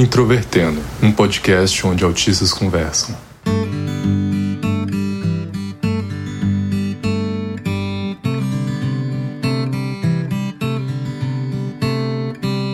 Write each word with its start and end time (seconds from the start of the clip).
Introvertendo, 0.00 0.80
um 1.02 1.12
podcast 1.12 1.86
onde 1.86 2.02
autistas 2.02 2.54
conversam. 2.54 3.14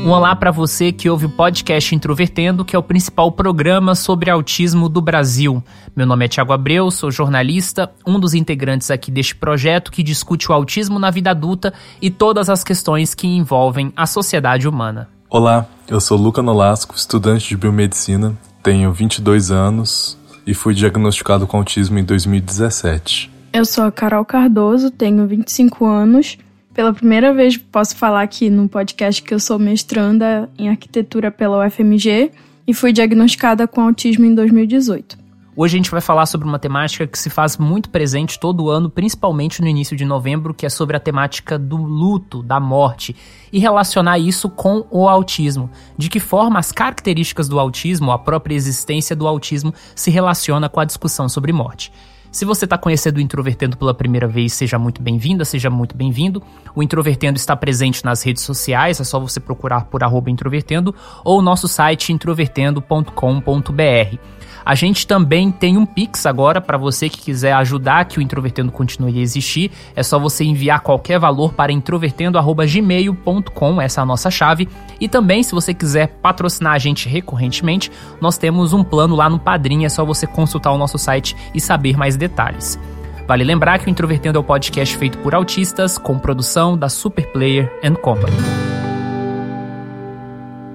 Um 0.04 0.10
olá 0.10 0.36
para 0.36 0.52
você 0.52 0.92
que 0.92 1.10
ouve 1.10 1.27
o 1.27 1.30
podcast 1.30 1.96
Introvertendo, 1.96 2.65
que 2.65 2.77
é 2.77 2.78
o 2.78 2.82
principal 2.82 3.32
programa 3.32 3.96
sobre 3.96 4.30
autismo 4.30 4.88
do 4.88 5.01
Brasil. 5.01 5.60
Meu 5.96 6.06
nome 6.06 6.27
é 6.27 6.29
Tiago 6.29 6.52
Abreu, 6.52 6.93
sou 6.93 7.10
jornalista, 7.10 7.90
um 8.06 8.20
dos 8.20 8.34
integrantes 8.34 8.88
aqui 8.88 9.10
deste 9.10 9.34
projeto 9.34 9.90
que 9.90 10.04
discute 10.04 10.48
o 10.48 10.54
autismo 10.54 10.96
na 11.01 11.10
vida 11.10 11.32
adulta 11.32 11.74
e 12.01 12.09
todas 12.09 12.48
as 12.48 12.62
questões 12.62 13.16
que 13.16 13.27
envolvem 13.27 13.93
a 13.96 14.06
sociedade 14.06 14.68
humana. 14.68 15.09
Olá, 15.29 15.68
eu 15.88 16.00
sou 16.00 16.18
Luca 16.18 16.42
Nolasco, 16.42 16.95
estudante 16.95 17.48
de 17.48 17.56
biomedicina, 17.56 18.36
tenho 18.62 18.92
22 18.92 19.50
anos 19.50 20.18
e 20.46 20.54
fui 20.54 20.74
diagnosticado 20.74 21.46
com 21.46 21.59
autismo 21.59 21.98
em 21.98 22.04
2017. 22.04 23.30
Eu 23.52 23.64
sou 23.64 23.84
a 23.84 23.92
Carol 23.92 24.24
Cardoso, 24.24 24.90
tenho 24.90 25.26
25 25.26 25.84
anos 25.84 26.38
pela 26.76 26.92
primeira 26.92 27.32
vez 27.32 27.56
posso 27.56 27.96
falar 27.96 28.20
aqui 28.20 28.50
no 28.50 28.68
podcast 28.68 29.22
que 29.22 29.32
eu 29.32 29.40
sou 29.40 29.59
mestranda 29.59 30.46
em 30.59 30.68
arquitetura 30.68 31.30
pela 31.30 31.66
UFMG 31.66 32.30
e 32.68 32.74
fui 32.74 32.92
diagnosticada 32.92 33.66
com 33.66 33.80
autismo 33.80 34.26
em 34.26 34.34
2018. 34.34 35.16
Hoje 35.59 35.74
a 35.74 35.79
gente 35.79 35.90
vai 35.90 36.02
falar 36.02 36.26
sobre 36.26 36.46
uma 36.46 36.59
temática 36.59 37.07
que 37.07 37.18
se 37.18 37.30
faz 37.30 37.57
muito 37.57 37.88
presente 37.88 38.38
todo 38.38 38.68
ano, 38.68 38.90
principalmente 38.90 39.62
no 39.62 39.66
início 39.66 39.96
de 39.96 40.04
novembro, 40.04 40.52
que 40.52 40.66
é 40.66 40.68
sobre 40.68 40.99
a 40.99 41.01
temática 41.01 41.59
do 41.59 41.79
luto, 41.79 42.43
da 42.43 42.60
morte, 42.60 43.16
e 43.51 43.59
relacionar 43.59 44.18
isso 44.18 44.51
com 44.51 44.87
o 44.90 45.09
autismo. 45.09 45.71
De 45.96 46.10
que 46.10 46.21
forma 46.21 46.59
as 46.59 46.73
características 46.73 47.49
do 47.49 47.59
autismo, 47.59 48.12
a 48.12 48.18
própria 48.18 48.54
existência 48.54 49.16
do 49.16 49.27
autismo, 49.27 49.73
se 49.95 50.10
relaciona 50.10 50.68
com 50.68 50.79
a 50.79 50.84
discussão 50.84 51.27
sobre 51.27 51.54
morte. 51.54 51.90
Se 52.30 52.45
você 52.45 52.66
está 52.66 52.77
conhecendo 52.77 53.16
o 53.16 53.21
Introvertendo 53.23 53.79
pela 53.79 53.95
primeira 53.95 54.29
vez, 54.29 54.52
seja 54.52 54.79
muito 54.79 55.01
bem-vinda, 55.01 55.43
seja 55.43 55.71
muito 55.71 55.96
bem-vindo. 55.96 56.43
O 56.74 56.82
Introvertendo 56.82 57.38
está 57.38 57.57
presente 57.57 58.04
nas 58.04 58.23
redes 58.23 58.43
sociais, 58.43 59.01
é 59.01 59.04
só 59.04 59.18
você 59.18 59.40
procurar 59.40 59.87
por 59.87 60.04
arroba 60.04 60.29
introvertendo 60.29 60.95
ou 61.24 61.40
nosso 61.40 61.66
site 61.66 62.12
introvertendo.com.br. 62.12 64.19
A 64.66 64.75
gente 64.75 65.06
também 65.06 65.50
tem 65.53 65.78
um 65.78 65.86
Pix 65.86 66.26
agora 66.26 66.60
para 66.60 66.76
você 66.76 67.09
que 67.09 67.20
quiser 67.20 67.53
ajudar 67.53 68.04
que 68.04 68.19
o 68.19 68.20
Introvertendo 68.20 68.72
continue 68.72 69.16
a 69.16 69.22
existir. 69.22 69.70
É 69.94 70.03
só 70.03 70.19
você 70.19 70.42
enviar 70.42 70.81
qualquer 70.81 71.20
valor 71.20 71.53
para 71.53 71.70
introvertendo@gmail.com, 71.70 73.81
essa 73.81 74.00
é 74.00 74.03
a 74.03 74.04
nossa 74.04 74.28
chave. 74.28 74.69
E 75.00 75.09
também, 75.09 75.44
se 75.44 75.53
você 75.53 75.72
quiser 75.72 76.09
patrocinar 76.20 76.72
a 76.72 76.78
gente 76.78 77.09
recorrentemente, 77.09 77.92
nós 78.20 78.37
temos 78.37 78.72
um 78.72 78.82
plano 78.82 79.14
lá 79.14 79.31
no 79.31 79.38
Padrim, 79.38 79.84
é 79.84 79.88
só 79.88 80.04
você 80.04 80.26
consultar 80.26 80.72
o 80.72 80.78
nosso 80.78 80.98
site 80.98 81.37
e 81.54 81.60
saber 81.60 81.97
mais 81.97 82.16
detalhes. 82.16 82.76
Vale 83.25 83.44
lembrar 83.44 83.78
que 83.78 83.87
o 83.87 83.91
Introvertendo 83.91 84.37
é 84.37 84.41
o 84.41 84.42
um 84.42 84.47
podcast 84.47 84.97
feito 84.97 85.19
por 85.19 85.32
autistas, 85.32 85.97
com 85.97 86.19
produção 86.19 86.76
da 86.76 86.88
Superplayer 86.88 87.72
and 87.84 87.94
Company. 87.94 88.37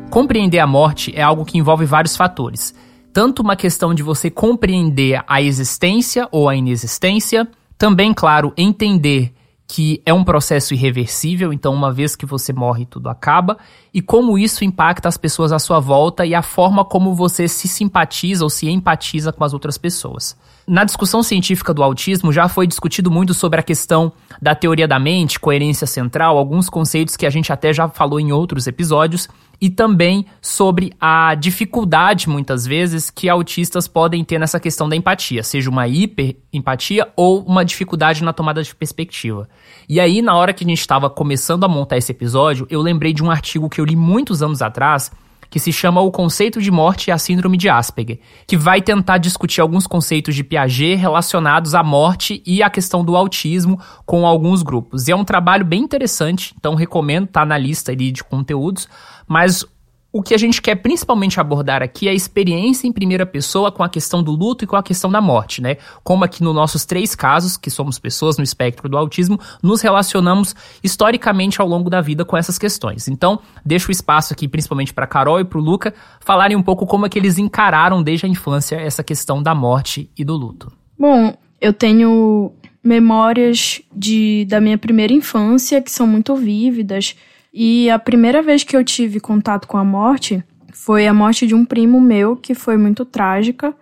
Compreender 0.09 0.59
a 0.59 0.67
morte 0.67 1.11
é 1.13 1.21
algo 1.21 1.43
que 1.43 1.57
envolve 1.57 1.83
vários 1.83 2.15
fatores 2.15 2.73
tanto 3.13 3.41
uma 3.41 3.55
questão 3.55 3.93
de 3.93 4.03
você 4.03 4.29
compreender 4.29 5.23
a 5.27 5.41
existência 5.41 6.27
ou 6.31 6.47
a 6.47 6.55
inexistência, 6.55 7.47
também, 7.77 8.13
claro, 8.13 8.53
entender 8.57 9.33
que 9.67 10.01
é 10.05 10.13
um 10.13 10.23
processo 10.23 10.73
irreversível, 10.73 11.53
então 11.53 11.73
uma 11.73 11.93
vez 11.93 12.13
que 12.13 12.25
você 12.25 12.51
morre, 12.51 12.85
tudo 12.85 13.07
acaba, 13.07 13.57
e 13.93 14.01
como 14.01 14.37
isso 14.37 14.65
impacta 14.65 15.07
as 15.07 15.15
pessoas 15.15 15.53
à 15.53 15.59
sua 15.59 15.79
volta 15.79 16.25
e 16.25 16.35
a 16.35 16.41
forma 16.41 16.83
como 16.83 17.15
você 17.15 17.47
se 17.47 17.69
simpatiza 17.69 18.43
ou 18.43 18.49
se 18.49 18.69
empatiza 18.69 19.31
com 19.31 19.45
as 19.45 19.53
outras 19.53 19.77
pessoas. 19.77 20.37
Na 20.71 20.85
discussão 20.85 21.21
científica 21.21 21.73
do 21.73 21.83
autismo 21.83 22.31
já 22.31 22.47
foi 22.47 22.65
discutido 22.65 23.11
muito 23.11 23.33
sobre 23.33 23.59
a 23.59 23.61
questão 23.61 24.09
da 24.41 24.55
teoria 24.55 24.87
da 24.87 24.97
mente, 24.97 25.37
coerência 25.37 25.85
central, 25.85 26.37
alguns 26.37 26.69
conceitos 26.69 27.17
que 27.17 27.25
a 27.25 27.29
gente 27.29 27.51
até 27.51 27.73
já 27.73 27.89
falou 27.89 28.21
em 28.21 28.31
outros 28.31 28.67
episódios, 28.67 29.27
e 29.59 29.69
também 29.69 30.25
sobre 30.41 30.93
a 30.97 31.35
dificuldade, 31.35 32.29
muitas 32.29 32.65
vezes, 32.65 33.09
que 33.09 33.27
autistas 33.27 33.85
podem 33.85 34.23
ter 34.23 34.39
nessa 34.39 34.61
questão 34.61 34.87
da 34.87 34.95
empatia, 34.95 35.43
seja 35.43 35.69
uma 35.69 35.89
hiperempatia 35.89 37.11
ou 37.17 37.43
uma 37.43 37.65
dificuldade 37.65 38.23
na 38.23 38.31
tomada 38.31 38.63
de 38.63 38.73
perspectiva. 38.73 39.49
E 39.89 39.99
aí, 39.99 40.21
na 40.21 40.37
hora 40.37 40.53
que 40.53 40.63
a 40.63 40.67
gente 40.69 40.79
estava 40.79 41.09
começando 41.09 41.65
a 41.65 41.67
montar 41.67 41.97
esse 41.97 42.13
episódio, 42.13 42.65
eu 42.69 42.81
lembrei 42.81 43.11
de 43.11 43.21
um 43.21 43.29
artigo 43.29 43.69
que 43.69 43.81
eu 43.81 43.83
li 43.83 43.97
muitos 43.97 44.41
anos 44.41 44.61
atrás, 44.61 45.11
que 45.51 45.59
se 45.59 45.71
chama 45.71 45.99
O 46.01 46.09
Conceito 46.09 46.61
de 46.61 46.71
Morte 46.71 47.09
e 47.09 47.11
a 47.11 47.17
Síndrome 47.17 47.57
de 47.57 47.69
Asperger, 47.69 48.19
que 48.47 48.55
vai 48.55 48.81
tentar 48.81 49.17
discutir 49.17 49.59
alguns 49.59 49.85
conceitos 49.85 50.33
de 50.33 50.45
Piaget 50.45 50.95
relacionados 50.95 51.75
à 51.75 51.83
morte 51.83 52.41
e 52.45 52.63
à 52.63 52.69
questão 52.69 53.03
do 53.03 53.17
autismo 53.17 53.79
com 54.05 54.25
alguns 54.25 54.63
grupos. 54.63 55.07
E 55.07 55.11
é 55.11 55.15
um 55.15 55.25
trabalho 55.25 55.65
bem 55.65 55.81
interessante, 55.81 56.55
então 56.57 56.73
recomendo, 56.73 57.27
tá 57.27 57.45
na 57.45 57.57
lista 57.57 57.91
ali 57.91 58.11
de 58.11 58.23
conteúdos, 58.23 58.87
mas 59.27 59.65
o 60.13 60.21
que 60.21 60.33
a 60.33 60.37
gente 60.37 60.61
quer 60.61 60.75
principalmente 60.75 61.39
abordar 61.39 61.81
aqui 61.81 62.07
é 62.07 62.11
a 62.11 62.13
experiência 62.13 62.85
em 62.85 62.91
primeira 62.91 63.25
pessoa 63.25 63.71
com 63.71 63.81
a 63.81 63.87
questão 63.87 64.21
do 64.21 64.31
luto 64.31 64.63
e 64.63 64.67
com 64.67 64.75
a 64.75 64.83
questão 64.83 65.09
da 65.09 65.21
morte, 65.21 65.61
né? 65.61 65.77
Como 66.03 66.23
aqui 66.23 66.43
nos 66.43 66.53
nossos 66.53 66.83
três 66.83 67.15
casos, 67.15 67.55
que 67.55 67.69
somos 67.69 67.97
pessoas 67.97 68.37
no 68.37 68.43
espectro 68.43 68.89
do 68.89 68.97
autismo, 68.97 69.39
nos 69.63 69.81
relacionamos 69.81 70.53
historicamente 70.83 71.61
ao 71.61 71.67
longo 71.67 71.89
da 71.89 72.01
vida 72.01 72.25
com 72.25 72.35
essas 72.35 72.57
questões. 72.57 73.07
Então, 73.07 73.39
deixo 73.65 73.87
o 73.87 73.91
espaço 73.91 74.33
aqui 74.33 74.47
principalmente 74.49 74.93
para 74.93 75.07
Carol 75.07 75.39
e 75.39 75.45
para 75.45 75.59
o 75.59 75.61
Luca 75.61 75.93
falarem 76.19 76.57
um 76.57 76.63
pouco 76.63 76.85
como 76.85 77.05
é 77.05 77.09
que 77.09 77.17
eles 77.17 77.37
encararam 77.37 78.03
desde 78.03 78.25
a 78.25 78.29
infância 78.29 78.75
essa 78.75 79.03
questão 79.03 79.41
da 79.41 79.55
morte 79.55 80.09
e 80.17 80.25
do 80.25 80.35
luto. 80.35 80.71
Bom, 80.99 81.37
eu 81.61 81.71
tenho 81.71 82.51
memórias 82.83 83.81
de 83.95 84.45
da 84.49 84.59
minha 84.59 84.77
primeira 84.77 85.13
infância 85.13 85.81
que 85.81 85.91
são 85.91 86.05
muito 86.05 86.35
vívidas 86.35 87.15
e 87.53 87.89
a 87.89 87.99
primeira 87.99 88.41
vez 88.41 88.63
que 88.63 88.75
eu 88.75 88.83
tive 88.83 89.19
contato 89.19 89.67
com 89.67 89.77
a 89.77 89.83
morte 89.83 90.43
foi 90.73 91.05
a 91.05 91.13
morte 91.13 91.45
de 91.45 91.53
um 91.53 91.65
primo 91.65 91.99
meu, 91.99 92.35
que 92.35 92.55
foi 92.55 92.77
muito 92.77 93.03
trágica. 93.03 93.73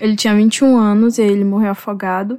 Ele 0.00 0.14
tinha 0.14 0.34
21 0.34 0.76
anos 0.76 1.18
e 1.18 1.22
ele 1.22 1.44
morreu 1.44 1.70
afogado. 1.70 2.38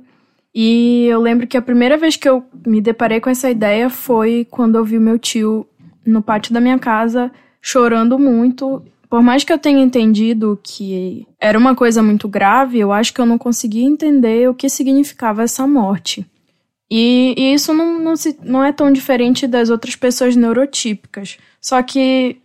E 0.55 1.05
eu 1.05 1.19
lembro 1.19 1.45
que 1.45 1.57
a 1.57 1.61
primeira 1.61 1.97
vez 1.97 2.15
que 2.15 2.27
eu 2.27 2.43
me 2.65 2.81
deparei 2.81 3.19
com 3.19 3.29
essa 3.29 3.49
ideia 3.49 3.89
foi 3.89 4.47
quando 4.49 4.75
eu 4.75 4.85
vi 4.85 4.97
meu 4.97 5.19
tio 5.19 5.67
no 6.05 6.21
pátio 6.21 6.53
da 6.53 6.61
minha 6.61 6.79
casa 6.79 7.31
chorando 7.61 8.17
muito. 8.17 8.81
Por 9.09 9.21
mais 9.21 9.43
que 9.43 9.51
eu 9.51 9.59
tenha 9.59 9.83
entendido 9.83 10.59
que 10.63 11.27
era 11.39 11.59
uma 11.59 11.75
coisa 11.75 12.01
muito 12.01 12.27
grave, 12.27 12.79
eu 12.79 12.91
acho 12.91 13.13
que 13.13 13.21
eu 13.21 13.25
não 13.25 13.37
conseguia 13.37 13.85
entender 13.85 14.49
o 14.49 14.53
que 14.53 14.69
significava 14.69 15.43
essa 15.43 15.67
morte. 15.67 16.25
E, 16.89 17.35
e 17.37 17.53
isso 17.53 17.73
não, 17.73 17.99
não, 17.99 18.15
se, 18.15 18.37
não 18.43 18.63
é 18.63 18.71
tão 18.71 18.91
diferente 18.91 19.45
das 19.45 19.69
outras 19.69 19.95
pessoas 19.95 20.35
neurotípicas. 20.35 21.37
Só 21.59 21.81
que 21.83 22.37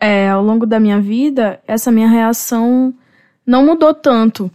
é, 0.00 0.28
ao 0.28 0.42
longo 0.42 0.66
da 0.66 0.78
minha 0.78 1.00
vida, 1.00 1.60
essa 1.66 1.90
minha 1.90 2.08
reação 2.08 2.94
não 3.46 3.66
mudou 3.66 3.92
tanto. 3.92 4.50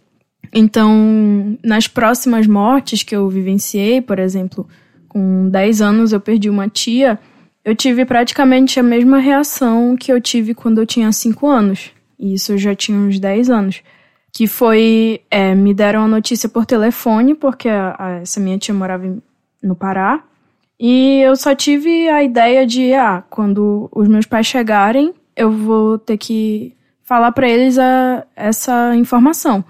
Então, 0.54 1.58
nas 1.64 1.88
próximas 1.88 2.48
mortes 2.48 3.04
que 3.04 3.16
eu 3.16 3.30
vivenciei, 3.30 4.02
por 4.02 4.18
exemplo, 4.18 4.68
com 5.10 5.50
10 5.50 5.82
anos 5.82 6.14
eu 6.14 6.22
perdi 6.22 6.50
uma 6.50 6.70
tia, 6.70 7.20
eu 7.66 7.76
tive 7.76 8.06
praticamente 8.06 8.80
a 8.80 8.84
mesma 8.84 9.18
reação 9.20 9.98
que 9.98 10.12
eu 10.12 10.22
tive 10.22 10.54
quando 10.54 10.80
eu 10.80 10.86
tinha 10.86 11.12
5 11.12 11.48
anos. 11.48 11.92
E 12.18 12.34
isso 12.34 12.54
eu 12.54 12.58
já 12.58 12.74
tinha 12.74 12.98
uns 12.98 13.20
10 13.20 13.50
anos 13.50 13.82
que 14.38 14.46
foi 14.46 15.22
é, 15.32 15.56
me 15.56 15.74
deram 15.74 16.04
a 16.04 16.08
notícia 16.08 16.48
por 16.48 16.64
telefone 16.64 17.34
porque 17.34 17.68
a, 17.68 17.96
a, 17.98 18.12
essa 18.22 18.40
minha 18.40 18.56
tia 18.56 18.72
morava 18.72 19.18
no 19.64 19.76
Pará. 19.76 20.24
E 20.80 21.22
eu 21.22 21.36
só 21.36 21.56
tive 21.56 22.08
a 22.08 22.22
ideia 22.24 22.64
de 22.64 22.94
ah 22.94 23.24
quando 23.32 23.90
os 23.92 24.08
meus 24.08 24.28
pais 24.28 24.46
chegarem 24.46 25.12
eu 25.36 25.50
vou 25.50 25.98
ter 25.98 26.20
que 26.20 26.72
falar 27.04 27.32
para 27.32 27.50
eles 27.50 27.80
a, 27.80 28.28
essa 28.36 28.96
informação. 28.96 29.66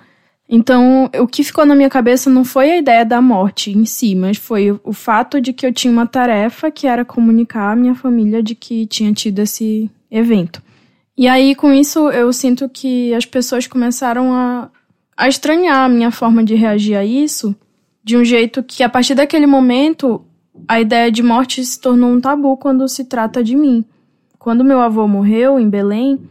Então 0.50 1.10
o 1.18 1.26
que 1.26 1.46
ficou 1.46 1.66
na 1.66 1.74
minha 1.74 1.90
cabeça 1.90 2.30
não 2.30 2.44
foi 2.44 2.70
a 2.70 2.78
ideia 2.78 3.06
da 3.06 3.22
morte 3.22 3.72
em 3.72 3.86
si 3.86 4.16
mas 4.16 4.36
foi 4.36 4.70
o, 4.70 4.82
o 4.84 4.92
fato 4.92 5.40
de 5.40 5.54
que 5.54 5.66
eu 5.66 5.72
tinha 5.72 5.94
uma 5.94 6.06
tarefa 6.06 6.70
que 6.70 6.86
era 6.86 7.06
comunicar 7.06 7.72
à 7.72 7.76
minha 7.76 7.96
família 7.96 8.44
de 8.44 8.54
que 8.54 8.86
tinha 8.86 9.14
tido 9.14 9.40
esse 9.40 9.90
evento 10.12 10.62
e 11.18 11.28
aí, 11.28 11.56
com 11.56 11.74
isso, 11.74 12.12
eu 12.12 12.32
sinto 12.32 12.70
que 12.70 13.12
as 13.16 13.26
pessoas 13.26 13.66
começaram 13.66 14.32
a, 14.32 14.70
a 15.18 15.28
estranhar 15.28 15.86
a 15.86 15.90
minha 15.90 16.12
forma 16.12 16.44
de 16.44 16.54
reagir 16.54 16.96
a 16.96 17.04
isso, 17.04 17.56
de 18.04 18.16
um 18.16 18.24
jeito 18.24 18.62
que, 18.62 18.84
a 18.84 18.90
partir 18.90 19.16
daquele 19.16 19.48
momento, 19.48 20.24
a 20.68 20.80
ideia 20.80 21.12
de 21.12 21.24
morte 21.24 21.66
se 21.66 21.82
tornou 21.82 22.12
um 22.12 22.22
tabu 22.22 22.56
quando 22.56 22.88
se 22.88 23.06
trata 23.06 23.44
de 23.44 23.56
mim. 23.56 23.84
Quando 24.38 24.64
meu 24.64 24.80
avô 24.80 25.08
morreu 25.08 25.60
em 25.60 25.68
Belém, 25.68 26.22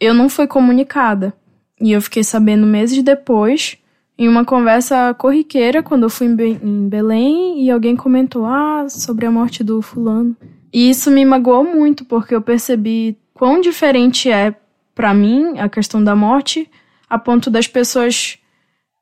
eu 0.00 0.12
não 0.12 0.28
fui 0.28 0.48
comunicada. 0.48 1.32
E 1.80 1.92
eu 1.92 2.02
fiquei 2.02 2.24
sabendo 2.24 2.66
meses 2.66 3.02
depois, 3.04 3.78
em 4.18 4.28
uma 4.28 4.44
conversa 4.44 5.14
corriqueira, 5.14 5.82
quando 5.82 6.02
eu 6.02 6.10
fui 6.10 6.26
em 6.26 6.88
Belém 6.88 7.62
e 7.62 7.70
alguém 7.70 7.94
comentou: 7.94 8.44
Ah, 8.44 8.86
sobre 8.88 9.24
a 9.24 9.30
morte 9.30 9.62
do 9.62 9.80
fulano. 9.80 10.36
E 10.72 10.90
isso 10.90 11.10
me 11.10 11.24
magoou 11.24 11.64
muito, 11.64 12.04
porque 12.04 12.34
eu 12.34 12.42
percebi 12.42 13.16
quão 13.36 13.60
diferente 13.60 14.30
é 14.30 14.54
para 14.94 15.12
mim 15.12 15.58
a 15.58 15.68
questão 15.68 16.02
da 16.02 16.16
morte, 16.16 16.68
a 17.08 17.18
ponto 17.18 17.50
das 17.50 17.66
pessoas 17.66 18.38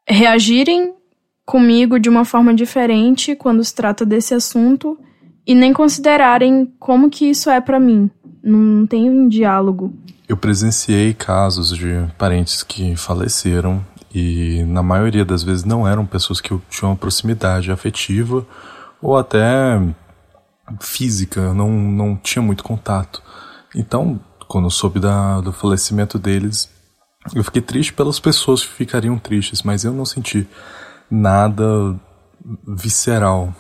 reagirem 0.07 0.93
comigo 1.47 2.01
de 2.01 2.09
uma 2.09 2.25
forma 2.25 2.53
diferente 2.53 3.37
quando 3.37 3.63
se 3.63 3.73
trata 3.73 4.05
desse 4.05 4.35
assunto 4.35 4.99
e 5.47 5.55
nem 5.55 5.73
considerarem 5.73 6.73
como 6.81 7.09
que 7.09 7.27
isso 7.27 7.49
é 7.49 7.61
para 7.61 7.79
mim. 7.79 8.11
Não 8.43 8.87
tem 8.87 9.09
um 9.09 9.29
diálogo. 9.29 9.95
Eu 10.29 10.37
presenciei 10.37 11.15
casos 11.15 11.69
de 11.69 11.93
parentes 12.19 12.63
que 12.63 12.97
faleceram 12.97 13.85
e 14.13 14.65
na 14.67 14.83
maioria 14.83 15.25
das 15.25 15.45
vezes 15.45 15.65
não 15.65 15.87
eram 15.87 16.05
pessoas 16.05 16.41
que 16.41 16.51
eu 16.51 16.61
tinha 16.69 16.89
uma 16.89 16.97
proximidade 16.97 17.71
afetiva 17.71 18.45
ou 19.01 19.17
até 19.17 19.81
física, 20.81 21.55
não, 21.55 21.71
não 21.71 22.17
tinha 22.17 22.43
muito 22.43 22.65
contato. 22.65 23.23
Então, 23.75 24.21
quando 24.49 24.65
eu 24.65 24.71
soube 24.71 25.01
da, 25.01 25.41
do 25.41 25.53
falecimento 25.53 26.19
deles, 26.19 26.71
eu 27.35 27.43
fiquei 27.43 27.63
triste 27.63 27.93
pelas 27.93 28.21
pessoas 28.21 28.63
que 28.63 28.73
ficariam 28.73 29.19
tristes, 29.19 29.63
mas 29.63 29.85
eu 29.85 29.93
não 29.93 30.05
senti 30.05 30.47
nada 31.11 31.99
visceral. 32.67 33.55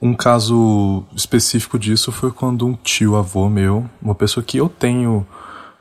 Um 0.00 0.14
caso 0.14 1.04
específico 1.14 1.78
disso 1.78 2.10
foi 2.10 2.30
quando 2.30 2.66
um 2.66 2.74
tio 2.74 3.16
avô 3.16 3.48
meu, 3.48 3.88
uma 4.00 4.14
pessoa 4.14 4.42
que 4.42 4.58
eu 4.58 4.68
tenho 4.68 5.26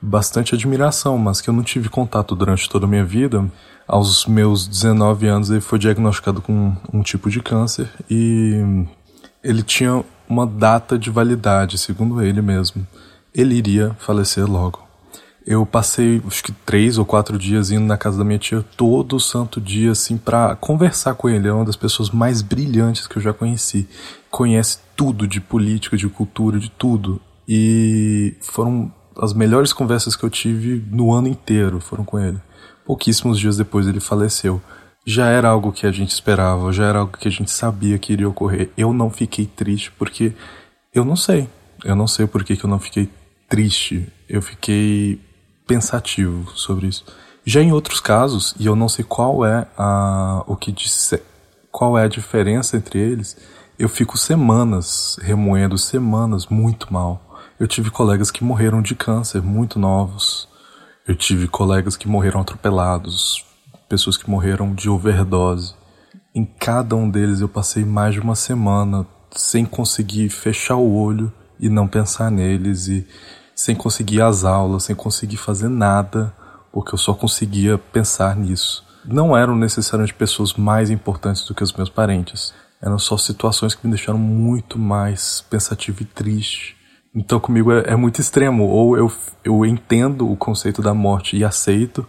bastante 0.02 0.56
admiração, 0.56 1.18
mas 1.18 1.42
que 1.42 1.50
eu 1.50 1.54
não 1.54 1.64
tive 1.64 1.90
contato 1.90 2.36
durante 2.36 2.68
toda 2.68 2.86
a 2.86 2.90
minha 2.90 3.06
vida, 3.06 3.46
aos 3.88 4.26
meus 4.26 4.68
19 4.68 5.28
anos 5.28 5.50
ele 5.50 5.62
foi 5.62 5.78
diagnosticado 5.78 6.42
com 6.42 6.76
um 6.92 7.04
tipo 7.04 7.30
de 7.30 7.42
câncer 7.42 7.90
e 8.10 8.86
ele 9.44 9.62
tinha 9.64 10.04
uma 10.28 10.48
data 10.48 10.98
de 10.98 11.10
validade, 11.10 11.78
segundo 11.78 12.22
ele 12.22 12.42
mesmo. 12.42 12.86
Ele 13.34 13.56
iria 13.56 13.96
falecer 14.00 14.46
logo. 14.46 14.80
Eu 15.46 15.66
passei 15.66 16.22
acho 16.28 16.44
que 16.44 16.52
três 16.52 16.98
ou 16.98 17.06
quatro 17.06 17.38
dias 17.38 17.72
indo 17.72 17.86
na 17.86 17.98
casa 17.98 18.18
da 18.18 18.24
minha 18.24 18.38
tia 18.38 18.64
todo 18.78 19.20
santo 19.20 19.60
dia, 19.60 19.92
assim, 19.92 20.16
pra 20.16 20.56
conversar 20.56 21.16
com 21.16 21.28
ele. 21.28 21.48
É 21.48 21.54
uma 21.54 21.66
das 21.66 21.76
pessoas 21.76 22.12
mais 22.12 22.42
brilhantes 22.42 23.08
que 23.08 23.18
eu 23.18 23.22
já 23.22 23.34
conheci. 23.34 23.88
Conhece 24.30 24.80
tudo 24.96 25.28
de 25.28 25.42
política, 25.42 25.98
de 25.98 26.08
cultura, 26.08 26.60
de 26.60 26.70
tudo. 26.70 27.20
E 27.48 28.36
foram 28.42 28.94
as 29.20 29.34
melhores 29.34 29.74
conversas 29.74 30.16
que 30.16 30.24
eu 30.24 30.30
tive 30.30 30.86
no 30.92 31.12
ano 31.12 31.28
inteiro, 31.28 31.80
foram 31.80 32.06
com 32.06 32.20
ele. 32.20 32.40
Pouquíssimos 32.86 33.40
dias 33.40 33.58
depois 33.58 33.88
ele 33.88 34.00
faleceu. 34.00 34.62
Já 35.06 35.28
era 35.28 35.50
algo 35.50 35.72
que 35.72 35.88
a 35.88 35.92
gente 35.92 36.12
esperava, 36.12 36.72
já 36.72 36.86
era 36.86 37.00
algo 37.00 37.18
que 37.18 37.28
a 37.28 37.32
gente 37.32 37.50
sabia 37.50 37.98
que 37.98 38.14
iria 38.14 38.30
ocorrer. 38.30 38.70
Eu 38.78 38.94
não 38.94 39.10
fiquei 39.10 39.48
triste 39.48 39.92
porque 39.98 40.34
eu 40.94 41.04
não 41.04 41.16
sei. 41.16 41.50
Eu 41.84 41.96
não 41.96 42.06
sei 42.06 42.28
por 42.28 42.44
que, 42.44 42.56
que 42.56 42.64
eu 42.64 42.70
não 42.70 42.80
fiquei 42.80 43.10
triste. 43.52 44.08
Eu 44.30 44.42
fiquei 44.42 45.20
pensativo 45.68 46.50
sobre 46.56 46.88
isso. 46.88 47.04
Já 47.46 47.62
em 47.62 47.74
outros 47.74 48.00
casos, 48.00 48.56
e 48.58 48.66
eu 48.66 48.78
não 48.78 48.88
sei 48.88 49.04
qual 49.04 49.46
é 49.46 49.68
a 49.78 50.42
o 50.48 50.56
que 50.56 50.72
disse, 50.72 51.22
qual 51.70 51.98
é 51.98 52.06
a 52.06 52.08
diferença 52.08 52.78
entre 52.78 52.98
eles, 52.98 53.36
eu 53.78 53.90
fico 53.90 54.18
semanas 54.18 55.18
remoendo 55.22 55.78
semanas 55.78 56.48
muito 56.48 56.94
mal. 56.94 57.22
Eu 57.60 57.68
tive 57.68 57.92
colegas 57.92 58.32
que 58.32 58.44
morreram 58.44 58.82
de 58.82 58.96
câncer 58.96 59.42
muito 59.42 59.78
novos. 59.78 60.48
Eu 61.06 61.16
tive 61.16 61.48
colegas 61.48 61.98
que 61.98 62.08
morreram 62.08 62.40
atropelados, 62.40 63.44
pessoas 63.90 64.16
que 64.16 64.30
morreram 64.30 64.74
de 64.74 64.90
overdose. 64.90 65.74
Em 66.34 66.46
cada 66.46 66.96
um 66.96 67.10
deles 67.10 67.42
eu 67.42 67.50
passei 67.50 67.84
mais 67.84 68.14
de 68.14 68.22
uma 68.22 68.36
semana 68.36 69.06
sem 69.32 69.66
conseguir 69.66 70.30
fechar 70.30 70.78
o 70.78 70.94
olho 70.94 71.34
e 71.60 71.70
não 71.70 71.88
pensar 71.88 72.32
neles 72.32 72.88
e 72.88 73.06
sem 73.62 73.76
conseguir 73.76 74.22
as 74.22 74.44
aulas, 74.44 74.86
sem 74.86 74.96
conseguir 74.96 75.38
fazer 75.38 75.70
nada, 75.70 76.34
porque 76.72 76.96
eu 76.96 76.98
só 76.98 77.14
conseguia 77.14 77.78
pensar 77.78 78.36
nisso. 78.36 78.84
Não 79.06 79.38
eram 79.38 79.56
necessariamente 79.56 80.16
pessoas 80.16 80.56
mais 80.56 80.90
importantes 80.90 81.46
do 81.46 81.54
que 81.54 81.64
os 81.64 81.72
meus 81.72 81.90
parentes. 81.90 82.56
Eram 82.82 82.98
só 82.98 83.18
situações 83.18 83.76
que 83.76 83.86
me 83.86 83.94
deixaram 83.94 84.18
muito 84.18 84.80
mais 84.80 85.46
pensativo 85.48 86.02
e 86.02 86.06
triste. 86.06 86.76
Então 87.14 87.40
comigo 87.40 87.72
é, 87.72 87.84
é 87.86 87.96
muito 87.96 88.20
extremo. 88.20 88.64
Ou 88.64 88.98
eu, 88.98 89.12
eu 89.44 89.64
entendo 89.64 90.28
o 90.28 90.36
conceito 90.36 90.82
da 90.82 90.96
morte 90.96 91.38
e 91.38 91.44
aceito, 91.44 92.08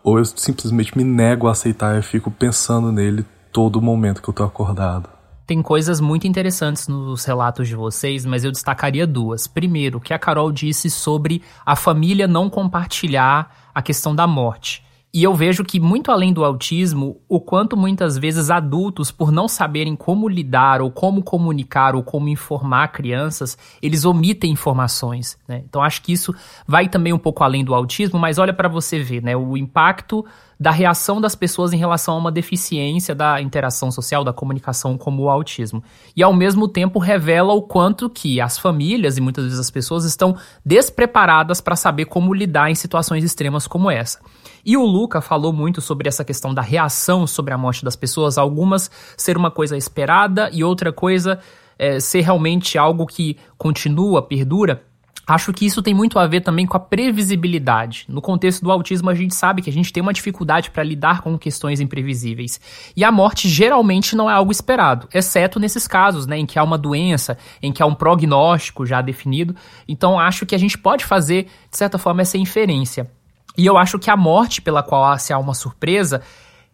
ou 0.00 0.18
eu 0.18 0.24
simplesmente 0.24 0.96
me 0.96 1.02
nego 1.02 1.48
a 1.48 1.52
aceitar 1.52 1.98
e 1.98 2.02
fico 2.02 2.30
pensando 2.30 2.92
nele 2.92 3.26
todo 3.52 3.82
momento 3.82 4.22
que 4.22 4.28
eu 4.28 4.34
tô 4.34 4.44
acordado. 4.44 5.13
Tem 5.46 5.60
coisas 5.60 6.00
muito 6.00 6.26
interessantes 6.26 6.88
nos 6.88 7.24
relatos 7.24 7.68
de 7.68 7.76
vocês, 7.76 8.24
mas 8.24 8.44
eu 8.44 8.50
destacaria 8.50 9.06
duas. 9.06 9.46
Primeiro, 9.46 10.00
que 10.00 10.14
a 10.14 10.18
Carol 10.18 10.50
disse 10.50 10.88
sobre 10.88 11.42
a 11.66 11.76
família 11.76 12.26
não 12.26 12.48
compartilhar 12.48 13.70
a 13.74 13.82
questão 13.82 14.14
da 14.14 14.26
morte. 14.26 14.82
E 15.14 15.22
eu 15.22 15.32
vejo 15.32 15.62
que, 15.62 15.78
muito 15.78 16.10
além 16.10 16.32
do 16.32 16.44
autismo, 16.44 17.20
o 17.28 17.38
quanto 17.38 17.76
muitas 17.76 18.18
vezes 18.18 18.50
adultos, 18.50 19.12
por 19.12 19.30
não 19.30 19.46
saberem 19.46 19.94
como 19.94 20.28
lidar, 20.28 20.82
ou 20.82 20.90
como 20.90 21.22
comunicar, 21.22 21.94
ou 21.94 22.02
como 22.02 22.28
informar 22.28 22.88
crianças, 22.88 23.56
eles 23.80 24.04
omitem 24.04 24.50
informações. 24.50 25.38
Né? 25.46 25.62
Então, 25.68 25.84
acho 25.84 26.02
que 26.02 26.12
isso 26.12 26.34
vai 26.66 26.88
também 26.88 27.12
um 27.12 27.18
pouco 27.18 27.44
além 27.44 27.64
do 27.64 27.76
autismo, 27.76 28.18
mas 28.18 28.38
olha 28.38 28.52
para 28.52 28.68
você 28.68 28.98
ver 28.98 29.22
né? 29.22 29.36
o 29.36 29.56
impacto 29.56 30.24
da 30.58 30.70
reação 30.70 31.20
das 31.20 31.34
pessoas 31.34 31.72
em 31.72 31.76
relação 31.76 32.14
a 32.14 32.18
uma 32.18 32.32
deficiência 32.32 33.14
da 33.14 33.40
interação 33.40 33.90
social, 33.90 34.24
da 34.24 34.32
comunicação, 34.32 34.96
como 34.96 35.24
o 35.24 35.30
autismo. 35.30 35.82
E, 36.16 36.22
ao 36.22 36.32
mesmo 36.32 36.68
tempo, 36.68 36.98
revela 36.98 37.52
o 37.52 37.62
quanto 37.62 38.08
que 38.08 38.40
as 38.40 38.58
famílias 38.58 39.16
e 39.16 39.20
muitas 39.20 39.44
vezes 39.44 39.58
as 39.58 39.70
pessoas 39.70 40.04
estão 40.04 40.36
despreparadas 40.64 41.60
para 41.60 41.76
saber 41.76 42.06
como 42.06 42.32
lidar 42.32 42.70
em 42.70 42.74
situações 42.74 43.24
extremas 43.24 43.66
como 43.66 43.90
essa. 43.90 44.20
E 44.64 44.76
o 44.76 44.84
Luca 44.84 45.20
falou 45.20 45.52
muito 45.52 45.80
sobre 45.80 46.08
essa 46.08 46.24
questão 46.24 46.54
da 46.54 46.62
reação 46.62 47.26
sobre 47.26 47.52
a 47.52 47.58
morte 47.58 47.84
das 47.84 47.96
pessoas, 47.96 48.38
algumas 48.38 48.90
ser 49.16 49.36
uma 49.36 49.50
coisa 49.50 49.76
esperada 49.76 50.48
e 50.52 50.64
outra 50.64 50.92
coisa 50.92 51.38
é, 51.78 52.00
ser 52.00 52.20
realmente 52.20 52.78
algo 52.78 53.06
que 53.06 53.36
continua, 53.58 54.22
perdura. 54.22 54.82
Acho 55.26 55.52
que 55.52 55.64
isso 55.64 55.82
tem 55.82 55.94
muito 55.94 56.18
a 56.18 56.26
ver 56.26 56.42
também 56.42 56.66
com 56.66 56.76
a 56.76 56.80
previsibilidade. 56.80 58.04
No 58.08 58.20
contexto 58.20 58.62
do 58.62 58.70
autismo, 58.70 59.08
a 59.08 59.14
gente 59.14 59.34
sabe 59.34 59.62
que 59.62 59.70
a 59.70 59.72
gente 59.72 59.92
tem 59.92 60.02
uma 60.02 60.12
dificuldade 60.12 60.70
para 60.70 60.82
lidar 60.82 61.22
com 61.22 61.38
questões 61.38 61.80
imprevisíveis. 61.80 62.60
E 62.94 63.02
a 63.02 63.10
morte 63.10 63.48
geralmente 63.48 64.14
não 64.14 64.30
é 64.30 64.34
algo 64.34 64.52
esperado, 64.52 65.08
exceto 65.12 65.58
nesses 65.58 65.88
casos, 65.88 66.26
né, 66.26 66.36
em 66.36 66.44
que 66.44 66.58
há 66.58 66.62
uma 66.62 66.76
doença, 66.76 67.38
em 67.62 67.72
que 67.72 67.82
há 67.82 67.86
um 67.86 67.94
prognóstico 67.94 68.84
já 68.84 69.00
definido. 69.00 69.56
Então, 69.88 70.18
acho 70.18 70.44
que 70.44 70.54
a 70.54 70.58
gente 70.58 70.76
pode 70.76 71.04
fazer, 71.04 71.44
de 71.70 71.76
certa 71.76 71.96
forma, 71.96 72.20
essa 72.20 72.36
inferência. 72.36 73.10
E 73.56 73.64
eu 73.64 73.78
acho 73.78 73.98
que 73.98 74.10
a 74.10 74.16
morte 74.16 74.60
pela 74.60 74.82
qual 74.82 75.18
se 75.18 75.32
há 75.32 75.38
uma 75.38 75.54
surpresa 75.54 76.20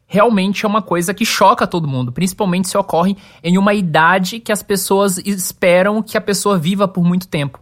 realmente 0.07 0.65
é 0.65 0.69
uma 0.69 0.83
coisa 0.83 1.15
que 1.15 1.25
choca 1.25 1.69
todo 1.69 1.87
mundo, 1.87 2.11
principalmente 2.11 2.69
se 2.69 2.77
ocorre 2.77 3.17
em 3.45 3.57
uma 3.57 3.73
idade 3.75 4.41
que 4.41 4.51
as 4.51 4.61
pessoas 4.61 5.19
esperam 5.19 6.03
que 6.03 6.19
a 6.19 6.21
pessoa 6.21 6.59
viva 6.59 6.89
por 6.89 7.05
muito 7.05 7.29
tempo. 7.29 7.61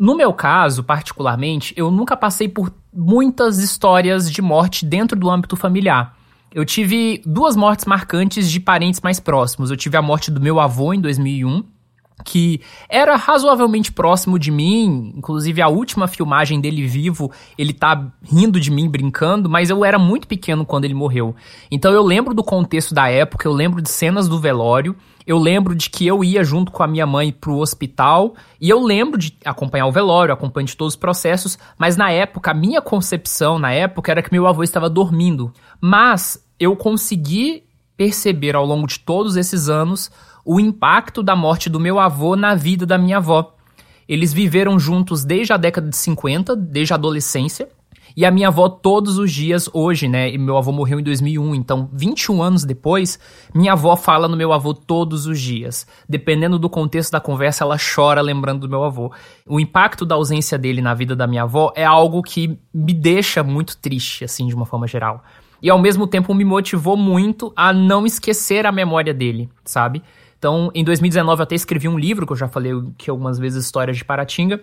No 0.00 0.16
meu 0.16 0.32
caso, 0.32 0.82
particularmente, 0.82 1.74
eu 1.76 1.90
nunca 1.90 2.16
passei 2.16 2.48
por 2.48 2.72
muitas 2.90 3.58
histórias 3.58 4.32
de 4.32 4.40
morte 4.40 4.86
dentro 4.86 5.14
do 5.14 5.28
âmbito 5.28 5.56
familiar. 5.56 6.16
Eu 6.54 6.64
tive 6.64 7.20
duas 7.26 7.54
mortes 7.54 7.84
marcantes 7.84 8.50
de 8.50 8.58
parentes 8.58 9.02
mais 9.02 9.20
próximos. 9.20 9.70
Eu 9.70 9.76
tive 9.76 9.98
a 9.98 10.02
morte 10.02 10.30
do 10.30 10.40
meu 10.40 10.58
avô 10.58 10.94
em 10.94 11.00
2001 11.02 11.62
que 12.24 12.60
era 12.88 13.16
razoavelmente 13.16 13.92
próximo 13.92 14.38
de 14.38 14.50
mim, 14.50 15.12
inclusive 15.16 15.60
a 15.62 15.68
última 15.68 16.06
filmagem 16.06 16.60
dele 16.60 16.86
vivo, 16.86 17.30
ele 17.56 17.72
tá 17.72 18.12
rindo 18.22 18.60
de 18.60 18.70
mim, 18.70 18.88
brincando, 18.88 19.48
mas 19.48 19.70
eu 19.70 19.84
era 19.84 19.98
muito 19.98 20.26
pequeno 20.26 20.64
quando 20.64 20.84
ele 20.84 20.94
morreu. 20.94 21.34
Então 21.70 21.92
eu 21.92 22.02
lembro 22.02 22.34
do 22.34 22.42
contexto 22.42 22.94
da 22.94 23.08
época, 23.08 23.46
eu 23.46 23.52
lembro 23.52 23.80
de 23.80 23.90
cenas 23.90 24.28
do 24.28 24.38
velório, 24.38 24.96
eu 25.26 25.38
lembro 25.38 25.74
de 25.74 25.88
que 25.90 26.06
eu 26.06 26.24
ia 26.24 26.42
junto 26.42 26.72
com 26.72 26.82
a 26.82 26.88
minha 26.88 27.06
mãe 27.06 27.30
pro 27.30 27.58
hospital, 27.58 28.34
e 28.60 28.68
eu 28.68 28.82
lembro 28.82 29.18
de 29.18 29.36
acompanhar 29.44 29.86
o 29.86 29.92
velório, 29.92 30.34
acompanhar 30.34 30.66
de 30.66 30.76
todos 30.76 30.94
os 30.94 30.98
processos, 30.98 31.58
mas 31.78 31.96
na 31.96 32.10
época, 32.10 32.50
a 32.50 32.54
minha 32.54 32.80
concepção 32.80 33.58
na 33.58 33.72
época 33.72 34.10
era 34.10 34.22
que 34.22 34.32
meu 34.32 34.46
avô 34.46 34.62
estava 34.62 34.88
dormindo. 34.88 35.52
Mas 35.80 36.44
eu 36.58 36.74
consegui 36.74 37.64
perceber 37.96 38.56
ao 38.56 38.64
longo 38.64 38.86
de 38.86 38.98
todos 38.98 39.36
esses 39.36 39.68
anos 39.68 40.10
o 40.44 40.60
impacto 40.60 41.22
da 41.22 41.36
morte 41.36 41.68
do 41.68 41.80
meu 41.80 41.98
avô 41.98 42.36
na 42.36 42.54
vida 42.54 42.86
da 42.86 42.98
minha 42.98 43.18
avó. 43.18 43.54
Eles 44.08 44.32
viveram 44.32 44.78
juntos 44.78 45.24
desde 45.24 45.52
a 45.52 45.56
década 45.56 45.88
de 45.88 45.96
50, 45.96 46.56
desde 46.56 46.92
a 46.92 46.96
adolescência. 46.96 47.68
E 48.16 48.24
a 48.24 48.30
minha 48.30 48.48
avó 48.48 48.68
todos 48.68 49.18
os 49.18 49.32
dias 49.32 49.70
hoje, 49.72 50.08
né? 50.08 50.30
E 50.30 50.36
meu 50.36 50.56
avô 50.56 50.72
morreu 50.72 50.98
em 50.98 51.02
2001, 51.02 51.54
então 51.54 51.88
21 51.92 52.42
anos 52.42 52.64
depois, 52.64 53.20
minha 53.54 53.72
avó 53.72 53.94
fala 53.94 54.26
no 54.26 54.36
meu 54.36 54.52
avô 54.52 54.74
todos 54.74 55.26
os 55.26 55.40
dias. 55.40 55.86
Dependendo 56.08 56.58
do 56.58 56.68
contexto 56.68 57.12
da 57.12 57.20
conversa, 57.20 57.62
ela 57.62 57.76
chora 57.78 58.20
lembrando 58.20 58.62
do 58.62 58.68
meu 58.68 58.82
avô. 58.82 59.12
O 59.46 59.60
impacto 59.60 60.04
da 60.04 60.16
ausência 60.16 60.58
dele 60.58 60.82
na 60.82 60.92
vida 60.92 61.14
da 61.14 61.26
minha 61.26 61.44
avó 61.44 61.72
é 61.76 61.84
algo 61.84 62.20
que 62.20 62.58
me 62.74 62.92
deixa 62.92 63.44
muito 63.44 63.76
triste, 63.76 64.24
assim, 64.24 64.48
de 64.48 64.54
uma 64.54 64.66
forma 64.66 64.88
geral. 64.88 65.22
E 65.62 65.70
ao 65.70 65.78
mesmo 65.78 66.06
tempo 66.06 66.34
me 66.34 66.44
motivou 66.44 66.96
muito 66.96 67.52
a 67.54 67.72
não 67.72 68.06
esquecer 68.06 68.66
a 68.66 68.72
memória 68.72 69.12
dele, 69.12 69.48
sabe? 69.64 70.02
Então, 70.40 70.70
em 70.74 70.82
2019 70.82 71.38
eu 71.38 71.42
até 71.42 71.54
escrevi 71.54 71.86
um 71.86 71.98
livro, 71.98 72.24
que 72.24 72.32
eu 72.32 72.36
já 72.36 72.48
falei 72.48 72.72
que 72.96 73.10
algumas 73.10 73.38
vezes 73.38 73.62
histórias 73.62 73.98
de 73.98 74.04
Paratinga, 74.06 74.58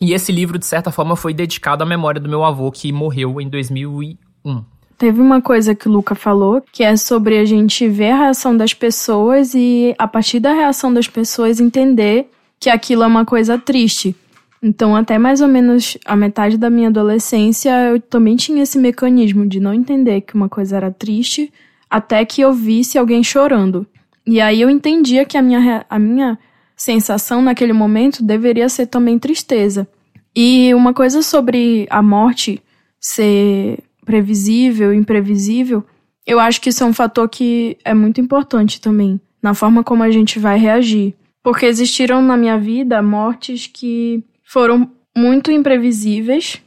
E 0.00 0.12
esse 0.12 0.30
livro, 0.30 0.58
de 0.58 0.64
certa 0.64 0.90
forma, 0.90 1.16
foi 1.16 1.34
dedicado 1.34 1.82
à 1.82 1.86
memória 1.86 2.20
do 2.20 2.28
meu 2.28 2.44
avô, 2.44 2.70
que 2.70 2.92
morreu 2.92 3.40
em 3.40 3.48
2001. 3.48 4.64
Teve 4.96 5.20
uma 5.20 5.42
coisa 5.42 5.74
que 5.74 5.88
o 5.88 5.92
Luca 5.92 6.14
falou, 6.14 6.62
que 6.72 6.82
é 6.82 6.96
sobre 6.96 7.38
a 7.38 7.44
gente 7.44 7.88
ver 7.88 8.12
a 8.12 8.16
reação 8.16 8.56
das 8.56 8.72
pessoas 8.72 9.54
e, 9.54 9.94
a 9.98 10.06
partir 10.06 10.40
da 10.40 10.52
reação 10.52 10.94
das 10.94 11.08
pessoas, 11.08 11.60
entender 11.60 12.30
que 12.60 12.70
aquilo 12.70 13.02
é 13.02 13.06
uma 13.06 13.24
coisa 13.24 13.58
triste. 13.58 14.14
Então, 14.62 14.96
até 14.96 15.18
mais 15.18 15.40
ou 15.40 15.48
menos 15.48 15.98
a 16.04 16.16
metade 16.16 16.56
da 16.56 16.70
minha 16.70 16.88
adolescência, 16.88 17.70
eu 17.90 18.00
também 18.00 18.36
tinha 18.36 18.62
esse 18.62 18.78
mecanismo 18.78 19.46
de 19.46 19.60
não 19.60 19.74
entender 19.74 20.20
que 20.20 20.34
uma 20.34 20.48
coisa 20.48 20.76
era 20.76 20.90
triste, 20.90 21.52
até 21.90 22.24
que 22.24 22.40
eu 22.40 22.52
visse 22.52 22.98
alguém 22.98 23.22
chorando. 23.22 23.86
E 24.30 24.42
aí 24.42 24.60
eu 24.60 24.68
entendia 24.68 25.24
que 25.24 25.38
a 25.38 25.42
minha, 25.42 25.86
a 25.88 25.98
minha 25.98 26.38
sensação 26.76 27.40
naquele 27.40 27.72
momento 27.72 28.22
deveria 28.22 28.68
ser 28.68 28.86
também 28.86 29.18
tristeza. 29.18 29.88
E 30.36 30.74
uma 30.74 30.92
coisa 30.92 31.22
sobre 31.22 31.86
a 31.88 32.02
morte 32.02 32.62
ser 33.00 33.78
previsível, 34.04 34.92
imprevisível, 34.92 35.82
eu 36.26 36.38
acho 36.38 36.60
que 36.60 36.68
isso 36.68 36.84
é 36.84 36.86
um 36.86 36.92
fator 36.92 37.26
que 37.26 37.78
é 37.82 37.94
muito 37.94 38.20
importante 38.20 38.82
também 38.82 39.18
na 39.42 39.54
forma 39.54 39.82
como 39.82 40.02
a 40.02 40.10
gente 40.10 40.38
vai 40.38 40.58
reagir. 40.58 41.14
Porque 41.42 41.64
existiram 41.64 42.20
na 42.20 42.36
minha 42.36 42.58
vida 42.58 43.00
mortes 43.00 43.66
que 43.66 44.22
foram 44.44 44.90
muito 45.16 45.50
imprevisíveis 45.50 46.62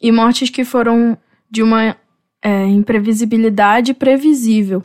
e 0.00 0.10
mortes 0.10 0.48
que 0.48 0.64
foram 0.64 1.18
de 1.50 1.62
uma 1.62 1.94
é, 2.40 2.64
imprevisibilidade 2.64 3.92
previsível. 3.92 4.82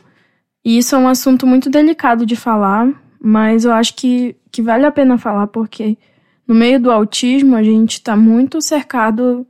E 0.64 0.78
isso 0.78 0.94
é 0.94 0.98
um 0.98 1.08
assunto 1.08 1.46
muito 1.46 1.68
delicado 1.68 2.24
de 2.24 2.36
falar, 2.36 2.88
mas 3.20 3.64
eu 3.64 3.72
acho 3.72 3.94
que, 3.94 4.34
que 4.50 4.62
vale 4.62 4.86
a 4.86 4.90
pena 4.90 5.18
falar 5.18 5.46
porque 5.48 5.98
no 6.46 6.54
meio 6.54 6.80
do 6.80 6.90
autismo 6.90 7.54
a 7.54 7.62
gente 7.62 7.94
está 7.94 8.16
muito 8.16 8.60
cercado 8.62 9.46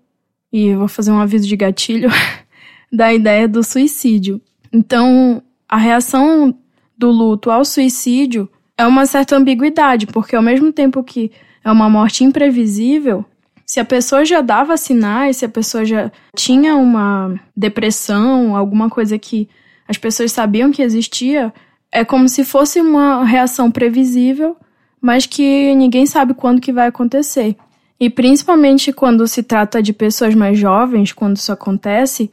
e 0.52 0.68
eu 0.68 0.78
vou 0.78 0.88
fazer 0.88 1.10
um 1.10 1.18
aviso 1.18 1.48
de 1.48 1.56
gatilho, 1.56 2.08
da 2.92 3.12
ideia 3.12 3.48
do 3.48 3.62
suicídio. 3.62 4.40
Então, 4.72 5.42
a 5.68 5.76
reação 5.76 6.56
do 6.96 7.10
luto 7.10 7.50
ao 7.50 7.64
suicídio 7.64 8.48
é 8.76 8.86
uma 8.86 9.06
certa 9.06 9.36
ambiguidade, 9.36 10.06
porque 10.06 10.36
ao 10.36 10.42
mesmo 10.42 10.72
tempo 10.72 11.02
que 11.02 11.32
é 11.64 11.70
uma 11.70 11.90
morte 11.90 12.22
imprevisível, 12.22 13.24
se 13.66 13.80
a 13.80 13.84
pessoa 13.84 14.24
já 14.24 14.40
dava 14.40 14.76
sinais, 14.76 15.38
se 15.38 15.44
a 15.44 15.48
pessoa 15.48 15.84
já 15.84 16.12
tinha 16.36 16.76
uma 16.76 17.34
depressão, 17.56 18.54
alguma 18.54 18.88
coisa 18.88 19.18
que 19.18 19.48
as 19.88 19.98
pessoas 19.98 20.32
sabiam 20.32 20.70
que 20.70 20.82
existia, 20.82 21.52
é 21.92 22.04
como 22.04 22.28
se 22.28 22.44
fosse 22.44 22.80
uma 22.80 23.24
reação 23.24 23.70
previsível, 23.70 24.56
mas 25.00 25.26
que 25.26 25.74
ninguém 25.74 26.06
sabe 26.06 26.34
quando 26.34 26.60
que 26.60 26.72
vai 26.72 26.88
acontecer. 26.88 27.56
E 28.00 28.10
principalmente 28.10 28.92
quando 28.92 29.26
se 29.28 29.42
trata 29.42 29.82
de 29.82 29.92
pessoas 29.92 30.34
mais 30.34 30.58
jovens, 30.58 31.12
quando 31.12 31.36
isso 31.36 31.52
acontece, 31.52 32.30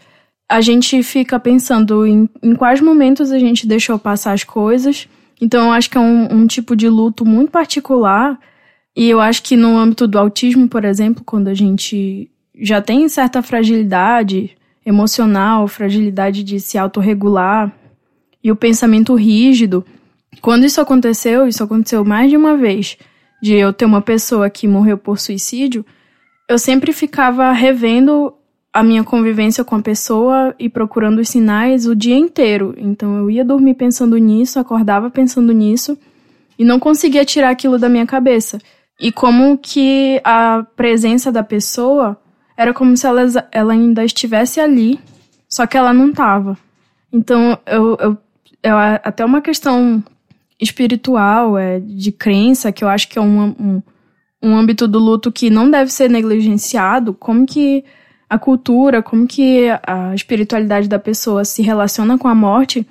a 0.50 0.60
gente 0.60 1.02
fica 1.04 1.40
pensando 1.40 2.06
em, 2.06 2.30
em 2.42 2.56
quais 2.56 2.82
momentos 2.82 3.32
a 3.32 3.40
gente 3.40 3.68
deixou 3.68 3.98
passar 4.00 4.34
as 4.34 4.44
coisas. 4.44 5.08
Então, 5.40 5.68
eu 5.68 5.72
acho 5.72 5.90
que 5.90 5.98
é 5.98 6.02
um, 6.02 6.28
um 6.34 6.48
tipo 6.48 6.76
de 6.76 6.90
luto 6.90 7.26
muito 7.26 7.52
particular. 7.52 8.38
E 8.96 9.10
eu 9.10 9.22
acho 9.22 9.44
que 9.44 9.56
no 9.56 9.78
âmbito 9.78 10.08
do 10.08 10.20
autismo, 10.20 10.68
por 10.68 10.84
exemplo, 10.84 11.24
quando 11.26 11.48
a 11.48 11.54
gente 11.54 12.30
já 12.60 12.82
tem 12.82 13.08
certa 13.08 13.42
fragilidade 13.42 14.56
emocional, 14.86 15.68
fragilidade 15.68 16.44
de 16.44 16.60
se 16.60 16.78
autorregular 16.78 17.72
e 18.44 18.52
o 18.52 18.56
pensamento 18.56 19.16
rígido, 19.16 19.86
quando 20.42 20.66
isso 20.66 20.82
aconteceu, 20.82 21.48
isso 21.48 21.64
aconteceu 21.64 22.04
mais 22.04 22.30
de 22.30 22.38
uma 22.38 22.58
vez 22.58 22.98
de 23.42 23.56
eu 23.56 23.74
ter 23.74 23.86
uma 23.86 24.02
pessoa 24.02 24.50
que 24.50 24.68
morreu 24.68 24.98
por 24.98 25.20
suicídio, 25.20 25.86
eu 26.48 26.60
sempre 26.60 26.94
ficava 26.94 27.52
revendo 27.52 28.34
a 28.74 28.84
minha 28.84 29.04
convivência 29.04 29.64
com 29.64 29.76
a 29.76 29.82
pessoa 29.82 30.56
e 30.58 30.70
procurando 30.70 31.20
os 31.20 31.30
sinais 31.30 31.86
o 31.86 31.96
dia 31.96 32.16
inteiro. 32.16 32.74
Então 32.78 33.18
eu 33.18 33.30
ia 33.30 33.44
dormir 33.44 33.74
pensando 33.74 34.18
nisso, 34.18 34.60
acordava 34.60 35.10
pensando 35.10 35.52
nisso 35.52 35.98
e 36.58 36.64
não 36.64 36.80
conseguia 36.80 37.26
tirar 37.26 37.50
aquilo 37.50 37.78
da 37.78 37.90
minha 37.90 38.06
cabeça. 38.06 38.60
E 39.00 39.12
como 39.12 39.58
que 39.58 40.22
a 40.24 40.66
presença 40.76 41.32
da 41.32 41.44
pessoa 41.44 42.21
era 42.62 42.74
como 42.74 42.96
se 42.96 43.08
ela, 43.08 43.26
ela 43.52 43.74
ainda 43.74 44.06
estivesse 44.06 44.60
ali, 44.60 45.00
só 45.50 45.66
que 45.66 45.76
ela 45.76 45.92
não 45.92 46.10
estava. 46.10 46.56
Então 47.12 47.58
eu, 47.66 47.98
eu, 48.00 48.18
eu 48.62 48.78
até 48.78 49.26
uma 49.26 49.42
questão 49.42 50.04
espiritual, 50.60 51.58
é, 51.58 51.80
de 51.80 52.12
crença, 52.12 52.72
que 52.72 52.84
eu 52.84 52.88
acho 52.88 53.10
que 53.10 53.18
é 53.18 53.22
um, 53.22 53.42
um, 53.42 53.82
um 54.44 54.56
âmbito 54.56 54.88
do 54.88 55.00
luto 55.00 55.32
que 55.32 55.50
não 55.50 55.72
deve 55.72 55.92
ser 55.92 56.08
negligenciado, 56.08 57.16
como 57.16 57.48
que 57.48 57.84
a 58.30 58.38
cultura, 58.38 59.02
como 59.02 59.26
que 59.26 59.68
a 59.86 60.14
espiritualidade 60.14 60.88
da 60.88 61.00
pessoa 61.00 61.44
se 61.44 61.64
relaciona 61.64 62.16
com 62.16 62.28
a 62.28 62.36
morte, 62.36 62.88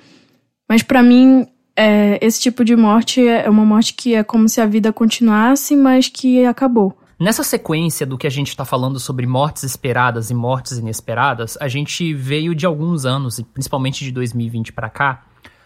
mas 0.67 0.83
para 0.83 1.01
mim 1.01 1.47
é, 1.77 2.19
esse 2.21 2.41
tipo 2.41 2.65
de 2.65 2.75
morte 2.75 3.25
é 3.25 3.49
uma 3.49 3.65
morte 3.65 3.93
que 3.93 4.15
é 4.15 4.23
como 4.23 4.49
se 4.49 4.59
a 4.59 4.65
vida 4.65 4.91
continuasse, 4.91 5.77
mas 5.77 6.09
que 6.09 6.45
acabou. 6.45 6.93
Nessa 7.21 7.43
sequência 7.43 8.03
do 8.03 8.17
que 8.17 8.25
a 8.25 8.31
gente 8.31 8.47
está 8.47 8.65
falando 8.65 8.99
sobre 8.99 9.27
mortes 9.27 9.61
esperadas 9.61 10.31
e 10.31 10.33
mortes 10.33 10.79
inesperadas, 10.79 11.55
a 11.61 11.67
gente 11.67 12.15
veio 12.15 12.55
de 12.55 12.65
alguns 12.65 13.05
anos, 13.05 13.39
principalmente 13.53 14.03
de 14.03 14.11
2020 14.11 14.73
para 14.73 14.89
cá, 14.89 15.21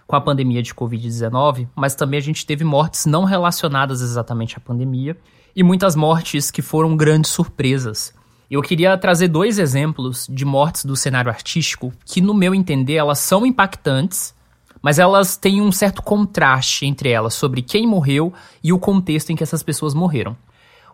com 0.05 0.17
a 0.17 0.19
pandemia 0.19 0.61
de 0.61 0.75
Covid-19, 0.75 1.69
mas 1.73 1.95
também 1.95 2.17
a 2.17 2.21
gente 2.21 2.45
teve 2.45 2.65
mortes 2.65 3.05
não 3.05 3.23
relacionadas 3.23 4.01
exatamente 4.01 4.57
à 4.57 4.59
pandemia 4.59 5.15
e 5.55 5.63
muitas 5.63 5.95
mortes 5.95 6.51
que 6.51 6.61
foram 6.61 6.97
grandes 6.97 7.31
surpresas. 7.31 8.13
Eu 8.51 8.61
queria 8.61 8.97
trazer 8.97 9.29
dois 9.29 9.57
exemplos 9.57 10.27
de 10.29 10.43
mortes 10.43 10.83
do 10.83 10.97
cenário 10.97 11.31
artístico 11.31 11.93
que, 12.03 12.19
no 12.19 12.33
meu 12.33 12.53
entender, 12.53 12.95
elas 12.95 13.19
são 13.19 13.45
impactantes, 13.45 14.35
mas 14.81 14.99
elas 14.99 15.37
têm 15.37 15.61
um 15.61 15.71
certo 15.71 16.03
contraste 16.03 16.85
entre 16.85 17.11
elas 17.11 17.33
sobre 17.33 17.61
quem 17.61 17.87
morreu 17.87 18.33
e 18.61 18.73
o 18.73 18.77
contexto 18.77 19.29
em 19.29 19.37
que 19.37 19.43
essas 19.43 19.63
pessoas 19.63 19.93
morreram. 19.93 20.35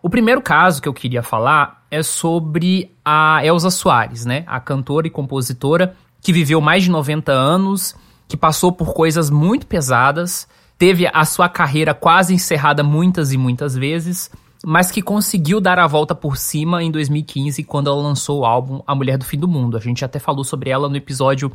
O 0.02 0.10
primeiro 0.10 0.42
caso 0.42 0.82
que 0.82 0.88
eu 0.88 0.92
queria 0.92 1.22
falar 1.22 1.86
é 1.88 2.02
sobre 2.02 2.92
a 3.04 3.40
Elza 3.46 3.70
Soares, 3.70 4.24
né? 4.26 4.42
A 4.48 4.58
cantora 4.58 5.06
e 5.06 5.10
compositora 5.10 5.94
que 6.20 6.32
viveu 6.32 6.60
mais 6.60 6.82
de 6.82 6.90
90 6.90 7.30
anos 7.30 7.94
que 8.26 8.36
passou 8.36 8.72
por 8.72 8.94
coisas 8.94 9.28
muito 9.28 9.66
pesadas, 9.66 10.48
teve 10.78 11.06
a 11.06 11.24
sua 11.24 11.50
carreira 11.50 11.92
quase 11.92 12.32
encerrada 12.32 12.82
muitas 12.82 13.30
e 13.32 13.36
muitas 13.36 13.76
vezes, 13.76 14.30
mas 14.64 14.90
que 14.90 15.02
conseguiu 15.02 15.60
dar 15.60 15.78
a 15.78 15.86
volta 15.86 16.14
por 16.14 16.38
cima 16.38 16.82
em 16.82 16.90
2015, 16.90 17.62
quando 17.64 17.88
ela 17.90 18.00
lançou 18.00 18.40
o 18.40 18.44
álbum 18.46 18.80
A 18.86 18.94
Mulher 18.94 19.18
do 19.18 19.24
Fim 19.24 19.38
do 19.38 19.46
Mundo. 19.46 19.76
A 19.76 19.80
gente 19.80 20.02
até 20.02 20.18
falou 20.18 20.44
sobre 20.44 20.70
ela 20.70 20.88
no 20.88 20.96
episódio 20.96 21.52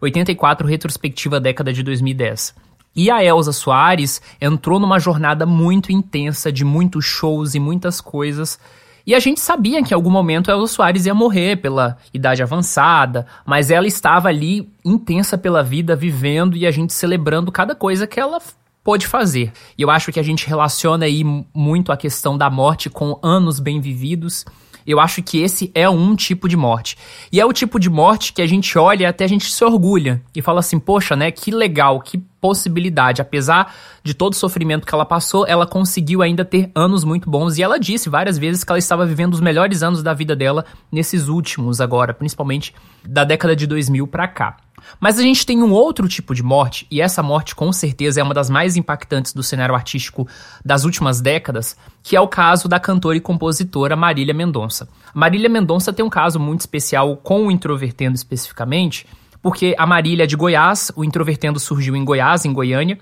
84, 0.00 0.66
retrospectiva 0.66 1.40
década 1.40 1.72
de 1.72 1.82
2010. 1.82 2.54
E 2.94 3.10
a 3.10 3.24
Elsa 3.24 3.52
Soares 3.52 4.20
entrou 4.40 4.78
numa 4.78 4.98
jornada 4.98 5.46
muito 5.46 5.90
intensa 5.92 6.52
de 6.52 6.64
muitos 6.64 7.04
shows 7.04 7.54
e 7.54 7.60
muitas 7.60 8.00
coisas 8.00 8.58
e 9.06 9.14
a 9.14 9.20
gente 9.20 9.40
sabia 9.40 9.82
que 9.82 9.92
em 9.92 9.96
algum 9.96 10.10
momento 10.10 10.50
a 10.50 10.54
Elza 10.54 10.72
Soares 10.72 11.06
ia 11.06 11.14
morrer 11.14 11.56
pela 11.56 11.96
idade 12.14 12.42
avançada, 12.42 13.26
mas 13.44 13.70
ela 13.70 13.86
estava 13.86 14.28
ali 14.28 14.68
intensa 14.84 15.36
pela 15.36 15.62
vida, 15.62 15.96
vivendo 15.96 16.56
e 16.56 16.66
a 16.66 16.70
gente 16.70 16.92
celebrando 16.92 17.50
cada 17.50 17.74
coisa 17.74 18.06
que 18.06 18.20
ela 18.20 18.40
pôde 18.84 19.06
fazer. 19.06 19.52
E 19.76 19.82
eu 19.82 19.90
acho 19.90 20.12
que 20.12 20.20
a 20.20 20.22
gente 20.22 20.46
relaciona 20.46 21.04
aí 21.04 21.24
muito 21.52 21.90
a 21.90 21.96
questão 21.96 22.38
da 22.38 22.48
morte 22.48 22.88
com 22.88 23.18
anos 23.22 23.58
bem 23.58 23.80
vividos 23.80 24.44
eu 24.86 25.00
acho 25.00 25.22
que 25.22 25.40
esse 25.40 25.70
é 25.74 25.88
um 25.88 26.14
tipo 26.16 26.48
de 26.48 26.56
morte. 26.56 26.96
E 27.30 27.40
é 27.40 27.46
o 27.46 27.52
tipo 27.52 27.78
de 27.78 27.90
morte 27.90 28.32
que 28.32 28.42
a 28.42 28.46
gente 28.46 28.78
olha 28.78 29.08
até 29.08 29.24
a 29.24 29.28
gente 29.28 29.50
se 29.50 29.64
orgulha 29.64 30.22
e 30.34 30.42
fala 30.42 30.60
assim: 30.60 30.78
poxa, 30.78 31.16
né? 31.16 31.30
Que 31.30 31.50
legal, 31.50 32.00
que 32.00 32.18
possibilidade. 32.40 33.22
Apesar 33.22 33.72
de 34.02 34.14
todo 34.14 34.32
o 34.32 34.36
sofrimento 34.36 34.86
que 34.86 34.94
ela 34.94 35.04
passou, 35.04 35.46
ela 35.46 35.66
conseguiu 35.66 36.22
ainda 36.22 36.44
ter 36.44 36.70
anos 36.74 37.04
muito 37.04 37.30
bons. 37.30 37.56
E 37.56 37.62
ela 37.62 37.78
disse 37.78 38.08
várias 38.08 38.36
vezes 38.36 38.64
que 38.64 38.72
ela 38.72 38.78
estava 38.78 39.06
vivendo 39.06 39.34
os 39.34 39.40
melhores 39.40 39.82
anos 39.82 40.02
da 40.02 40.12
vida 40.12 40.34
dela 40.34 40.64
nesses 40.90 41.28
últimos 41.28 41.80
agora, 41.80 42.12
principalmente 42.12 42.74
da 43.04 43.22
década 43.22 43.54
de 43.54 43.66
2000 43.66 44.06
para 44.08 44.26
cá. 44.26 44.56
Mas 45.00 45.18
a 45.18 45.22
gente 45.22 45.44
tem 45.44 45.62
um 45.62 45.72
outro 45.72 46.08
tipo 46.08 46.34
de 46.34 46.42
morte, 46.42 46.86
e 46.90 47.00
essa 47.00 47.22
morte 47.22 47.54
com 47.54 47.72
certeza 47.72 48.20
é 48.20 48.22
uma 48.22 48.34
das 48.34 48.48
mais 48.50 48.76
impactantes 48.76 49.32
do 49.32 49.42
cenário 49.42 49.74
artístico 49.74 50.26
das 50.64 50.84
últimas 50.84 51.20
décadas, 51.20 51.76
que 52.02 52.16
é 52.16 52.20
o 52.20 52.28
caso 52.28 52.68
da 52.68 52.80
cantora 52.80 53.16
e 53.16 53.20
compositora 53.20 53.96
Marília 53.96 54.34
Mendonça. 54.34 54.88
Marília 55.14 55.48
Mendonça 55.48 55.92
tem 55.92 56.04
um 56.04 56.10
caso 56.10 56.38
muito 56.38 56.60
especial 56.60 57.16
com 57.16 57.46
o 57.46 57.50
Introvertendo 57.50 58.14
especificamente, 58.14 59.06
porque 59.42 59.74
a 59.76 59.86
Marília 59.86 60.24
é 60.24 60.26
de 60.26 60.36
Goiás, 60.36 60.92
o 60.94 61.04
Introvertendo 61.04 61.58
surgiu 61.58 61.96
em 61.96 62.04
Goiás, 62.04 62.44
em 62.44 62.52
Goiânia, 62.52 62.98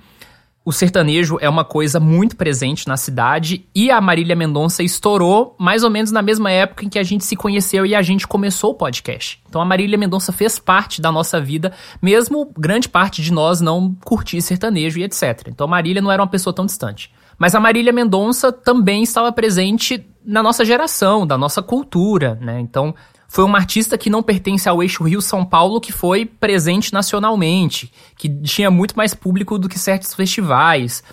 o 0.65 0.73
sertanejo 0.73 1.39
é 1.41 1.49
uma 1.49 1.65
coisa 1.65 1.99
muito 1.99 2.37
presente 2.37 2.87
na 2.87 2.97
cidade 2.97 3.67
e 3.75 3.91
a 3.91 4.01
Marília 4.01 4.37
Mendonça 4.37 4.83
estourou 4.83 5.57
mais 5.59 5.83
ou 5.83 5.91
menos 5.91 6.13
na 6.13 6.21
mesma 6.21 6.51
época 6.51 6.85
em 6.85 6.89
que 6.89 6.99
a 6.99 7.03
gente 7.03 7.25
se 7.25 7.35
conheceu 7.35 7.87
e 7.87 7.95
a 7.95 8.03
gente 8.03 8.29
começou 8.29 8.73
o 8.73 8.75
podcast. 8.75 9.43
Então 9.49 9.63
a 9.63 9.65
Marília 9.65 9.97
Mendonça 9.97 10.33
fez 10.33 10.59
parte 10.59 11.01
da 11.01 11.11
nossa 11.11 11.41
vida, 11.41 11.73
mesmo 12.03 12.53
grande 12.59 12.89
parte 12.89 13.23
de 13.23 13.33
nós 13.33 13.61
não 13.61 13.97
curtir 14.05 14.43
sertanejo 14.43 14.99
e 14.99 15.05
etc. 15.05 15.49
Então 15.49 15.67
a 15.67 15.71
Marília 15.71 16.03
não 16.03 16.13
era 16.13 16.23
uma 16.23 16.29
pessoa 16.29 16.53
tão 16.53 16.67
distante. 16.67 17.11
Mas 17.39 17.55
a 17.55 17.61
Marília 17.61 17.91
Mendonça 17.91 18.53
também 18.53 19.03
estava 19.03 19.33
presente 19.33 20.07
na 20.23 20.43
nossa 20.43 20.63
geração, 20.63 21.27
da 21.27 21.39
nossa 21.39 21.63
cultura, 21.63 22.39
né? 22.39 22.61
Então, 22.61 22.95
foi 23.31 23.45
uma 23.45 23.59
artista 23.59 23.97
que 23.97 24.11
não 24.11 24.25
pertence 24.25 24.69
ao 24.69 24.83
eixo 24.83 25.05
Rio-São 25.05 25.45
Paulo, 25.45 25.81
que 25.81 25.93
foi 25.93 26.27
presente 26.27 26.93
nacionalmente, 26.93 27.93
que 28.17 28.29
tinha 28.29 28.73
muito 28.73 28.97
mais 28.97 29.15
público 29.15 29.57
do 29.57 29.69
que 29.69 29.79
certos 29.79 30.13
festivais. 30.13 31.05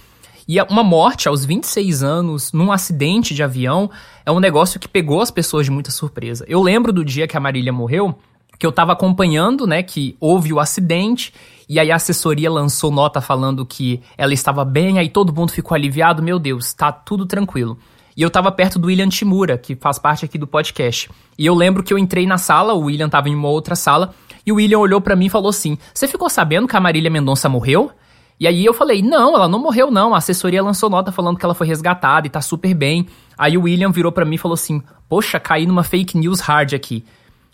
E 0.48 0.60
uma 0.64 0.84
morte 0.84 1.28
aos 1.28 1.46
26 1.46 2.02
anos, 2.02 2.52
num 2.52 2.72
acidente 2.72 3.36
de 3.36 3.44
avião, 3.44 3.88
é 4.26 4.32
um 4.32 4.40
negócio 4.40 4.80
que 4.80 4.88
pegou 4.88 5.22
as 5.22 5.30
pessoas 5.30 5.68
de 5.68 5.72
muita 5.72 5.92
surpresa. 5.92 6.44
Eu 6.48 6.60
lembro 6.64 6.92
do 6.92 7.06
dia 7.06 7.28
que 7.28 7.38
a 7.38 7.40
Marília 7.40 7.72
morreu, 7.72 8.18
que 8.58 8.66
eu 8.66 8.72
tava 8.72 8.94
acompanhando, 8.94 9.68
né, 9.68 9.84
que 9.84 10.18
houve 10.20 10.52
o 10.52 10.60
acidente, 10.60 11.32
e 11.70 11.80
aí 11.80 11.92
a 11.92 11.98
assessoria 11.98 12.50
lançou 12.50 12.90
nota 12.90 13.22
falando 13.22 13.64
que 13.64 14.02
ela 14.18 14.34
estava 14.34 14.66
bem, 14.66 14.98
aí 14.98 15.08
todo 15.08 15.32
mundo 15.32 15.52
ficou 15.52 15.76
aliviado, 15.76 16.24
meu 16.24 16.40
Deus, 16.40 16.74
tá 16.74 16.92
tudo 16.92 17.28
tranquilo. 17.28 17.78
E 18.18 18.24
eu 18.24 18.32
tava 18.32 18.52
perto 18.52 18.80
do 18.80 18.88
William 18.88 19.08
Timura, 19.10 19.60
que 19.60 19.76
faz 19.76 20.00
parte 20.00 20.26
aqui 20.26 20.40
do 20.40 20.48
podcast. 20.48 21.08
E 21.38 21.46
eu 21.46 21.54
lembro 21.54 21.84
que 21.84 21.94
eu 21.94 22.00
entrei 22.00 22.26
na 22.26 22.40
sala, 22.40 22.74
o 22.74 22.86
William 22.86 23.08
tava 23.08 23.30
em 23.30 23.36
uma 23.36 23.48
outra 23.48 23.76
sala, 23.76 24.16
e 24.44 24.52
o 24.52 24.56
William 24.56 24.80
olhou 24.80 25.00
para 25.00 25.16
mim 25.16 25.28
e 25.28 25.30
falou 25.30 25.50
assim: 25.50 25.78
Você 25.94 26.08
ficou 26.08 26.28
sabendo 26.28 26.68
que 26.68 26.76
a 26.76 26.80
Marília 26.80 27.12
Mendonça 27.12 27.48
morreu? 27.48 27.92
E 28.40 28.48
aí 28.48 28.66
eu 28.66 28.74
falei: 28.74 29.04
Não, 29.04 29.36
ela 29.36 29.48
não 29.48 29.60
morreu, 29.60 29.92
não. 29.92 30.16
A 30.16 30.18
assessoria 30.18 30.64
lançou 30.64 30.90
nota 30.90 31.12
falando 31.12 31.38
que 31.38 31.46
ela 31.46 31.54
foi 31.54 31.68
resgatada 31.68 32.26
e 32.26 32.30
tá 32.30 32.42
super 32.42 32.74
bem. 32.74 33.06
Aí 33.38 33.56
o 33.56 33.64
William 33.64 33.92
virou 33.92 34.12
para 34.12 34.26
mim 34.26 34.34
e 34.34 34.40
falou 34.40 34.56
assim: 34.56 34.82
Poxa, 35.08 35.40
caí 35.40 35.68
numa 35.68 35.84
fake 35.84 36.18
news 36.18 36.40
hard 36.40 36.74
aqui. 36.74 37.06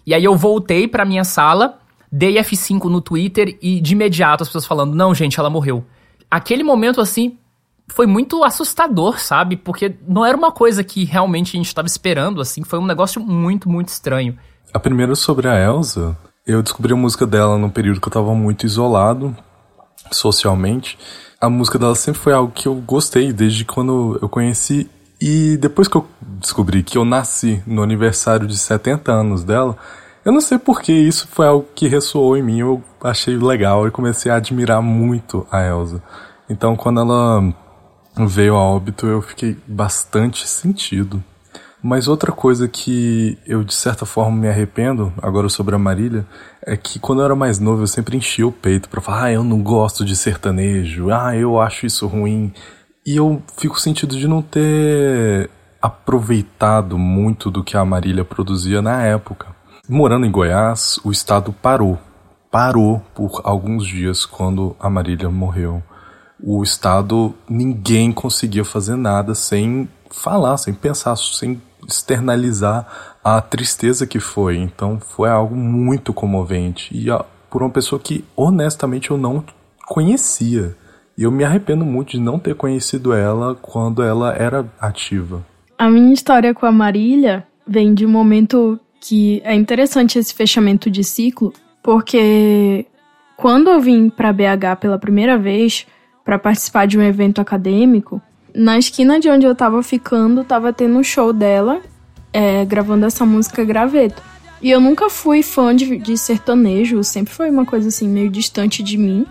E 0.07 0.13
aí 0.13 0.23
eu 0.23 0.37
voltei 0.37 0.87
pra 0.87 1.03
minha 1.03 1.25
sala, 1.25 1.77
dei 2.09 2.35
F5 2.35 2.85
no 2.85 3.01
Twitter 3.01 3.57
e 3.61 3.81
de 3.81 3.91
imediato 3.91 4.43
as 4.43 4.47
pessoas 4.47 4.65
falando: 4.65 4.95
Não, 4.95 5.13
gente, 5.13 5.37
ela 5.37 5.49
morreu. 5.49 5.83
Aquele 6.31 6.63
momento 6.63 7.01
assim, 7.01 7.37
foi 7.87 8.05
muito 8.05 8.43
assustador, 8.43 9.19
sabe? 9.19 9.57
Porque 9.57 9.95
não 10.07 10.25
era 10.25 10.37
uma 10.37 10.51
coisa 10.51 10.83
que 10.83 11.03
realmente 11.03 11.55
a 11.55 11.57
gente 11.57 11.67
estava 11.67 11.87
esperando, 11.87 12.41
assim. 12.41 12.63
Foi 12.63 12.79
um 12.79 12.85
negócio 12.85 13.21
muito, 13.21 13.69
muito 13.69 13.89
estranho. 13.89 14.37
A 14.73 14.79
primeira 14.79 15.15
sobre 15.15 15.47
a 15.47 15.59
Elsa, 15.59 16.17
eu 16.45 16.61
descobri 16.63 16.93
a 16.93 16.95
música 16.95 17.27
dela 17.27 17.57
num 17.57 17.69
período 17.69 18.01
que 18.01 18.07
eu 18.07 18.11
estava 18.11 18.33
muito 18.33 18.65
isolado 18.65 19.35
socialmente. 20.11 20.97
A 21.39 21.49
música 21.49 21.77
dela 21.77 21.95
sempre 21.95 22.21
foi 22.21 22.33
algo 22.33 22.51
que 22.51 22.67
eu 22.67 22.75
gostei 22.75 23.31
desde 23.31 23.65
quando 23.65 24.17
eu 24.21 24.29
conheci. 24.29 24.89
E 25.21 25.57
depois 25.57 25.87
que 25.87 25.95
eu 25.95 26.07
descobri 26.21 26.83
que 26.83 26.97
eu 26.97 27.05
nasci 27.05 27.61
no 27.65 27.83
aniversário 27.83 28.47
de 28.47 28.57
70 28.57 29.11
anos 29.11 29.43
dela, 29.43 29.77
eu 30.25 30.31
não 30.31 30.41
sei 30.41 30.57
porque 30.57 30.91
isso 30.91 31.27
foi 31.29 31.47
algo 31.47 31.67
que 31.75 31.87
ressoou 31.87 32.35
em 32.35 32.41
mim. 32.41 32.59
Eu 32.59 32.83
achei 33.01 33.37
legal 33.37 33.87
e 33.87 33.91
comecei 33.91 34.31
a 34.31 34.35
admirar 34.35 34.81
muito 34.81 35.45
a 35.51 35.61
Elsa. 35.61 36.01
Então, 36.49 36.75
quando 36.75 36.99
ela 36.99 37.53
veio 38.17 38.55
a 38.55 38.59
óbito, 38.59 39.07
eu 39.07 39.21
fiquei 39.21 39.57
bastante 39.67 40.47
sentido. 40.47 41.23
Mas 41.81 42.07
outra 42.07 42.31
coisa 42.31 42.65
que 42.67 43.37
eu 43.45 43.61
de 43.61 43.73
certa 43.73 44.05
forma 44.05 44.37
me 44.37 44.47
arrependo, 44.47 45.11
agora 45.21 45.49
sobre 45.49 45.75
a 45.75 45.79
Marília, 45.79 46.25
é 46.65 46.77
que 46.77 46.97
quando 46.97 47.19
eu 47.19 47.25
era 47.25 47.35
mais 47.35 47.59
novo 47.59 47.83
eu 47.83 47.87
sempre 47.87 48.15
enchia 48.15 48.47
o 48.47 48.53
peito 48.53 48.87
para 48.87 49.01
falar: 49.01 49.23
ah, 49.25 49.31
eu 49.33 49.43
não 49.43 49.61
gosto 49.61 50.05
de 50.05 50.15
sertanejo, 50.15 51.09
ah, 51.11 51.35
eu 51.35 51.59
acho 51.59 51.85
isso 51.85 52.07
ruim. 52.07 52.53
E 53.05 53.17
eu 53.17 53.43
fico 53.57 53.81
sentido 53.81 54.17
de 54.17 54.29
não 54.29 54.41
ter 54.41 55.49
aproveitado 55.81 56.97
muito 56.97 57.51
do 57.51 57.61
que 57.61 57.75
a 57.75 57.83
Marília 57.83 58.23
produzia 58.23 58.81
na 58.81 59.03
época. 59.03 59.47
Morando 59.89 60.25
em 60.25 60.31
Goiás, 60.31 60.97
o 61.03 61.11
estado 61.11 61.51
parou. 61.51 61.99
Parou 62.49 63.01
por 63.13 63.41
alguns 63.43 63.85
dias 63.85 64.25
quando 64.25 64.73
a 64.79 64.89
Marília 64.89 65.29
morreu 65.29 65.83
o 66.45 66.61
Estado, 66.61 67.33
ninguém 67.49 68.11
conseguia 68.11 68.65
fazer 68.65 68.97
nada 68.97 69.33
sem 69.33 69.87
falar, 70.11 70.57
sem 70.57 70.73
pensar, 70.73 71.15
sem 71.15 71.61
externalizar 71.87 73.15
a 73.23 73.39
tristeza 73.39 74.05
que 74.05 74.19
foi. 74.19 74.57
Então 74.57 74.99
foi 74.99 75.29
algo 75.29 75.55
muito 75.55 76.13
comovente. 76.13 76.95
E 76.95 77.09
ó, 77.09 77.23
por 77.49 77.63
uma 77.63 77.69
pessoa 77.69 77.99
que 77.99 78.25
honestamente 78.35 79.09
eu 79.09 79.17
não 79.17 79.43
conhecia. 79.87 80.75
E 81.17 81.23
eu 81.23 81.31
me 81.31 81.45
arrependo 81.45 81.85
muito 81.85 82.11
de 82.11 82.19
não 82.19 82.37
ter 82.37 82.55
conhecido 82.55 83.13
ela 83.13 83.55
quando 83.55 84.03
ela 84.03 84.33
era 84.33 84.65
ativa. 84.81 85.45
A 85.77 85.89
minha 85.89 86.13
história 86.13 86.53
com 86.53 86.65
a 86.65 86.71
Marília 86.71 87.47
vem 87.65 87.93
de 87.93 88.05
um 88.05 88.09
momento 88.09 88.79
que 88.99 89.41
é 89.45 89.55
interessante 89.55 90.17
esse 90.17 90.33
fechamento 90.33 90.89
de 90.89 91.03
ciclo, 91.03 91.53
porque 91.81 92.85
quando 93.37 93.69
eu 93.69 93.79
vim 93.79 94.09
para 94.09 94.33
BH 94.33 94.79
pela 94.79 94.97
primeira 94.97 95.37
vez, 95.37 95.85
para 96.23 96.39
participar 96.39 96.87
de 96.87 96.97
um 96.97 97.01
evento 97.01 97.41
acadêmico, 97.41 98.21
na 98.55 98.77
esquina 98.77 99.19
de 99.19 99.29
onde 99.29 99.45
eu 99.45 99.55
tava 99.55 99.81
ficando, 99.81 100.43
tava 100.43 100.71
tendo 100.71 100.97
um 100.97 101.03
show 101.03 101.33
dela, 101.33 101.81
é, 102.31 102.63
gravando 102.65 103.05
essa 103.05 103.25
música 103.25 103.63
Graveto. 103.63 104.21
E 104.61 104.69
eu 104.69 104.79
nunca 104.79 105.09
fui 105.09 105.43
fã 105.43 105.75
de, 105.75 105.97
de 105.97 106.17
sertanejo, 106.17 107.03
sempre 107.03 107.33
foi 107.33 107.49
uma 107.49 107.65
coisa 107.65 107.89
assim 107.89 108.07
meio 108.07 108.29
distante 108.29 108.81
de 108.81 108.97
mim. 108.97 109.25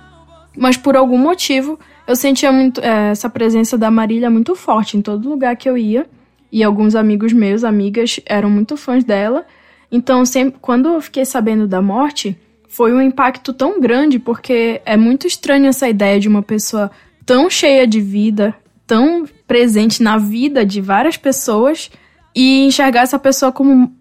Mas 0.56 0.76
por 0.76 0.96
algum 0.96 1.16
motivo 1.16 1.78
eu 2.06 2.14
sentia 2.14 2.52
muito 2.52 2.80
é, 2.80 3.10
essa 3.10 3.30
presença 3.30 3.78
da 3.78 3.90
Marília 3.90 4.28
muito 4.28 4.54
forte 4.54 4.96
em 4.96 5.02
todo 5.02 5.28
lugar 5.28 5.56
que 5.56 5.68
eu 5.68 5.78
ia. 5.78 6.06
E 6.50 6.62
alguns 6.62 6.94
amigos 6.94 7.32
meus, 7.32 7.64
amigas, 7.64 8.20
eram 8.26 8.50
muito 8.50 8.76
fãs 8.76 9.04
dela. 9.04 9.46
Então, 9.90 10.24
sempre, 10.26 10.58
quando 10.60 10.90
eu 10.90 11.00
fiquei 11.00 11.24
sabendo 11.24 11.66
da 11.66 11.80
morte, 11.80 12.36
foi 12.72 12.90
um 12.94 13.02
impacto 13.02 13.52
tão 13.52 13.78
grande 13.78 14.18
porque 14.18 14.80
é 14.86 14.96
muito 14.96 15.26
estranho 15.26 15.66
essa 15.66 15.86
ideia 15.86 16.18
de 16.18 16.26
uma 16.26 16.42
pessoa 16.42 16.90
tão 17.26 17.50
cheia 17.50 17.86
de 17.86 18.00
vida, 18.00 18.54
tão 18.86 19.26
presente 19.46 20.02
na 20.02 20.16
vida 20.16 20.64
de 20.64 20.80
várias 20.80 21.18
pessoas 21.18 21.90
e 22.34 22.64
enxergar 22.64 23.02
essa 23.02 23.18
pessoa 23.18 23.52
como 23.52 23.94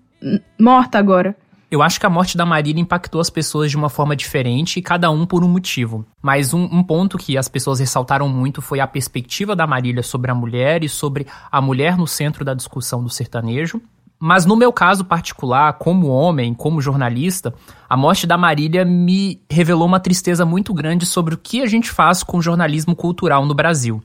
morta 0.57 0.97
agora. 0.97 1.36
Eu 1.69 1.81
acho 1.81 1.99
que 1.99 2.05
a 2.05 2.10
morte 2.10 2.38
da 2.38 2.45
Marília 2.45 2.81
impactou 2.81 3.19
as 3.19 3.29
pessoas 3.29 3.69
de 3.69 3.75
uma 3.75 3.89
forma 3.89 4.15
diferente, 4.15 4.81
cada 4.81 5.12
um 5.12 5.25
por 5.25 5.43
um 5.43 5.49
motivo. 5.49 6.05
Mas 6.21 6.53
um, 6.53 6.63
um, 6.63 6.81
ponto 6.81 7.17
que 7.17 7.38
as 7.38 7.49
pessoas 7.49 7.79
ressaltaram 7.79 8.29
muito 8.29 8.62
foi 8.62 8.79
a 8.79 8.88
perspectiva 8.88 9.53
da 9.53 9.67
Marília 9.67 10.03
sobre 10.03 10.31
a 10.31 10.36
mulher 10.36 10.81
e 10.81 10.89
sobre 10.89 11.27
a 11.51 11.62
mulher 11.62 11.97
no 11.97 12.07
centro 12.07 12.45
da 12.45 12.53
discussão 12.53 13.03
do 13.03 13.10
sertanejo. 13.10 13.81
Mas 14.23 14.45
no 14.45 14.55
meu 14.55 14.71
caso 14.71 15.03
particular, 15.03 15.73
como 15.73 16.05
homem, 16.05 16.53
como 16.53 16.79
jornalista, 16.79 17.51
a 17.89 17.97
morte 17.97 18.27
da 18.27 18.38
Marília 18.38 18.86
me 18.86 19.41
revelou 19.49 19.88
uma 19.88 19.99
tristeza 19.99 20.45
muito 20.45 20.75
grande 20.75 21.07
sobre 21.07 21.34
o 21.34 21.38
que 21.39 21.63
a 21.63 21.65
gente 21.65 21.89
faz 21.89 22.21
com 22.21 22.38
o 22.38 22.41
jornalismo 22.41 22.95
cultural 22.95 23.47
no 23.47 23.55
Brasil 23.55 23.99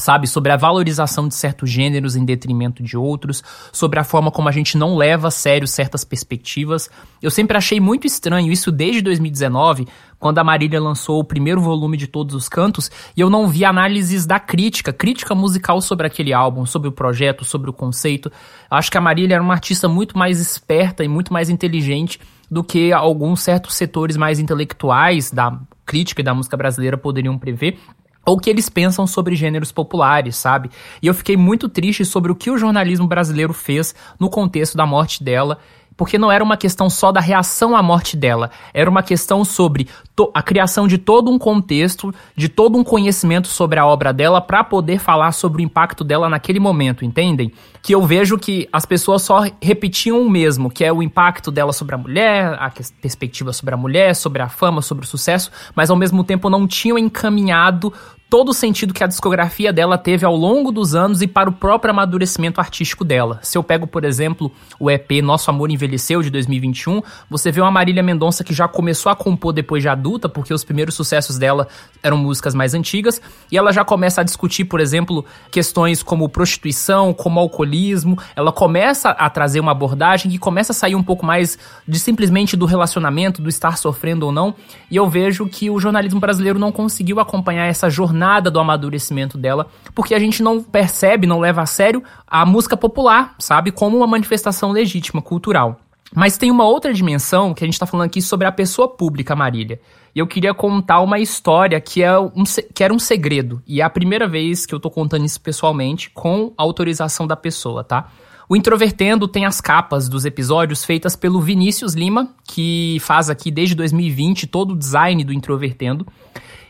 sabe? 0.00 0.26
Sobre 0.26 0.50
a 0.50 0.56
valorização 0.56 1.28
de 1.28 1.34
certos 1.34 1.70
gêneros 1.70 2.16
em 2.16 2.24
detrimento 2.24 2.82
de 2.82 2.96
outros, 2.96 3.42
sobre 3.72 4.00
a 4.00 4.04
forma 4.04 4.30
como 4.30 4.48
a 4.48 4.52
gente 4.52 4.76
não 4.76 4.96
leva 4.96 5.28
a 5.28 5.30
sério 5.30 5.68
certas 5.68 6.02
perspectivas. 6.02 6.90
Eu 7.22 7.30
sempre 7.30 7.56
achei 7.56 7.78
muito 7.78 8.06
estranho 8.06 8.50
isso 8.50 8.72
desde 8.72 9.02
2019, 9.02 9.86
quando 10.18 10.38
a 10.38 10.44
Marília 10.44 10.80
lançou 10.80 11.20
o 11.20 11.24
primeiro 11.24 11.60
volume 11.60 11.96
de 11.96 12.06
Todos 12.06 12.34
os 12.34 12.48
Cantos, 12.48 12.90
e 13.16 13.20
eu 13.20 13.30
não 13.30 13.48
vi 13.48 13.64
análises 13.64 14.26
da 14.26 14.40
crítica, 14.40 14.92
crítica 14.92 15.34
musical 15.34 15.80
sobre 15.80 16.06
aquele 16.06 16.32
álbum, 16.32 16.66
sobre 16.66 16.88
o 16.88 16.92
projeto, 16.92 17.44
sobre 17.44 17.70
o 17.70 17.72
conceito. 17.72 18.30
Acho 18.70 18.90
que 18.90 18.98
a 18.98 19.00
Marília 19.00 19.34
era 19.34 19.42
uma 19.42 19.54
artista 19.54 19.88
muito 19.88 20.18
mais 20.18 20.40
esperta 20.40 21.04
e 21.04 21.08
muito 21.08 21.32
mais 21.32 21.48
inteligente 21.48 22.20
do 22.50 22.64
que 22.64 22.92
alguns 22.92 23.40
certos 23.40 23.74
setores 23.74 24.16
mais 24.16 24.40
intelectuais 24.40 25.30
da 25.30 25.58
crítica 25.86 26.20
e 26.20 26.24
da 26.24 26.34
música 26.34 26.56
brasileira 26.56 26.98
poderiam 26.98 27.38
prever 27.38 27.78
ou 28.24 28.38
que 28.38 28.50
eles 28.50 28.68
pensam 28.68 29.06
sobre 29.06 29.34
gêneros 29.34 29.72
populares, 29.72 30.36
sabe? 30.36 30.70
E 31.02 31.06
eu 31.06 31.14
fiquei 31.14 31.36
muito 31.36 31.68
triste 31.68 32.04
sobre 32.04 32.30
o 32.30 32.34
que 32.34 32.50
o 32.50 32.58
jornalismo 32.58 33.06
brasileiro 33.06 33.52
fez 33.52 33.94
no 34.18 34.28
contexto 34.28 34.76
da 34.76 34.86
morte 34.86 35.22
dela 35.22 35.58
porque 36.00 36.16
não 36.16 36.32
era 36.32 36.42
uma 36.42 36.56
questão 36.56 36.88
só 36.88 37.12
da 37.12 37.20
reação 37.20 37.76
à 37.76 37.82
morte 37.82 38.16
dela, 38.16 38.50
era 38.72 38.88
uma 38.88 39.02
questão 39.02 39.44
sobre 39.44 39.86
a 40.32 40.42
criação 40.42 40.88
de 40.88 40.96
todo 40.96 41.30
um 41.30 41.38
contexto, 41.38 42.10
de 42.34 42.48
todo 42.48 42.78
um 42.78 42.82
conhecimento 42.82 43.48
sobre 43.48 43.78
a 43.78 43.84
obra 43.84 44.10
dela 44.10 44.40
para 44.40 44.64
poder 44.64 44.98
falar 44.98 45.32
sobre 45.32 45.60
o 45.60 45.64
impacto 45.64 46.02
dela 46.02 46.26
naquele 46.26 46.58
momento, 46.58 47.04
entendem? 47.04 47.52
Que 47.82 47.94
eu 47.94 48.00
vejo 48.00 48.38
que 48.38 48.66
as 48.72 48.86
pessoas 48.86 49.20
só 49.20 49.44
repetiam 49.60 50.22
o 50.22 50.30
mesmo, 50.30 50.70
que 50.70 50.86
é 50.86 50.90
o 50.90 51.02
impacto 51.02 51.50
dela 51.50 51.72
sobre 51.72 51.94
a 51.94 51.98
mulher, 51.98 52.54
a 52.54 52.72
perspectiva 53.02 53.52
sobre 53.52 53.74
a 53.74 53.76
mulher, 53.76 54.14
sobre 54.14 54.40
a 54.40 54.48
fama, 54.48 54.80
sobre 54.80 55.04
o 55.04 55.06
sucesso, 55.06 55.50
mas 55.74 55.90
ao 55.90 55.96
mesmo 55.96 56.24
tempo 56.24 56.48
não 56.48 56.66
tinham 56.66 56.96
encaminhado 56.96 57.92
todo 58.30 58.50
o 58.50 58.54
sentido 58.54 58.94
que 58.94 59.02
a 59.02 59.08
discografia 59.08 59.72
dela 59.72 59.98
teve 59.98 60.24
ao 60.24 60.36
longo 60.36 60.70
dos 60.70 60.94
anos 60.94 61.20
e 61.20 61.26
para 61.26 61.50
o 61.50 61.52
próprio 61.52 61.90
amadurecimento 61.90 62.60
artístico 62.60 63.04
dela. 63.04 63.40
Se 63.42 63.58
eu 63.58 63.62
pego, 63.62 63.88
por 63.88 64.04
exemplo, 64.04 64.52
o 64.78 64.88
EP 64.88 65.20
Nosso 65.20 65.50
Amor 65.50 65.68
Envelheceu 65.68 66.22
de 66.22 66.30
2021, 66.30 67.02
você 67.28 67.50
vê 67.50 67.60
uma 67.60 67.72
Marília 67.72 68.04
Mendonça 68.04 68.44
que 68.44 68.54
já 68.54 68.68
começou 68.68 69.10
a 69.10 69.16
compor 69.16 69.52
depois 69.52 69.82
de 69.82 69.88
adulta, 69.88 70.28
porque 70.28 70.54
os 70.54 70.62
primeiros 70.62 70.94
sucessos 70.94 71.38
dela 71.38 71.66
eram 72.04 72.16
músicas 72.16 72.54
mais 72.54 72.72
antigas, 72.72 73.20
e 73.50 73.58
ela 73.58 73.72
já 73.72 73.84
começa 73.84 74.20
a 74.20 74.24
discutir, 74.24 74.64
por 74.64 74.78
exemplo, 74.78 75.24
questões 75.50 76.00
como 76.00 76.28
prostituição, 76.28 77.12
como 77.12 77.40
alcoolismo. 77.40 78.16
Ela 78.36 78.52
começa 78.52 79.10
a 79.10 79.28
trazer 79.28 79.58
uma 79.58 79.72
abordagem 79.72 80.30
que 80.30 80.38
começa 80.38 80.70
a 80.70 80.74
sair 80.74 80.94
um 80.94 81.02
pouco 81.02 81.26
mais 81.26 81.58
de 81.86 81.98
simplesmente 81.98 82.56
do 82.56 82.64
relacionamento, 82.64 83.42
do 83.42 83.48
estar 83.48 83.76
sofrendo 83.76 84.26
ou 84.26 84.30
não. 84.30 84.54
E 84.88 84.94
eu 84.94 85.10
vejo 85.10 85.48
que 85.48 85.68
o 85.68 85.80
jornalismo 85.80 86.20
brasileiro 86.20 86.60
não 86.60 86.70
conseguiu 86.70 87.18
acompanhar 87.18 87.66
essa 87.66 87.90
jornada 87.90 88.19
jornada 88.20 88.50
do 88.50 88.60
amadurecimento 88.60 89.38
dela, 89.38 89.66
porque 89.94 90.14
a 90.14 90.18
gente 90.18 90.42
não 90.42 90.62
percebe, 90.62 91.26
não 91.26 91.40
leva 91.40 91.62
a 91.62 91.66
sério 91.66 92.02
a 92.26 92.44
música 92.44 92.76
popular, 92.76 93.34
sabe, 93.38 93.72
como 93.72 93.96
uma 93.96 94.06
manifestação 94.06 94.70
legítima, 94.70 95.22
cultural. 95.22 95.80
Mas 96.14 96.36
tem 96.36 96.50
uma 96.50 96.64
outra 96.64 96.92
dimensão 96.92 97.54
que 97.54 97.64
a 97.64 97.66
gente 97.66 97.74
está 97.74 97.86
falando 97.86 98.06
aqui 98.06 98.20
sobre 98.20 98.46
a 98.46 98.52
pessoa 98.52 98.88
pública, 98.88 99.34
Marília. 99.34 99.80
E 100.14 100.18
eu 100.18 100.26
queria 100.26 100.52
contar 100.52 101.00
uma 101.00 101.20
história 101.20 101.80
que, 101.80 102.02
é 102.02 102.18
um, 102.18 102.42
que 102.74 102.82
era 102.82 102.92
um 102.92 102.98
segredo. 102.98 103.62
E 103.66 103.80
é 103.80 103.84
a 103.84 103.90
primeira 103.90 104.26
vez 104.26 104.66
que 104.66 104.74
eu 104.74 104.80
tô 104.80 104.90
contando 104.90 105.24
isso 105.24 105.40
pessoalmente, 105.40 106.10
com 106.10 106.52
autorização 106.56 107.26
da 107.28 107.36
pessoa, 107.36 107.84
tá? 107.84 108.10
O 108.48 108.56
Introvertendo 108.56 109.28
tem 109.28 109.46
as 109.46 109.60
capas 109.60 110.08
dos 110.08 110.24
episódios 110.24 110.84
feitas 110.84 111.14
pelo 111.14 111.40
Vinícius 111.40 111.94
Lima, 111.94 112.34
que 112.44 112.98
faz 113.00 113.30
aqui 113.30 113.48
desde 113.48 113.76
2020 113.76 114.48
todo 114.48 114.72
o 114.72 114.76
design 114.76 115.22
do 115.22 115.32
Introvertendo. 115.32 116.04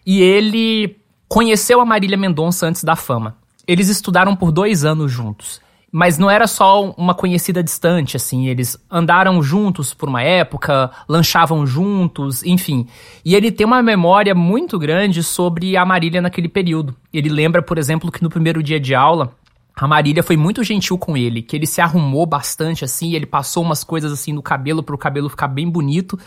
E 0.04 0.20
ele 0.20 0.99
conheceu 1.30 1.80
a 1.80 1.84
Marília 1.84 2.18
Mendonça 2.18 2.66
antes 2.66 2.82
da 2.82 2.96
fama. 2.96 3.36
Eles 3.64 3.88
estudaram 3.88 4.34
por 4.34 4.50
dois 4.50 4.84
anos 4.84 5.12
juntos. 5.12 5.60
Mas 5.92 6.18
não 6.18 6.28
era 6.28 6.46
só 6.48 6.90
uma 6.90 7.14
conhecida 7.14 7.62
distante, 7.62 8.16
assim. 8.16 8.48
Eles 8.48 8.76
andaram 8.90 9.40
juntos 9.40 9.94
por 9.94 10.08
uma 10.08 10.22
época, 10.22 10.90
lanchavam 11.08 11.64
juntos, 11.64 12.44
enfim. 12.44 12.86
E 13.24 13.36
ele 13.36 13.52
tem 13.52 13.64
uma 13.64 13.80
memória 13.80 14.34
muito 14.34 14.76
grande 14.76 15.22
sobre 15.22 15.76
a 15.76 15.84
Marília 15.84 16.20
naquele 16.20 16.48
período. 16.48 16.96
Ele 17.12 17.28
lembra, 17.28 17.62
por 17.62 17.78
exemplo, 17.78 18.10
que 18.10 18.22
no 18.22 18.30
primeiro 18.30 18.60
dia 18.60 18.80
de 18.80 18.94
aula, 18.94 19.32
a 19.76 19.86
Marília 19.86 20.22
foi 20.22 20.36
muito 20.36 20.64
gentil 20.64 20.98
com 20.98 21.16
ele, 21.16 21.42
que 21.42 21.56
ele 21.56 21.66
se 21.66 21.80
arrumou 21.80 22.26
bastante 22.26 22.84
assim, 22.84 23.14
ele 23.14 23.26
passou 23.26 23.62
umas 23.62 23.82
coisas 23.82 24.12
assim 24.12 24.32
no 24.32 24.42
cabelo 24.42 24.82
para 24.82 24.94
o 24.94 24.98
cabelo 24.98 25.28
ficar 25.28 25.48
bem 25.48 25.68
bonito. 25.68 26.18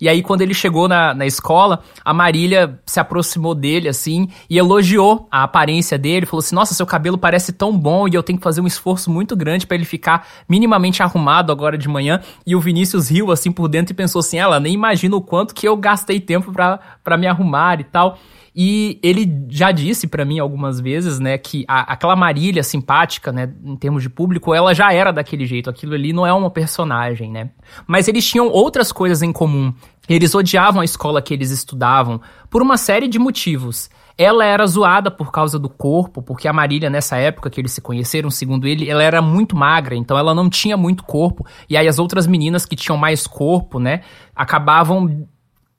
E 0.00 0.08
aí, 0.08 0.22
quando 0.22 0.42
ele 0.42 0.54
chegou 0.54 0.88
na, 0.88 1.12
na 1.12 1.26
escola, 1.26 1.82
a 2.04 2.14
Marília 2.14 2.80
se 2.86 2.98
aproximou 2.98 3.54
dele, 3.54 3.88
assim, 3.88 4.28
e 4.48 4.56
elogiou 4.56 5.28
a 5.30 5.42
aparência 5.42 5.98
dele. 5.98 6.26
Falou 6.26 6.40
assim: 6.40 6.54
Nossa, 6.54 6.74
seu 6.74 6.86
cabelo 6.86 7.18
parece 7.18 7.52
tão 7.52 7.76
bom 7.76 8.08
e 8.08 8.14
eu 8.14 8.22
tenho 8.22 8.38
que 8.38 8.42
fazer 8.42 8.60
um 8.60 8.66
esforço 8.66 9.10
muito 9.10 9.36
grande 9.36 9.66
para 9.66 9.76
ele 9.76 9.84
ficar 9.84 10.26
minimamente 10.48 11.02
arrumado 11.02 11.52
agora 11.52 11.76
de 11.76 11.88
manhã. 11.88 12.20
E 12.46 12.56
o 12.56 12.60
Vinícius 12.60 13.10
riu, 13.10 13.30
assim, 13.30 13.52
por 13.52 13.68
dentro 13.68 13.92
e 13.92 13.96
pensou 13.96 14.20
assim: 14.20 14.38
Ela 14.38 14.58
nem 14.58 14.72
imagina 14.72 15.14
o 15.16 15.20
quanto 15.20 15.54
que 15.54 15.68
eu 15.68 15.76
gastei 15.76 16.20
tempo 16.20 16.52
para 16.52 17.16
me 17.18 17.26
arrumar 17.26 17.80
e 17.80 17.84
tal. 17.84 18.18
E 18.54 18.98
ele 19.02 19.46
já 19.48 19.70
disse 19.70 20.08
para 20.08 20.24
mim 20.24 20.38
algumas 20.38 20.80
vezes, 20.80 21.18
né, 21.18 21.38
que 21.38 21.64
a, 21.68 21.92
aquela 21.92 22.16
Marília 22.16 22.62
simpática, 22.62 23.30
né, 23.30 23.52
em 23.64 23.76
termos 23.76 24.02
de 24.02 24.10
público, 24.10 24.54
ela 24.54 24.74
já 24.74 24.92
era 24.92 25.12
daquele 25.12 25.46
jeito. 25.46 25.70
Aquilo 25.70 25.94
ali 25.94 26.12
não 26.12 26.26
é 26.26 26.32
uma 26.32 26.50
personagem, 26.50 27.30
né? 27.30 27.50
Mas 27.86 28.08
eles 28.08 28.28
tinham 28.28 28.48
outras 28.48 28.90
coisas 28.90 29.22
em 29.22 29.32
comum. 29.32 29.72
Eles 30.08 30.34
odiavam 30.34 30.80
a 30.80 30.84
escola 30.84 31.22
que 31.22 31.32
eles 31.32 31.50
estudavam 31.50 32.20
por 32.48 32.62
uma 32.62 32.76
série 32.76 33.06
de 33.06 33.18
motivos. 33.18 33.88
Ela 34.18 34.44
era 34.44 34.66
zoada 34.66 35.10
por 35.10 35.30
causa 35.30 35.58
do 35.58 35.68
corpo, 35.68 36.20
porque 36.20 36.48
a 36.48 36.52
Marília, 36.52 36.90
nessa 36.90 37.16
época 37.16 37.48
que 37.48 37.60
eles 37.60 37.72
se 37.72 37.80
conheceram, 37.80 38.30
segundo 38.30 38.66
ele, 38.66 38.90
ela 38.90 39.02
era 39.02 39.22
muito 39.22 39.56
magra, 39.56 39.94
então 39.94 40.18
ela 40.18 40.34
não 40.34 40.50
tinha 40.50 40.76
muito 40.76 41.04
corpo. 41.04 41.46
E 41.68 41.76
aí 41.76 41.86
as 41.86 41.98
outras 41.98 42.26
meninas 42.26 42.66
que 42.66 42.76
tinham 42.76 42.98
mais 42.98 43.26
corpo, 43.26 43.78
né, 43.78 44.02
acabavam 44.34 45.26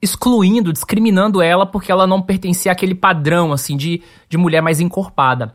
excluindo, 0.01 0.73
discriminando 0.73 1.41
ela 1.41 1.65
porque 1.65 1.91
ela 1.91 2.07
não 2.07 2.21
pertencia 2.21 2.71
àquele 2.71 2.95
padrão, 2.95 3.53
assim, 3.53 3.77
de, 3.77 4.01
de 4.27 4.37
mulher 4.37 4.61
mais 4.61 4.79
encorpada. 4.79 5.53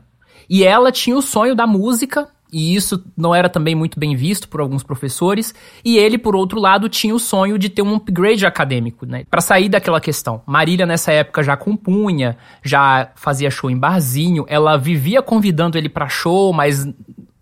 E 0.49 0.63
ela 0.63 0.91
tinha 0.91 1.17
o 1.17 1.21
sonho 1.21 1.53
da 1.53 1.67
música, 1.67 2.29
e 2.51 2.73
isso 2.73 3.03
não 3.15 3.35
era 3.35 3.49
também 3.49 3.75
muito 3.75 3.99
bem 3.99 4.15
visto 4.15 4.47
por 4.47 4.61
alguns 4.61 4.81
professores, 4.81 5.53
e 5.83 5.97
ele, 5.97 6.17
por 6.17 6.35
outro 6.35 6.59
lado, 6.59 6.87
tinha 6.87 7.13
o 7.13 7.19
sonho 7.19 7.57
de 7.57 7.67
ter 7.67 7.81
um 7.81 7.95
upgrade 7.95 8.45
acadêmico, 8.45 9.05
né? 9.05 9.25
Para 9.29 9.41
sair 9.41 9.67
daquela 9.67 9.99
questão. 9.99 10.41
Marília, 10.45 10.85
nessa 10.85 11.11
época, 11.11 11.43
já 11.43 11.57
compunha, 11.57 12.37
já 12.63 13.11
fazia 13.15 13.51
show 13.51 13.69
em 13.69 13.77
barzinho, 13.77 14.45
ela 14.47 14.77
vivia 14.77 15.21
convidando 15.21 15.77
ele 15.77 15.89
para 15.89 16.07
show, 16.07 16.53
mas 16.53 16.87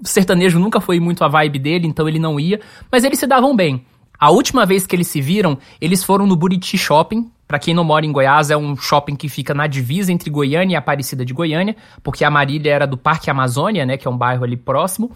sertanejo 0.03 0.59
nunca 0.59 0.81
foi 0.81 0.99
muito 0.99 1.23
a 1.23 1.27
vibe 1.27 1.59
dele, 1.59 1.87
então 1.87 2.07
ele 2.07 2.19
não 2.19 2.39
ia, 2.39 2.59
mas 2.91 3.03
eles 3.03 3.19
se 3.19 3.27
davam 3.27 3.55
bem. 3.55 3.85
A 4.19 4.31
última 4.31 4.65
vez 4.65 4.85
que 4.87 4.95
eles 4.95 5.07
se 5.07 5.21
viram, 5.21 5.57
eles 5.79 6.03
foram 6.03 6.25
no 6.25 6.35
Buriti 6.35 6.77
Shopping. 6.77 7.29
Para 7.47 7.59
quem 7.59 7.73
não 7.73 7.83
mora 7.83 8.05
em 8.05 8.11
Goiás, 8.11 8.49
é 8.49 8.57
um 8.57 8.75
shopping 8.75 9.15
que 9.15 9.29
fica 9.29 9.53
na 9.53 9.67
divisa 9.67 10.11
entre 10.11 10.29
Goiânia 10.29 10.73
e 10.73 10.77
Aparecida 10.77 11.23
de 11.23 11.33
Goiânia, 11.33 11.75
porque 12.01 12.25
a 12.25 12.31
Marília 12.31 12.73
era 12.73 12.87
do 12.87 12.97
Parque 12.97 13.29
Amazônia, 13.29 13.85
né, 13.85 13.97
que 13.97 14.07
é 14.07 14.11
um 14.11 14.17
bairro 14.17 14.43
ali 14.43 14.57
próximo. 14.57 15.11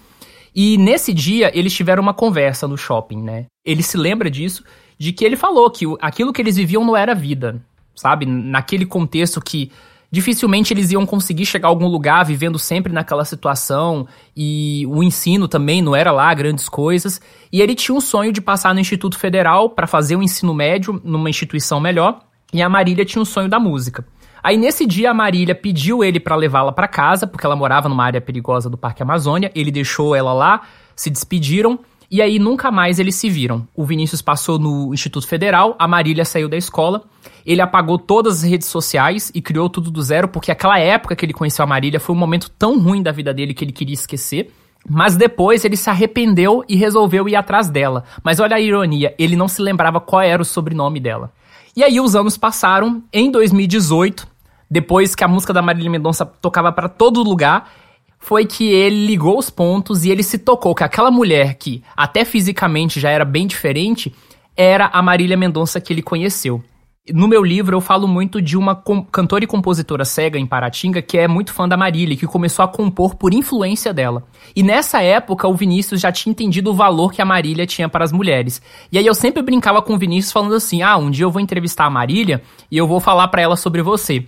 E 0.56 0.78
nesse 0.78 1.14
dia 1.14 1.52
eles 1.58 1.74
tiveram 1.74 2.04
uma 2.04 2.14
conversa 2.14 2.68
no 2.68 2.78
shopping, 2.78 3.22
né? 3.22 3.46
Ele 3.66 3.82
se 3.82 3.98
lembra 3.98 4.30
disso, 4.30 4.64
de 4.98 5.14
que 5.14 5.24
ele 5.24 5.36
falou 5.36 5.70
que 5.72 5.86
aquilo 6.02 6.34
que 6.34 6.42
eles 6.42 6.58
viviam 6.58 6.86
não 6.86 6.96
era 6.96 7.16
vida, 7.16 7.62
sabe? 7.96 8.26
Naquele 8.26 8.86
contexto 8.86 9.42
que 9.42 9.72
dificilmente 10.12 10.74
eles 10.74 10.92
iam 10.92 11.06
conseguir 11.06 11.46
chegar 11.46 11.68
a 11.68 11.72
algum 11.72 11.88
lugar 11.88 12.26
vivendo 12.26 12.58
sempre 12.58 12.92
naquela 12.92 13.24
situação 13.26 14.08
e 14.36 14.86
o 14.88 15.04
ensino 15.04 15.48
também 15.48 15.82
não 15.82 15.96
era 15.96 16.12
lá 16.12 16.34
grandes 16.34 16.68
coisas. 16.68 17.22
E 17.52 17.62
ele 17.62 17.76
tinha 17.76 17.96
um 17.96 18.02
sonho 18.02 18.32
de 18.32 18.42
passar 18.42 18.74
no 18.74 18.80
Instituto 18.80 19.18
Federal 19.18 19.70
para 19.70 19.88
fazer 19.88 20.16
o 20.16 20.24
ensino 20.24 20.54
médio 20.54 21.00
numa 21.04 21.30
instituição 21.30 21.80
melhor, 21.80 22.22
e 22.52 22.62
a 22.62 22.70
Marília 22.70 23.06
tinha 23.06 23.22
o 23.22 23.26
sonho 23.26 23.48
da 23.48 23.60
música. 23.60 24.06
Aí 24.42 24.58
nesse 24.58 24.86
dia 24.86 25.12
a 25.12 25.14
Marília 25.14 25.54
pediu 25.54 26.04
ele 26.04 26.20
para 26.20 26.36
levá-la 26.36 26.72
para 26.72 26.88
casa, 26.88 27.28
porque 27.28 27.46
ela 27.46 27.56
morava 27.56 27.90
numa 27.90 28.04
área 28.04 28.22
perigosa 28.22 28.70
do 28.70 28.78
Parque 28.78 29.04
Amazônia. 29.04 29.52
Ele 29.54 29.70
deixou 29.70 30.16
ela 30.16 30.34
lá, 30.34 30.62
se 30.96 31.10
despediram 31.10 31.80
e 32.10 32.22
aí 32.22 32.40
nunca 32.40 32.72
mais 32.72 33.00
eles 33.00 33.16
se 33.16 33.30
viram. 33.30 33.68
O 33.76 33.86
Vinícius 33.86 34.22
passou 34.22 34.58
no 34.58 34.94
Instituto 34.94 35.28
Federal, 35.28 35.76
a 35.78 35.88
Marília 35.88 36.26
saiu 36.26 36.50
da 36.50 36.58
escola. 36.58 37.04
Ele 37.46 37.62
apagou 37.62 37.98
todas 37.98 38.44
as 38.44 38.50
redes 38.50 38.68
sociais 38.68 39.32
e 39.34 39.42
criou 39.42 39.70
tudo 39.70 39.90
do 39.92 40.02
zero, 40.02 40.28
porque 40.28 40.52
aquela 40.52 40.80
época 40.80 41.16
que 41.16 41.26
ele 41.26 41.34
conheceu 41.34 41.64
a 41.64 41.68
Marília 41.68 42.00
foi 42.00 42.16
um 42.16 42.20
momento 42.20 42.50
tão 42.50 42.80
ruim 42.80 43.02
da 43.02 43.12
vida 43.12 43.34
dele 43.34 43.54
que 43.54 43.64
ele 43.64 43.72
queria 43.72 43.94
esquecer. 43.94 44.52
Mas 44.88 45.16
depois 45.16 45.66
ele 45.66 45.76
se 45.76 45.90
arrependeu 45.90 46.64
e 46.68 46.76
resolveu 46.76 47.28
ir 47.28 47.36
atrás 47.36 47.70
dela. 47.70 48.06
Mas 48.24 48.40
olha 48.40 48.56
a 48.56 48.62
ironia, 48.62 49.14
ele 49.20 49.36
não 49.36 49.48
se 49.48 49.62
lembrava 49.62 50.00
qual 50.00 50.22
era 50.22 50.42
o 50.42 50.46
sobrenome 50.46 51.00
dela. 51.00 51.32
E 51.76 51.84
aí 51.84 52.00
os 52.00 52.16
anos 52.16 52.38
passaram, 52.38 53.04
em 53.12 53.30
2018, 53.30 54.28
depois 54.70 55.16
que 55.16 55.24
a 55.24 55.28
música 55.28 55.54
da 55.54 55.62
Marília 55.62 55.90
Mendonça 55.90 56.26
tocava 56.26 56.72
para 56.72 56.88
todo 56.88 57.24
lugar, 57.24 57.72
foi 58.20 58.46
que 58.46 58.70
ele 58.70 59.06
ligou 59.06 59.38
os 59.38 59.50
pontos 59.50 60.04
e 60.04 60.12
ele 60.12 60.22
se 60.22 60.38
tocou 60.38 60.76
que 60.76 60.84
aquela 60.84 61.10
mulher 61.10 61.56
que 61.56 61.82
até 61.96 62.26
fisicamente 62.26 63.00
já 63.00 63.10
era 63.10 63.24
bem 63.24 63.48
diferente 63.48 64.14
era 64.56 64.88
a 64.88 65.02
Marília 65.02 65.38
Mendonça 65.38 65.80
que 65.80 65.94
ele 65.94 66.02
conheceu. 66.02 66.62
No 67.08 67.28
meu 67.28 67.44
livro 67.44 67.76
eu 67.76 67.82
falo 67.82 68.08
muito 68.08 68.42
de 68.42 68.56
uma 68.56 68.76
cantora 69.12 69.44
e 69.44 69.48
compositora 69.48 70.06
cega 70.06 70.38
em 70.38 70.46
Paratinga 70.46 71.02
que 71.02 71.18
é 71.18 71.28
muito 71.28 71.54
fã 71.54 71.68
da 71.68 71.76
Marília, 71.76 72.16
que 72.16 72.28
começou 72.28 72.64
a 72.64 72.68
compor 72.68 73.16
por 73.16 73.34
influência 73.34 73.92
dela. 73.94 74.24
E 74.56 74.62
nessa 74.62 75.02
época 75.02 75.48
o 75.48 75.56
Vinícius 75.56 76.02
já 76.02 76.12
tinha 76.12 76.32
entendido 76.32 76.70
o 76.70 76.74
valor 76.74 77.12
que 77.12 77.22
a 77.22 77.26
Marília 77.26 77.66
tinha 77.66 77.90
para 77.90 78.04
as 78.04 78.12
mulheres. 78.12 78.62
E 78.92 78.98
aí 78.98 79.06
eu 79.06 79.16
sempre 79.16 79.42
brincava 79.42 79.82
com 79.82 79.94
o 79.94 79.98
Vinícius 79.98 80.32
falando 80.32 80.54
assim: 80.54 80.84
"Ah, 80.84 80.98
um 80.98 81.10
dia 81.10 81.26
eu 81.26 81.32
vou 81.32 81.42
entrevistar 81.42 81.86
a 81.86 81.90
Marília 81.90 82.44
e 82.70 82.78
eu 82.78 82.88
vou 82.88 83.00
falar 83.00 83.28
para 83.30 83.42
ela 83.42 83.56
sobre 83.56 83.82
você". 83.82 84.26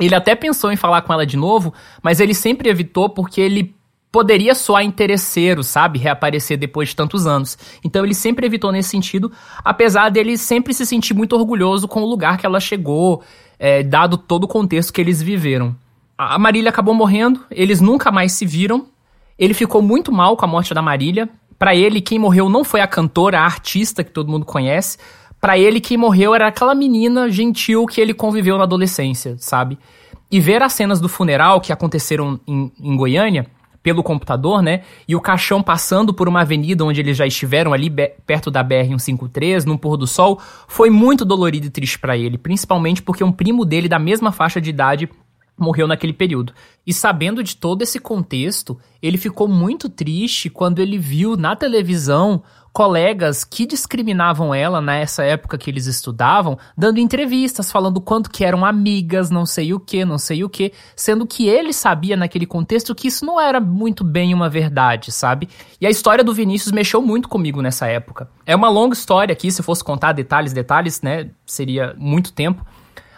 Ele 0.00 0.14
até 0.14 0.34
pensou 0.34 0.72
em 0.72 0.76
falar 0.76 1.02
com 1.02 1.12
ela 1.12 1.24
de 1.24 1.36
novo, 1.36 1.72
mas 2.02 2.18
ele 2.18 2.34
sempre 2.34 2.68
evitou 2.68 3.08
porque 3.08 3.40
ele 3.40 3.76
poderia 4.14 4.54
soar 4.54 4.84
interesseiro, 4.84 5.64
sabe? 5.64 5.98
Reaparecer 5.98 6.56
depois 6.56 6.90
de 6.90 6.94
tantos 6.94 7.26
anos. 7.26 7.58
Então 7.82 8.04
ele 8.04 8.14
sempre 8.14 8.46
evitou 8.46 8.70
nesse 8.70 8.90
sentido, 8.90 9.32
apesar 9.64 10.08
dele 10.08 10.38
sempre 10.38 10.72
se 10.72 10.86
sentir 10.86 11.14
muito 11.14 11.34
orgulhoso 11.34 11.88
com 11.88 12.00
o 12.00 12.06
lugar 12.06 12.38
que 12.38 12.46
ela 12.46 12.60
chegou, 12.60 13.24
é, 13.58 13.82
dado 13.82 14.16
todo 14.16 14.44
o 14.44 14.48
contexto 14.48 14.92
que 14.92 15.00
eles 15.00 15.20
viveram. 15.20 15.74
A 16.16 16.38
Marília 16.38 16.68
acabou 16.68 16.94
morrendo, 16.94 17.40
eles 17.50 17.80
nunca 17.80 18.12
mais 18.12 18.30
se 18.30 18.46
viram. 18.46 18.86
Ele 19.36 19.52
ficou 19.52 19.82
muito 19.82 20.12
mal 20.12 20.36
com 20.36 20.44
a 20.44 20.48
morte 20.48 20.72
da 20.72 20.80
Marília. 20.80 21.28
Para 21.58 21.74
ele, 21.74 22.00
quem 22.00 22.16
morreu 22.16 22.48
não 22.48 22.62
foi 22.62 22.82
a 22.82 22.86
cantora, 22.86 23.40
a 23.40 23.44
artista 23.44 24.04
que 24.04 24.12
todo 24.12 24.30
mundo 24.30 24.46
conhece, 24.46 24.96
para 25.40 25.58
ele 25.58 25.80
quem 25.80 25.96
morreu 25.96 26.36
era 26.36 26.46
aquela 26.46 26.72
menina 26.72 27.28
gentil 27.28 27.84
que 27.84 28.00
ele 28.00 28.14
conviveu 28.14 28.56
na 28.58 28.62
adolescência, 28.62 29.34
sabe? 29.40 29.76
E 30.30 30.38
ver 30.38 30.62
as 30.62 30.72
cenas 30.72 31.00
do 31.00 31.08
funeral 31.08 31.60
que 31.60 31.72
aconteceram 31.72 32.38
em, 32.46 32.70
em 32.80 32.96
Goiânia, 32.96 33.46
pelo 33.84 34.02
computador, 34.02 34.62
né? 34.62 34.80
E 35.06 35.14
o 35.14 35.20
caixão 35.20 35.62
passando 35.62 36.14
por 36.14 36.26
uma 36.26 36.40
avenida 36.40 36.82
onde 36.82 37.00
eles 37.00 37.18
já 37.18 37.26
estiveram 37.26 37.74
ali 37.74 37.92
perto 38.26 38.50
da 38.50 38.64
BR-153, 38.64 39.64
num 39.64 39.76
pôr 39.76 39.98
do 39.98 40.06
sol, 40.06 40.40
foi 40.66 40.88
muito 40.88 41.22
dolorido 41.22 41.66
e 41.66 41.70
triste 41.70 41.98
para 41.98 42.16
ele, 42.16 42.38
principalmente 42.38 43.02
porque 43.02 43.22
um 43.22 43.30
primo 43.30 43.62
dele 43.62 43.86
da 43.86 43.98
mesma 43.98 44.32
faixa 44.32 44.58
de 44.58 44.70
idade 44.70 45.08
morreu 45.58 45.86
naquele 45.86 46.12
período. 46.12 46.52
E 46.86 46.92
sabendo 46.92 47.42
de 47.42 47.56
todo 47.56 47.82
esse 47.82 47.98
contexto, 47.98 48.78
ele 49.02 49.16
ficou 49.16 49.48
muito 49.48 49.88
triste 49.88 50.50
quando 50.50 50.80
ele 50.80 50.98
viu 50.98 51.36
na 51.36 51.54
televisão 51.56 52.42
colegas 52.74 53.44
que 53.44 53.66
discriminavam 53.66 54.52
ela 54.52 54.80
nessa 54.80 55.22
época 55.22 55.56
que 55.56 55.70
eles 55.70 55.86
estudavam, 55.86 56.58
dando 56.76 56.98
entrevistas 56.98 57.70
falando 57.70 58.00
quanto 58.00 58.28
que 58.28 58.44
eram 58.44 58.64
amigas, 58.64 59.30
não 59.30 59.46
sei 59.46 59.72
o 59.72 59.78
que, 59.78 60.04
não 60.04 60.18
sei 60.18 60.42
o 60.42 60.48
que, 60.48 60.72
sendo 60.96 61.24
que 61.24 61.46
ele 61.46 61.72
sabia 61.72 62.16
naquele 62.16 62.46
contexto 62.46 62.92
que 62.92 63.06
isso 63.06 63.24
não 63.24 63.40
era 63.40 63.60
muito 63.60 64.02
bem 64.02 64.34
uma 64.34 64.48
verdade, 64.48 65.12
sabe? 65.12 65.48
E 65.80 65.86
a 65.86 65.90
história 65.90 66.24
do 66.24 66.34
Vinícius 66.34 66.72
mexeu 66.72 67.00
muito 67.00 67.28
comigo 67.28 67.62
nessa 67.62 67.86
época. 67.86 68.28
É 68.44 68.56
uma 68.56 68.68
longa 68.68 68.94
história 68.94 69.32
aqui, 69.32 69.52
se 69.52 69.62
fosse 69.62 69.84
contar 69.84 70.10
detalhes, 70.10 70.52
detalhes, 70.52 71.00
né, 71.00 71.30
seria 71.46 71.94
muito 71.96 72.32
tempo. 72.32 72.66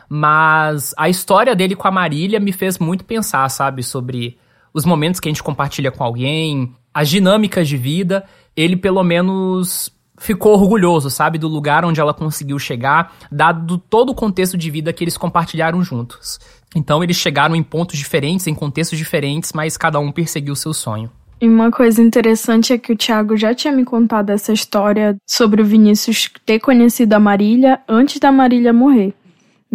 Mas 0.08 0.94
a 0.96 1.08
história 1.08 1.54
dele 1.54 1.76
com 1.76 1.88
a 1.88 1.90
Marília 1.90 2.40
me 2.40 2.52
fez 2.52 2.78
muito 2.78 3.04
pensar, 3.04 3.48
sabe, 3.48 3.82
sobre 3.82 4.38
os 4.72 4.84
momentos 4.84 5.20
que 5.20 5.28
a 5.28 5.30
gente 5.30 5.42
compartilha 5.42 5.90
com 5.90 6.04
alguém, 6.04 6.74
as 6.92 7.08
dinâmicas 7.08 7.68
de 7.68 7.76
vida. 7.76 8.24
Ele, 8.56 8.76
pelo 8.76 9.02
menos, 9.02 9.90
ficou 10.18 10.52
orgulhoso, 10.52 11.10
sabe, 11.10 11.38
do 11.38 11.48
lugar 11.48 11.84
onde 11.84 12.00
ela 12.00 12.14
conseguiu 12.14 12.58
chegar, 12.58 13.14
dado 13.30 13.78
todo 13.78 14.10
o 14.10 14.14
contexto 14.14 14.56
de 14.56 14.70
vida 14.70 14.92
que 14.92 15.04
eles 15.04 15.16
compartilharam 15.16 15.82
juntos. 15.82 16.38
Então, 16.74 17.02
eles 17.02 17.16
chegaram 17.16 17.54
em 17.54 17.62
pontos 17.62 17.98
diferentes, 17.98 18.46
em 18.46 18.54
contextos 18.54 18.98
diferentes, 18.98 19.52
mas 19.52 19.76
cada 19.76 19.98
um 19.98 20.12
perseguiu 20.12 20.54
seu 20.54 20.72
sonho. 20.72 21.10
E 21.40 21.46
uma 21.46 21.70
coisa 21.70 22.00
interessante 22.00 22.72
é 22.72 22.78
que 22.78 22.92
o 22.92 22.96
Thiago 22.96 23.36
já 23.36 23.54
tinha 23.54 23.72
me 23.72 23.84
contado 23.84 24.30
essa 24.30 24.52
história 24.52 25.16
sobre 25.26 25.60
o 25.60 25.64
Vinícius 25.64 26.30
ter 26.46 26.58
conhecido 26.60 27.12
a 27.12 27.20
Marília 27.20 27.80
antes 27.86 28.18
da 28.18 28.32
Marília 28.32 28.72
morrer. 28.72 29.14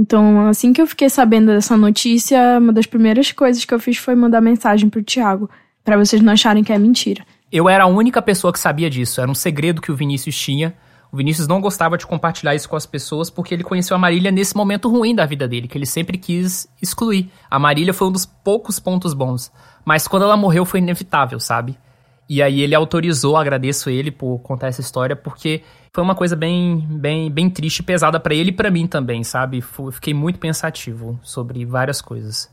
Então, 0.02 0.48
assim 0.48 0.74
que 0.74 0.82
eu 0.82 0.88
fiquei 0.88 1.12
sabendo 1.12 1.52
dessa 1.52 1.78
notícia, 1.78 2.58
uma 2.60 2.74
das 2.74 2.88
primeiras 2.88 3.32
coisas 3.32 3.64
que 3.64 3.72
eu 3.72 3.80
fiz 3.80 3.98
foi 3.98 4.16
mandar 4.16 4.42
mensagem 4.42 4.90
pro 4.90 5.04
Thiago, 5.04 5.48
para 5.84 5.96
vocês 5.96 6.20
não 6.24 6.34
acharem 6.34 6.64
que 6.64 6.74
é 6.74 6.78
mentira. 6.80 7.24
Eu 7.52 7.70
era 7.70 7.84
a 7.84 7.88
única 7.88 8.20
pessoa 8.20 8.52
que 8.52 8.58
sabia 8.58 8.90
disso, 8.90 9.22
era 9.22 9.30
um 9.30 9.36
segredo 9.36 9.80
que 9.80 9.92
o 9.92 9.96
Vinícius 9.96 10.36
tinha. 10.36 10.74
O 11.12 11.18
Vinícius 11.18 11.48
não 11.48 11.62
gostava 11.62 12.00
de 12.00 12.08
compartilhar 12.08 12.56
isso 12.56 12.68
com 12.68 12.76
as 12.76 12.88
pessoas 12.88 13.30
porque 13.30 13.54
ele 13.54 13.64
conheceu 13.64 13.96
a 13.96 14.00
Marília 14.00 14.32
nesse 14.32 14.58
momento 14.58 14.90
ruim 14.90 15.14
da 15.14 15.28
vida 15.28 15.48
dele, 15.48 15.68
que 15.68 15.78
ele 15.78 15.86
sempre 15.86 16.18
quis 16.18 16.68
excluir. 16.82 17.30
A 17.48 17.60
Marília 17.60 17.94
foi 17.94 18.08
um 18.08 18.12
dos 18.12 18.26
poucos 18.26 18.80
pontos 18.80 19.14
bons, 19.14 19.52
mas 19.86 20.08
quando 20.08 20.24
ela 20.24 20.36
morreu 20.36 20.66
foi 20.66 20.80
inevitável, 20.80 21.40
sabe? 21.40 21.78
E 22.32 22.42
aí 22.42 22.62
ele 22.62 22.74
autorizou, 22.74 23.36
agradeço 23.36 23.90
ele 23.90 24.10
por 24.10 24.40
contar 24.40 24.68
essa 24.68 24.80
história, 24.80 25.18
porque 25.18 25.64
foi 25.94 26.02
uma 26.02 26.16
coisa 26.16 26.34
bem, 26.34 26.78
bem, 26.90 27.30
bem 27.30 27.50
triste 27.50 27.80
e 27.80 27.84
pesada 27.84 28.22
para 28.22 28.34
ele 28.34 28.52
e 28.52 28.54
para 28.54 28.72
mim 28.72 28.88
também, 28.88 29.22
sabe? 29.22 29.62
Fiquei 29.92 30.14
muito 30.14 30.40
pensativo 30.40 31.20
sobre 31.22 31.66
várias 31.66 32.02
coisas. 32.02 32.50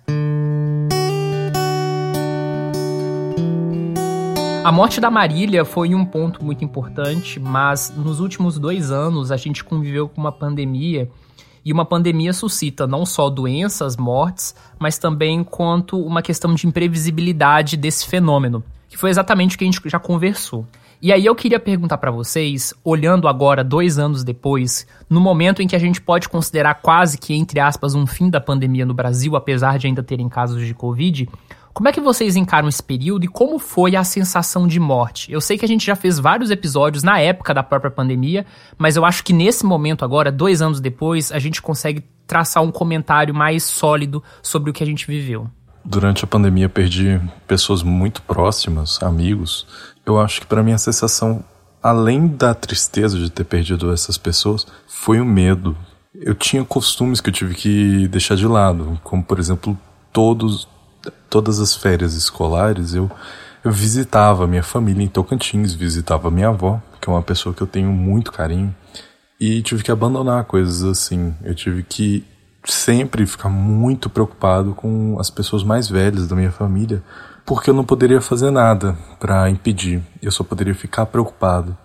A 4.64 4.72
morte 4.72 5.00
da 5.00 5.12
Marília 5.12 5.64
foi 5.64 5.94
um 5.94 6.04
ponto 6.04 6.44
muito 6.44 6.64
importante, 6.64 7.38
mas 7.38 7.94
nos 7.96 8.18
últimos 8.18 8.58
dois 8.58 8.90
anos 8.90 9.30
a 9.30 9.36
gente 9.36 9.62
conviveu 9.62 10.08
com 10.08 10.20
uma 10.20 10.32
pandemia 10.32 11.08
e 11.64 11.72
uma 11.72 11.84
pandemia 11.84 12.32
suscita 12.32 12.84
não 12.84 13.06
só 13.06 13.30
doenças, 13.30 13.96
mortes, 13.96 14.56
mas 14.76 14.98
também 14.98 15.44
quanto 15.44 16.04
uma 16.04 16.20
questão 16.20 16.52
de 16.52 16.66
imprevisibilidade 16.66 17.76
desse 17.76 18.08
fenômeno, 18.08 18.64
que 18.88 18.96
foi 18.96 19.10
exatamente 19.10 19.54
o 19.54 19.58
que 19.58 19.64
a 19.64 19.70
gente 19.70 19.80
já 19.86 19.98
conversou. 19.98 20.66
E 21.00 21.12
aí 21.12 21.24
eu 21.24 21.34
queria 21.34 21.60
perguntar 21.60 21.98
para 21.98 22.10
vocês, 22.10 22.74
olhando 22.82 23.28
agora 23.28 23.62
dois 23.62 23.98
anos 23.98 24.24
depois, 24.24 24.84
no 25.08 25.20
momento 25.20 25.62
em 25.62 25.68
que 25.68 25.76
a 25.76 25.78
gente 25.78 26.00
pode 26.00 26.28
considerar 26.28 26.74
quase 26.74 27.16
que 27.16 27.34
entre 27.34 27.60
aspas 27.60 27.94
um 27.94 28.04
fim 28.04 28.28
da 28.28 28.40
pandemia 28.40 28.84
no 28.84 28.94
Brasil, 28.94 29.36
apesar 29.36 29.78
de 29.78 29.86
ainda 29.86 30.02
terem 30.02 30.28
casos 30.28 30.66
de 30.66 30.74
Covid, 30.74 31.28
como 31.72 31.88
é 31.88 31.92
que 31.92 32.00
vocês 32.00 32.34
encaram 32.34 32.68
esse 32.68 32.82
período 32.82 33.24
e 33.24 33.28
como 33.28 33.60
foi 33.60 33.94
a 33.94 34.02
sensação 34.02 34.66
de 34.66 34.80
morte? 34.80 35.30
Eu 35.30 35.40
sei 35.40 35.56
que 35.56 35.64
a 35.64 35.68
gente 35.68 35.86
já 35.86 35.94
fez 35.94 36.18
vários 36.18 36.50
episódios 36.50 37.04
na 37.04 37.20
época 37.20 37.54
da 37.54 37.62
própria 37.62 37.92
pandemia, 37.92 38.44
mas 38.76 38.96
eu 38.96 39.04
acho 39.04 39.22
que 39.22 39.32
nesse 39.32 39.64
momento 39.64 40.04
agora, 40.04 40.32
dois 40.32 40.60
anos 40.60 40.80
depois, 40.80 41.30
a 41.30 41.38
gente 41.38 41.62
consegue 41.62 42.02
traçar 42.26 42.64
um 42.64 42.72
comentário 42.72 43.32
mais 43.32 43.62
sólido 43.62 44.20
sobre 44.42 44.70
o 44.70 44.72
que 44.72 44.82
a 44.82 44.86
gente 44.86 45.06
viveu. 45.06 45.48
Durante 45.90 46.22
a 46.22 46.26
pandemia 46.26 46.68
perdi 46.68 47.18
pessoas 47.46 47.82
muito 47.82 48.20
próximas, 48.20 49.02
amigos. 49.02 49.66
Eu 50.04 50.20
acho 50.20 50.42
que 50.42 50.46
para 50.46 50.62
mim 50.62 50.72
a 50.72 50.78
sensação, 50.78 51.42
além 51.82 52.26
da 52.28 52.52
tristeza 52.52 53.18
de 53.18 53.30
ter 53.30 53.44
perdido 53.44 53.90
essas 53.90 54.18
pessoas, 54.18 54.66
foi 54.86 55.18
o 55.18 55.24
medo. 55.24 55.74
Eu 56.14 56.34
tinha 56.34 56.62
costumes 56.62 57.22
que 57.22 57.30
eu 57.30 57.32
tive 57.32 57.54
que 57.54 58.06
deixar 58.08 58.34
de 58.34 58.46
lado, 58.46 59.00
como 59.02 59.24
por 59.24 59.38
exemplo, 59.38 59.78
todos 60.12 60.68
todas 61.30 61.58
as 61.58 61.74
férias 61.74 62.12
escolares 62.12 62.92
eu, 62.92 63.10
eu 63.64 63.72
visitava 63.72 64.46
minha 64.46 64.62
família 64.62 65.02
em 65.02 65.08
Tocantins, 65.08 65.72
visitava 65.72 66.30
minha 66.30 66.48
avó, 66.48 66.82
que 67.00 67.08
é 67.08 67.12
uma 67.12 67.22
pessoa 67.22 67.54
que 67.54 67.62
eu 67.62 67.66
tenho 67.66 67.90
muito 67.90 68.30
carinho, 68.30 68.76
e 69.40 69.62
tive 69.62 69.82
que 69.82 69.90
abandonar 69.90 70.44
coisas 70.44 70.84
assim. 70.84 71.34
Eu 71.42 71.54
tive 71.54 71.82
que 71.82 72.26
sempre 72.64 73.26
ficar 73.26 73.48
muito 73.48 74.10
preocupado 74.10 74.74
com 74.74 75.16
as 75.18 75.30
pessoas 75.30 75.62
mais 75.62 75.88
velhas 75.88 76.26
da 76.26 76.36
minha 76.36 76.52
família, 76.52 77.02
porque 77.46 77.70
eu 77.70 77.74
não 77.74 77.84
poderia 77.84 78.20
fazer 78.20 78.50
nada 78.50 78.96
para 79.18 79.48
impedir. 79.48 80.02
Eu 80.22 80.30
só 80.30 80.44
poderia 80.44 80.74
ficar 80.74 81.06
preocupado. 81.06 81.76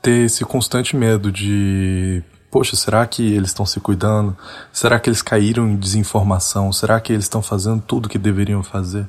Ter 0.00 0.24
esse 0.24 0.44
constante 0.44 0.96
medo 0.96 1.30
de 1.30 2.22
poxa, 2.50 2.74
será 2.74 3.06
que 3.06 3.22
eles 3.22 3.50
estão 3.50 3.64
se 3.64 3.78
cuidando? 3.78 4.36
Será 4.72 4.98
que 4.98 5.08
eles 5.08 5.22
caíram 5.22 5.68
em 5.68 5.76
desinformação? 5.76 6.72
Será 6.72 6.98
que 7.00 7.12
eles 7.12 7.26
estão 7.26 7.42
fazendo 7.42 7.82
tudo 7.86 8.06
o 8.06 8.08
que 8.08 8.18
deveriam 8.18 8.62
fazer? 8.62 9.06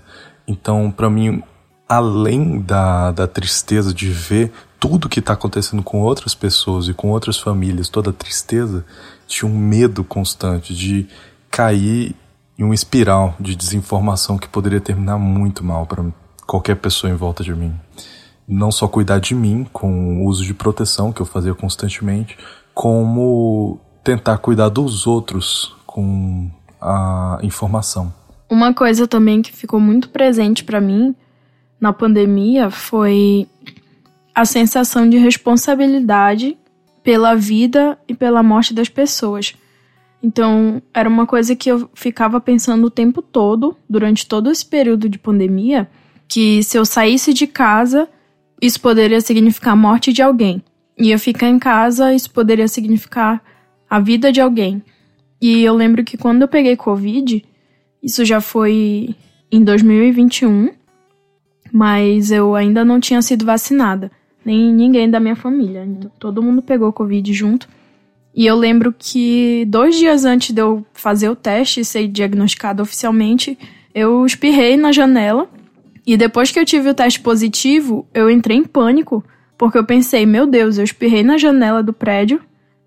Então, 0.47 0.91
para 0.91 1.09
mim, 1.09 1.41
além 1.87 2.61
da, 2.61 3.11
da 3.11 3.27
tristeza 3.27 3.93
de 3.93 4.09
ver 4.09 4.51
tudo 4.79 5.09
que 5.09 5.19
está 5.19 5.33
acontecendo 5.33 5.83
com 5.83 6.01
outras 6.01 6.33
pessoas 6.33 6.87
e 6.87 6.93
com 6.93 7.09
outras 7.09 7.37
famílias, 7.37 7.89
toda 7.89 8.09
a 8.09 8.13
tristeza, 8.13 8.85
tinha 9.31 9.49
um 9.49 9.57
medo 9.57 10.03
constante 10.03 10.75
de 10.75 11.07
cair 11.49 12.13
em 12.59 12.63
uma 12.63 12.75
espiral 12.75 13.33
de 13.39 13.55
desinformação 13.55 14.37
que 14.37 14.47
poderia 14.47 14.81
terminar 14.81 15.17
muito 15.17 15.63
mal 15.63 15.85
para 15.85 16.05
qualquer 16.45 16.75
pessoa 16.75 17.11
em 17.11 17.15
volta 17.15 17.43
de 17.43 17.55
mim. 17.55 17.73
Não 18.47 18.71
só 18.71 18.87
cuidar 18.87 19.19
de 19.19 19.33
mim 19.33 19.65
com 19.71 20.21
o 20.21 20.25
uso 20.25 20.43
de 20.43 20.53
proteção 20.53 21.13
que 21.13 21.21
eu 21.21 21.25
fazia 21.25 21.55
constantemente, 21.55 22.37
como 22.73 23.79
tentar 24.03 24.37
cuidar 24.37 24.67
dos 24.67 25.07
outros 25.07 25.75
com 25.85 26.51
a 26.81 27.39
informação. 27.41 28.13
Uma 28.49 28.73
coisa 28.73 29.07
também 29.07 29.41
que 29.41 29.53
ficou 29.53 29.79
muito 29.79 30.09
presente 30.09 30.63
para 30.63 30.81
mim 30.81 31.15
na 31.79 31.93
pandemia 31.93 32.69
foi 32.69 33.47
a 34.35 34.43
sensação 34.43 35.09
de 35.09 35.17
responsabilidade 35.17 36.57
pela 37.03 37.35
vida 37.35 37.97
e 38.07 38.13
pela 38.13 38.43
morte 38.43 38.73
das 38.73 38.89
pessoas. 38.89 39.55
Então, 40.21 40.81
era 40.93 41.09
uma 41.09 41.25
coisa 41.25 41.55
que 41.55 41.69
eu 41.69 41.89
ficava 41.93 42.39
pensando 42.39 42.85
o 42.85 42.91
tempo 42.91 43.21
todo, 43.21 43.75
durante 43.89 44.27
todo 44.27 44.51
esse 44.51 44.65
período 44.65 45.09
de 45.09 45.17
pandemia, 45.17 45.89
que 46.27 46.61
se 46.63 46.77
eu 46.77 46.85
saísse 46.85 47.33
de 47.33 47.47
casa, 47.47 48.07
isso 48.61 48.79
poderia 48.79 49.19
significar 49.19 49.73
a 49.73 49.75
morte 49.75 50.13
de 50.13 50.21
alguém 50.21 50.63
ia 50.97 51.17
ficar 51.17 51.47
em 51.47 51.59
casa, 51.59 52.13
isso 52.13 52.29
poderia 52.31 52.67
significar 52.67 53.41
a 53.89 53.99
vida 53.99 54.31
de 54.31 54.39
alguém. 54.39 54.81
E 55.41 55.63
eu 55.63 55.73
lembro 55.73 56.03
que 56.03 56.17
quando 56.17 56.43
eu 56.43 56.47
peguei 56.47 56.75
Covid, 56.75 57.43
isso 58.01 58.23
já 58.23 58.39
foi 58.39 59.15
em 59.51 59.63
2021, 59.63 60.71
mas 61.71 62.31
eu 62.31 62.55
ainda 62.55 62.85
não 62.85 62.99
tinha 62.99 63.21
sido 63.21 63.45
vacinada, 63.45 64.11
nem 64.45 64.73
ninguém 64.73 65.09
da 65.09 65.19
minha 65.19 65.35
família. 65.35 65.87
Todo 66.19 66.41
mundo 66.41 66.61
pegou 66.61 66.91
Covid 66.91 67.33
junto. 67.33 67.67
E 68.33 68.45
eu 68.45 68.55
lembro 68.55 68.93
que 68.97 69.65
dois 69.67 69.95
dias 69.95 70.23
antes 70.23 70.53
de 70.53 70.61
eu 70.61 70.85
fazer 70.93 71.29
o 71.29 71.35
teste 71.35 71.81
e 71.81 71.85
ser 71.85 72.07
diagnosticado 72.07 72.81
oficialmente, 72.81 73.57
eu 73.93 74.25
espirrei 74.25 74.77
na 74.77 74.91
janela. 74.91 75.49
E 76.05 76.15
depois 76.17 76.51
que 76.51 76.59
eu 76.59 76.65
tive 76.65 76.89
o 76.89 76.93
teste 76.93 77.19
positivo, 77.19 78.07
eu 78.13 78.29
entrei 78.29 78.57
em 78.57 78.63
pânico 78.63 79.23
porque 79.57 79.77
eu 79.77 79.85
pensei, 79.85 80.25
meu 80.25 80.47
Deus, 80.47 80.79
eu 80.79 80.83
espirrei 80.83 81.21
na 81.21 81.37
janela 81.37 81.83
do 81.83 81.93
prédio 81.93 82.41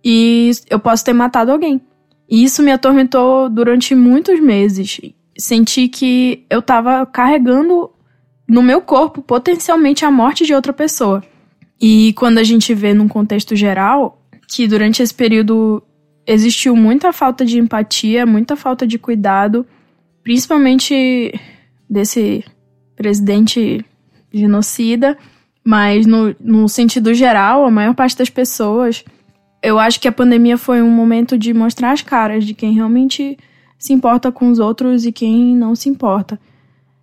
e 0.05 0.51
eu 0.69 0.81
posso 0.81 1.05
ter 1.05 1.13
matado 1.13 1.53
alguém. 1.53 1.81
E 2.29 2.43
isso 2.43 2.63
me 2.63 2.73
atormentou 2.73 3.49
durante 3.49 3.95
muitos 3.95 4.41
meses. 4.41 5.01
Senti 5.39 5.87
que 5.87 6.45
eu 6.51 6.59
estava 6.59 7.07
carregando 7.07 7.91
no 8.49 8.63
meu 8.63 8.81
corpo 8.81 9.23
potencialmente 9.23 10.05
a 10.05 10.11
morte 10.11 10.45
de 10.45 10.53
outra 10.53 10.73
pessoa. 10.73 11.23
E 11.81 12.13
quando 12.15 12.39
a 12.39 12.45
gente 12.45 12.73
vê 12.75 12.95
num 12.95 13.09
contexto 13.09 13.55
geral 13.55 14.21
que 14.49 14.67
durante 14.67 15.03
esse 15.03 15.13
período 15.13 15.83
existiu 16.27 16.75
muita 16.77 17.13
falta 17.13 17.45
de 17.45 17.59
empatia, 17.59 18.25
muita 18.25 18.57
falta 18.57 18.87
de 18.87 18.99
cuidado, 18.99 19.67
principalmente 20.23 21.33
desse 21.89 22.45
presidente 22.97 23.85
genocida 24.33 25.19
mas 25.65 26.05
no, 26.05 26.37
no 26.39 26.69
sentido 26.69 27.15
geral, 27.15 27.65
a 27.65 27.71
maior 27.71 27.95
parte 27.95 28.19
das 28.19 28.29
pessoas, 28.29 29.03
eu 29.63 29.79
acho 29.79 29.99
que 29.99 30.07
a 30.07 30.13
pandemia 30.13 30.59
foi 30.59 30.83
um 30.83 30.91
momento 30.91 31.39
de 31.39 31.55
mostrar 31.55 31.93
as 31.93 32.03
caras 32.03 32.45
de 32.45 32.53
quem 32.53 32.75
realmente 32.75 33.39
se 33.79 33.95
importa 33.95 34.31
com 34.31 34.51
os 34.51 34.59
outros 34.59 35.07
e 35.07 35.11
quem 35.11 35.57
não 35.57 35.75
se 35.75 35.89
importa. 35.89 36.39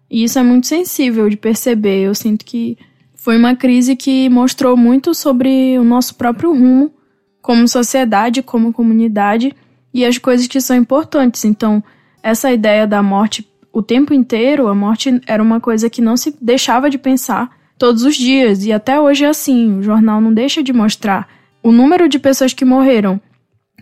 E 0.09 0.23
isso 0.23 0.37
é 0.37 0.43
muito 0.43 0.67
sensível 0.67 1.27
de 1.27 1.37
perceber. 1.37 2.03
Eu 2.03 2.13
sinto 2.13 2.45
que 2.45 2.77
foi 3.21 3.37
uma 3.37 3.55
crise 3.55 3.95
que 3.95 4.27
mostrou 4.29 4.75
muito 4.75 5.13
sobre 5.13 5.77
o 5.77 5.83
nosso 5.83 6.15
próprio 6.15 6.51
rumo 6.53 6.91
como 7.39 7.67
sociedade, 7.67 8.41
como 8.41 8.73
comunidade 8.73 9.55
e 9.93 10.03
as 10.03 10.17
coisas 10.17 10.47
que 10.47 10.59
são 10.59 10.75
importantes. 10.75 11.45
Então, 11.45 11.83
essa 12.23 12.51
ideia 12.51 12.87
da 12.87 13.03
morte 13.03 13.47
o 13.71 13.83
tempo 13.83 14.11
inteiro, 14.11 14.67
a 14.67 14.73
morte 14.73 15.21
era 15.27 15.41
uma 15.41 15.59
coisa 15.59 15.87
que 15.87 16.01
não 16.01 16.17
se 16.17 16.35
deixava 16.41 16.89
de 16.89 16.97
pensar 16.97 17.55
todos 17.77 18.03
os 18.03 18.15
dias, 18.15 18.65
e 18.65 18.73
até 18.73 18.99
hoje 18.99 19.23
é 19.23 19.29
assim. 19.29 19.77
O 19.77 19.83
jornal 19.83 20.19
não 20.19 20.33
deixa 20.33 20.63
de 20.63 20.73
mostrar 20.73 21.29
o 21.61 21.71
número 21.71 22.09
de 22.09 22.17
pessoas 22.17 22.53
que 22.53 22.65
morreram 22.65 23.21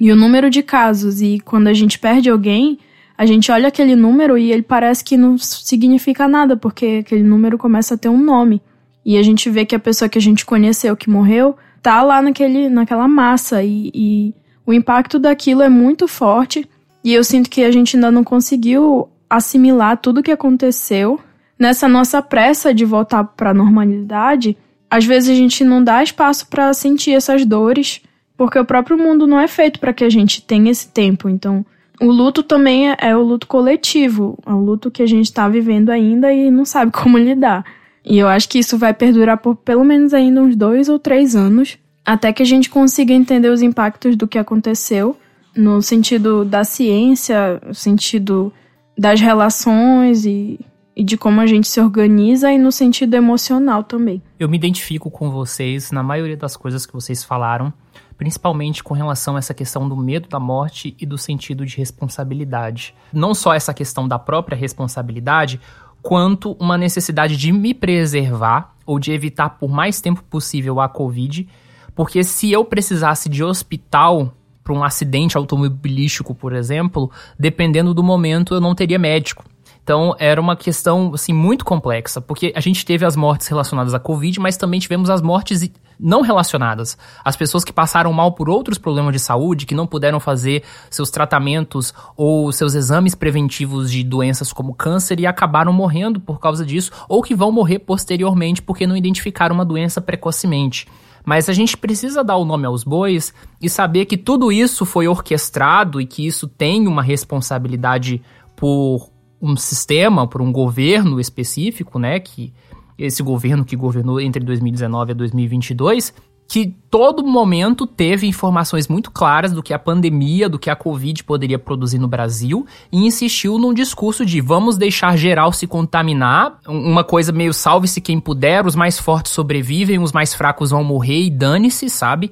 E 0.02 0.12
o 0.12 0.18
número 0.18 0.50
de 0.50 0.62
casos, 0.62 1.22
e 1.22 1.40
quando 1.40 1.68
a 1.68 1.74
gente 1.74 1.98
perde 1.98 2.30
alguém, 2.30 2.78
a 3.18 3.26
gente 3.26 3.50
olha 3.52 3.70
aquele 3.70 3.96
número 3.96 4.38
e 4.38 4.52
ele 4.52 4.64
parece 4.64 5.02
que 5.02 5.16
não 5.16 5.38
significa 5.38 6.28
nada, 6.28 6.58
porque 6.58 7.04
aquele 7.06 7.24
número 7.24 7.58
começa 7.58 7.96
a 7.96 7.98
ter 7.98 8.10
um 8.10 8.22
nome. 8.22 8.62
E 9.10 9.18
a 9.18 9.24
gente 9.24 9.50
vê 9.50 9.66
que 9.66 9.76
a 9.76 9.80
pessoa 9.80 10.08
que 10.08 10.20
a 10.20 10.22
gente 10.22 10.46
conheceu, 10.46 10.96
que 10.96 11.10
morreu, 11.10 11.58
tá 11.82 12.04
lá 12.04 12.22
naquele, 12.22 12.70
naquela 12.70 13.08
massa. 13.08 13.64
E, 13.64 13.90
e 13.92 14.36
o 14.64 14.72
impacto 14.72 15.18
daquilo 15.18 15.64
é 15.64 15.68
muito 15.68 16.08
forte. 16.08 16.70
E 17.04 17.12
eu 17.12 17.24
sinto 17.24 17.50
que 17.50 17.64
a 17.64 17.72
gente 17.72 17.98
ainda 17.98 18.12
não 18.12 18.24
conseguiu 18.24 19.10
assimilar 19.28 19.98
tudo 19.98 20.20
o 20.20 20.24
que 20.24 20.30
aconteceu. 20.30 21.20
Nessa 21.58 21.88
nossa 21.88 22.22
pressa 22.22 22.72
de 22.72 22.86
voltar 22.86 23.24
para 23.24 23.50
a 23.50 23.54
normalidade, 23.54 24.56
às 24.88 25.06
vezes 25.06 25.32
a 25.32 25.36
gente 25.36 25.64
não 25.64 25.84
dá 25.84 26.04
espaço 26.04 26.48
para 26.48 26.72
sentir 26.72 27.14
essas 27.14 27.44
dores, 27.44 28.04
porque 28.38 28.60
o 28.60 28.66
próprio 28.66 28.96
mundo 28.96 29.26
não 29.26 29.40
é 29.40 29.48
feito 29.48 29.80
para 29.80 29.92
que 29.92 30.04
a 30.04 30.10
gente 30.12 30.44
tenha 30.44 30.70
esse 30.70 30.88
tempo. 30.88 31.28
Então, 31.28 31.66
o 32.00 32.12
luto 32.12 32.44
também 32.44 32.92
é, 32.92 32.98
é 33.00 33.18
o 33.18 33.24
luto 33.24 33.48
coletivo, 33.48 34.38
é 34.46 34.52
o 34.52 34.60
luto 34.60 34.92
que 34.92 35.02
a 35.02 35.08
gente 35.08 35.26
está 35.26 35.50
vivendo 35.50 35.90
ainda 35.90 36.32
e 36.32 36.52
não 36.52 36.64
sabe 36.64 36.92
como 36.96 37.18
lidar. 37.18 37.66
E 38.06 38.18
eu 38.18 38.28
acho 38.28 38.48
que 38.50 38.60
isso 38.60 38.78
vai 38.78 38.94
perdurar 38.94 39.38
por 39.38 39.56
pelo 39.56 39.84
menos 39.84 40.14
ainda 40.14 40.42
uns 40.42 40.56
dois 40.56 40.90
ou 40.90 40.98
três 40.98 41.36
anos, 41.36 41.78
até 42.06 42.34
que 42.34 42.42
a 42.42 42.46
gente 42.46 42.70
consiga 42.70 43.14
entender 43.14 43.50
os 43.50 43.62
impactos 43.62 44.16
do 44.16 44.28
que 44.28 44.38
aconteceu, 44.38 45.18
no 45.56 45.82
sentido 45.82 46.46
da 46.46 46.64
ciência, 46.64 47.62
no 47.66 47.74
sentido 47.74 48.54
das 48.98 49.20
relações 49.20 50.26
e, 50.26 50.60
e 50.96 51.04
de 51.04 51.18
como 51.18 51.42
a 51.42 51.46
gente 51.46 51.68
se 51.68 51.80
organiza, 51.80 52.52
e 52.52 52.58
no 52.58 52.72
sentido 52.72 53.16
emocional 53.16 53.84
também. 53.84 54.22
Eu 54.40 54.50
me 54.50 54.58
identifico 54.58 55.12
com 55.12 55.30
vocês 55.30 55.92
na 55.92 56.04
maioria 56.04 56.38
das 56.38 56.56
coisas 56.56 56.86
que 56.86 56.94
vocês 56.94 57.24
falaram 57.24 57.74
principalmente 58.20 58.84
com 58.84 58.94
relação 58.94 59.38
a 59.38 59.40
essa 59.40 59.54
questão 59.54 59.88
do 59.88 59.96
medo 59.96 60.28
da 60.28 60.42
morte 60.42 60.94
e 61.00 61.06
do 61.06 61.18
sentido 61.18 61.66
de 61.66 61.78
responsabilidade. 61.78 62.94
Não 63.14 63.34
só 63.34 63.54
essa 63.54 63.74
questão 63.74 64.10
da 64.10 64.20
própria 64.20 64.58
responsabilidade, 64.58 65.62
quanto 66.02 66.56
uma 66.60 66.78
necessidade 66.78 67.36
de 67.36 67.52
me 67.52 67.74
preservar 67.74 68.74
ou 68.86 69.00
de 69.00 69.12
evitar 69.12 69.50
por 69.50 69.70
mais 69.70 70.02
tempo 70.02 70.24
possível 70.24 70.80
a 70.80 70.88
Covid, 70.88 71.48
porque 71.96 72.24
se 72.24 72.52
eu 72.52 72.64
precisasse 72.64 73.28
de 73.28 73.44
hospital 73.44 74.34
para 74.64 74.74
um 74.74 74.84
acidente 74.84 75.36
automobilístico, 75.36 76.36
por 76.36 76.54
exemplo, 76.54 77.12
dependendo 77.38 77.94
do 77.94 78.04
momento 78.04 78.54
eu 78.54 78.62
não 78.62 78.76
teria 78.76 79.00
médico. 79.00 79.44
Então 79.90 80.16
era 80.20 80.40
uma 80.40 80.56
questão 80.56 81.16
assim 81.16 81.34
muito 81.34 81.66
complexa, 81.66 82.22
porque 82.22 82.54
a 82.56 82.60
gente 82.60 82.86
teve 82.86 83.04
as 83.04 83.16
mortes 83.16 83.48
relacionadas 83.48 83.92
à 83.92 84.00
Covid, 84.00 84.40
mas 84.40 84.56
também 84.56 84.80
tivemos 84.80 85.10
as 85.10 85.20
mortes 85.20 85.68
não 86.00 86.22
relacionadas. 86.22 86.96
As 87.26 87.36
pessoas 87.36 87.64
que 87.64 87.74
passaram 87.74 88.14
mal 88.14 88.34
por 88.34 88.48
outros 88.48 88.78
problemas 88.78 89.14
de 89.14 89.20
saúde, 89.20 89.66
que 89.66 89.74
não 89.74 89.88
puderam 89.88 90.20
fazer 90.20 90.62
seus 90.92 91.10
tratamentos 91.10 91.92
ou 92.16 92.52
seus 92.52 92.76
exames 92.76 93.16
preventivos 93.16 93.90
de 93.90 94.04
doenças 94.04 94.54
como 94.54 94.76
câncer 94.76 95.20
e 95.20 95.26
acabaram 95.26 95.74
morrendo 95.74 96.20
por 96.20 96.40
causa 96.40 96.64
disso, 96.64 96.92
ou 97.10 97.24
que 97.24 97.34
vão 97.34 97.52
morrer 97.52 97.80
posteriormente 97.80 98.62
porque 98.62 98.86
não 98.86 98.96
identificaram 98.96 99.56
uma 99.56 99.66
doença 99.66 100.00
precocemente. 100.00 100.88
Mas 101.26 101.50
a 101.50 101.54
gente 101.54 101.76
precisa 101.76 102.24
dar 102.24 102.38
o 102.38 102.46
nome 102.46 102.68
aos 102.68 102.84
bois 102.84 103.34
e 103.60 103.68
saber 103.68 104.06
que 104.06 104.18
tudo 104.18 104.52
isso 104.52 104.86
foi 104.86 105.08
orquestrado 105.08 106.00
e 106.00 106.06
que 106.06 106.28
isso 106.28 106.48
tem 106.48 106.88
uma 106.88 107.02
responsabilidade 107.02 108.22
por 108.56 109.10
um 109.42 109.56
sistema, 109.56 110.28
por 110.28 110.42
um 110.42 110.52
governo 110.52 111.20
específico, 111.20 111.98
né, 111.98 112.20
que 112.20 112.54
esse 112.98 113.24
governo 113.24 113.64
que 113.64 113.76
governou 113.76 114.20
entre 114.20 114.44
2019 114.44 115.12
e 115.12 115.16
2022, 115.16 116.14
que 116.50 116.76
todo 116.90 117.24
momento 117.24 117.86
teve 117.86 118.26
informações 118.26 118.88
muito 118.88 119.12
claras 119.12 119.54
do 119.54 119.62
que 119.62 119.72
a 119.72 119.78
pandemia, 119.78 120.50
do 120.50 120.58
que 120.58 120.72
a 120.72 120.76
Covid 120.76 121.24
poderia 121.24 121.60
produzir 121.60 122.00
no 122.00 122.08
Brasil 122.08 122.66
e 122.92 123.06
insistiu 123.06 123.60
num 123.60 123.72
discurso 123.72 124.26
de 124.26 124.42
vamos 124.42 124.76
deixar 124.76 125.16
geral 125.16 125.54
se 125.54 125.68
contaminar, 125.68 126.60
uma 126.68 127.04
coisa 127.04 127.32
meio 127.32 127.54
salve-se 127.54 128.02
quem 128.02 128.20
puder, 128.20 128.66
os 128.66 128.76
mais 128.76 128.98
fortes 128.98 129.32
sobrevivem, 129.32 130.00
os 130.00 130.12
mais 130.12 130.34
fracos 130.34 130.72
vão 130.72 130.84
morrer 130.84 131.22
e 131.22 131.30
dane-se, 131.30 131.88
sabe? 131.88 132.32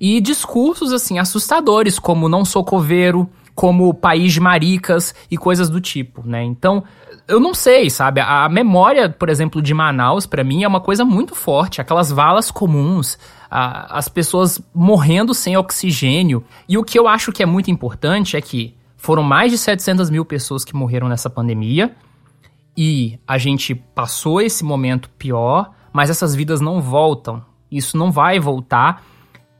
E 0.00 0.20
discursos 0.20 0.92
assim 0.92 1.20
assustadores, 1.20 1.96
como 1.96 2.28
não 2.28 2.44
sou 2.44 2.64
coveiro, 2.64 3.30
como 3.54 3.94
país 3.94 4.32
de 4.32 4.40
maricas 4.40 5.14
e 5.30 5.36
coisas 5.36 5.70
do 5.70 5.80
tipo, 5.80 6.26
né? 6.26 6.42
Então, 6.42 6.82
eu 7.26 7.38
não 7.40 7.54
sei, 7.54 7.88
sabe? 7.88 8.20
A 8.20 8.48
memória, 8.48 9.08
por 9.08 9.28
exemplo, 9.28 9.62
de 9.62 9.72
Manaus, 9.72 10.26
para 10.26 10.44
mim, 10.44 10.64
é 10.64 10.68
uma 10.68 10.80
coisa 10.80 11.04
muito 11.04 11.34
forte. 11.34 11.80
Aquelas 11.80 12.10
valas 12.10 12.50
comuns, 12.50 13.18
a, 13.50 13.98
as 13.98 14.08
pessoas 14.08 14.60
morrendo 14.74 15.32
sem 15.32 15.56
oxigênio. 15.56 16.44
E 16.68 16.76
o 16.76 16.84
que 16.84 16.98
eu 16.98 17.06
acho 17.06 17.32
que 17.32 17.42
é 17.42 17.46
muito 17.46 17.70
importante 17.70 18.36
é 18.36 18.40
que 18.40 18.76
foram 18.96 19.22
mais 19.22 19.52
de 19.52 19.58
700 19.58 20.10
mil 20.10 20.24
pessoas 20.24 20.64
que 20.64 20.74
morreram 20.74 21.08
nessa 21.08 21.30
pandemia. 21.30 21.94
E 22.76 23.18
a 23.26 23.38
gente 23.38 23.74
passou 23.74 24.40
esse 24.40 24.64
momento 24.64 25.08
pior, 25.10 25.70
mas 25.92 26.10
essas 26.10 26.34
vidas 26.34 26.60
não 26.60 26.80
voltam. 26.82 27.42
Isso 27.70 27.96
não 27.96 28.10
vai 28.10 28.40
voltar. 28.40 29.02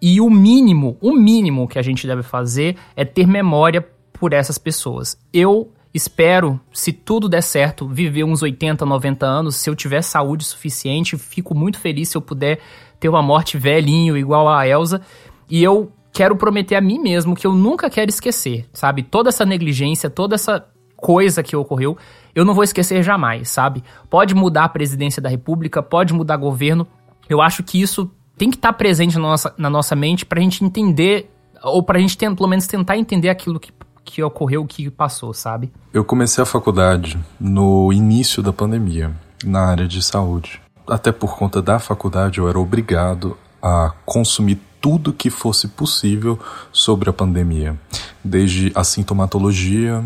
E 0.06 0.20
o 0.20 0.28
mínimo, 0.28 0.98
o 1.00 1.14
mínimo 1.14 1.66
que 1.66 1.78
a 1.78 1.82
gente 1.82 2.06
deve 2.06 2.22
fazer 2.22 2.76
é 2.94 3.06
ter 3.06 3.26
memória 3.26 3.80
por 4.12 4.34
essas 4.34 4.58
pessoas. 4.58 5.18
Eu 5.32 5.72
Espero, 5.94 6.60
se 6.72 6.92
tudo 6.92 7.28
der 7.28 7.40
certo, 7.40 7.86
viver 7.86 8.24
uns 8.24 8.42
80, 8.42 8.84
90 8.84 9.24
anos. 9.24 9.54
Se 9.54 9.70
eu 9.70 9.76
tiver 9.76 10.02
saúde 10.02 10.44
suficiente, 10.44 11.16
fico 11.16 11.54
muito 11.54 11.78
feliz 11.78 12.08
se 12.08 12.16
eu 12.16 12.20
puder 12.20 12.58
ter 12.98 13.08
uma 13.08 13.22
morte 13.22 13.56
velhinho 13.56 14.16
igual 14.16 14.48
a 14.48 14.66
Elsa. 14.66 15.00
E 15.48 15.62
eu 15.62 15.92
quero 16.12 16.34
prometer 16.34 16.74
a 16.74 16.80
mim 16.80 16.98
mesmo 16.98 17.36
que 17.36 17.46
eu 17.46 17.54
nunca 17.54 17.88
quero 17.88 18.10
esquecer, 18.10 18.66
sabe? 18.72 19.04
Toda 19.04 19.28
essa 19.28 19.46
negligência, 19.46 20.10
toda 20.10 20.34
essa 20.34 20.66
coisa 20.96 21.44
que 21.44 21.54
ocorreu, 21.54 21.96
eu 22.34 22.44
não 22.44 22.54
vou 22.54 22.64
esquecer 22.64 23.00
jamais, 23.04 23.48
sabe? 23.48 23.84
Pode 24.10 24.34
mudar 24.34 24.64
a 24.64 24.68
presidência 24.68 25.22
da 25.22 25.28
República, 25.28 25.80
pode 25.80 26.12
mudar 26.12 26.36
governo. 26.36 26.88
Eu 27.28 27.40
acho 27.40 27.62
que 27.62 27.80
isso 27.80 28.10
tem 28.36 28.50
que 28.50 28.56
estar 28.56 28.72
presente 28.72 29.14
na 29.14 29.22
nossa, 29.22 29.54
na 29.56 29.70
nossa 29.70 29.94
mente 29.94 30.26
pra 30.26 30.40
gente 30.40 30.64
entender, 30.64 31.30
ou 31.62 31.82
pra 31.82 31.98
gente 31.98 32.16
pelo 32.16 32.48
menos 32.48 32.66
tentar 32.66 32.96
entender 32.96 33.28
aquilo 33.28 33.60
que 33.60 33.72
que 34.04 34.22
ocorreu, 34.22 34.62
o 34.62 34.66
que 34.66 34.90
passou, 34.90 35.32
sabe? 35.32 35.72
Eu 35.92 36.04
comecei 36.04 36.42
a 36.42 36.46
faculdade 36.46 37.18
no 37.40 37.92
início 37.92 38.42
da 38.42 38.52
pandemia, 38.52 39.10
na 39.42 39.60
área 39.60 39.88
de 39.88 40.02
saúde. 40.02 40.60
Até 40.86 41.10
por 41.10 41.36
conta 41.36 41.62
da 41.62 41.78
faculdade, 41.78 42.38
eu 42.38 42.48
era 42.48 42.58
obrigado 42.58 43.36
a 43.62 43.92
consumir 44.04 44.60
tudo 44.80 45.14
que 45.14 45.30
fosse 45.30 45.68
possível 45.68 46.38
sobre 46.70 47.08
a 47.08 47.12
pandemia, 47.12 47.78
desde 48.22 48.70
a 48.74 48.84
sintomatologia, 48.84 50.04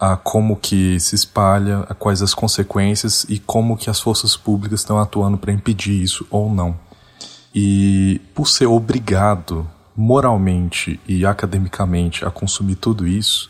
a 0.00 0.16
como 0.16 0.56
que 0.56 0.98
se 0.98 1.14
espalha, 1.14 1.80
a 1.80 1.94
quais 1.94 2.22
as 2.22 2.32
consequências 2.32 3.26
e 3.28 3.38
como 3.38 3.76
que 3.76 3.90
as 3.90 4.00
forças 4.00 4.34
públicas 4.34 4.80
estão 4.80 4.98
atuando 4.98 5.36
para 5.36 5.52
impedir 5.52 6.02
isso 6.02 6.26
ou 6.30 6.50
não. 6.50 6.74
E 7.54 8.20
por 8.34 8.48
ser 8.48 8.66
obrigado 8.66 9.68
moralmente 9.96 10.98
e 11.06 11.24
academicamente 11.24 12.24
a 12.24 12.30
consumir 12.30 12.74
tudo 12.74 13.06
isso, 13.06 13.48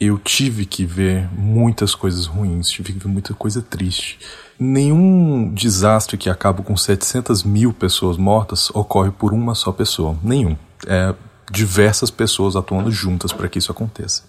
eu 0.00 0.18
tive 0.18 0.64
que 0.64 0.84
ver 0.84 1.28
muitas 1.32 1.94
coisas 1.94 2.26
ruins, 2.26 2.68
tive 2.68 2.94
que 2.94 2.98
ver 2.98 3.08
muita 3.08 3.34
coisa 3.34 3.60
triste. 3.62 4.18
Nenhum 4.58 5.52
desastre 5.52 6.16
que 6.16 6.30
acaba 6.30 6.62
com 6.62 6.76
700 6.76 7.44
mil 7.44 7.72
pessoas 7.72 8.16
mortas 8.16 8.70
ocorre 8.70 9.10
por 9.10 9.32
uma 9.32 9.54
só 9.54 9.70
pessoa. 9.70 10.16
Nenhum. 10.22 10.56
É 10.86 11.14
diversas 11.50 12.10
pessoas 12.10 12.56
atuando 12.56 12.90
juntas 12.90 13.32
para 13.32 13.48
que 13.48 13.58
isso 13.58 13.70
aconteça. 13.70 14.24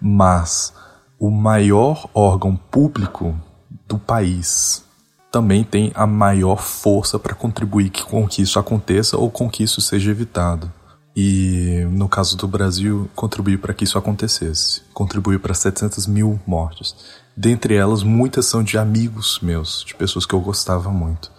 Mas 0.00 0.72
o 1.18 1.30
maior 1.30 2.08
órgão 2.14 2.56
público 2.56 3.38
do 3.86 3.98
país 3.98 4.84
também 5.30 5.62
tem 5.62 5.92
a 5.94 6.06
maior 6.06 6.62
força 6.62 7.18
para 7.18 7.34
contribuir 7.34 7.90
com 7.90 8.26
que 8.26 8.42
isso 8.42 8.58
aconteça 8.58 9.16
ou 9.16 9.30
com 9.30 9.48
que 9.48 9.62
isso 9.62 9.80
seja 9.80 10.10
evitado. 10.10 10.72
E 11.14 11.84
no 11.90 12.08
caso 12.08 12.36
do 12.36 12.46
Brasil, 12.46 13.10
contribuiu 13.14 13.58
para 13.58 13.74
que 13.74 13.84
isso 13.84 13.98
acontecesse. 13.98 14.82
Contribuiu 14.94 15.40
para 15.40 15.52
700 15.52 16.06
mil 16.06 16.40
mortes. 16.46 16.94
Dentre 17.36 17.74
elas, 17.74 18.02
muitas 18.02 18.46
são 18.46 18.62
de 18.62 18.78
amigos 18.78 19.40
meus, 19.42 19.84
de 19.84 19.94
pessoas 19.94 20.24
que 20.24 20.34
eu 20.34 20.40
gostava 20.40 20.90
muito. 20.90 21.30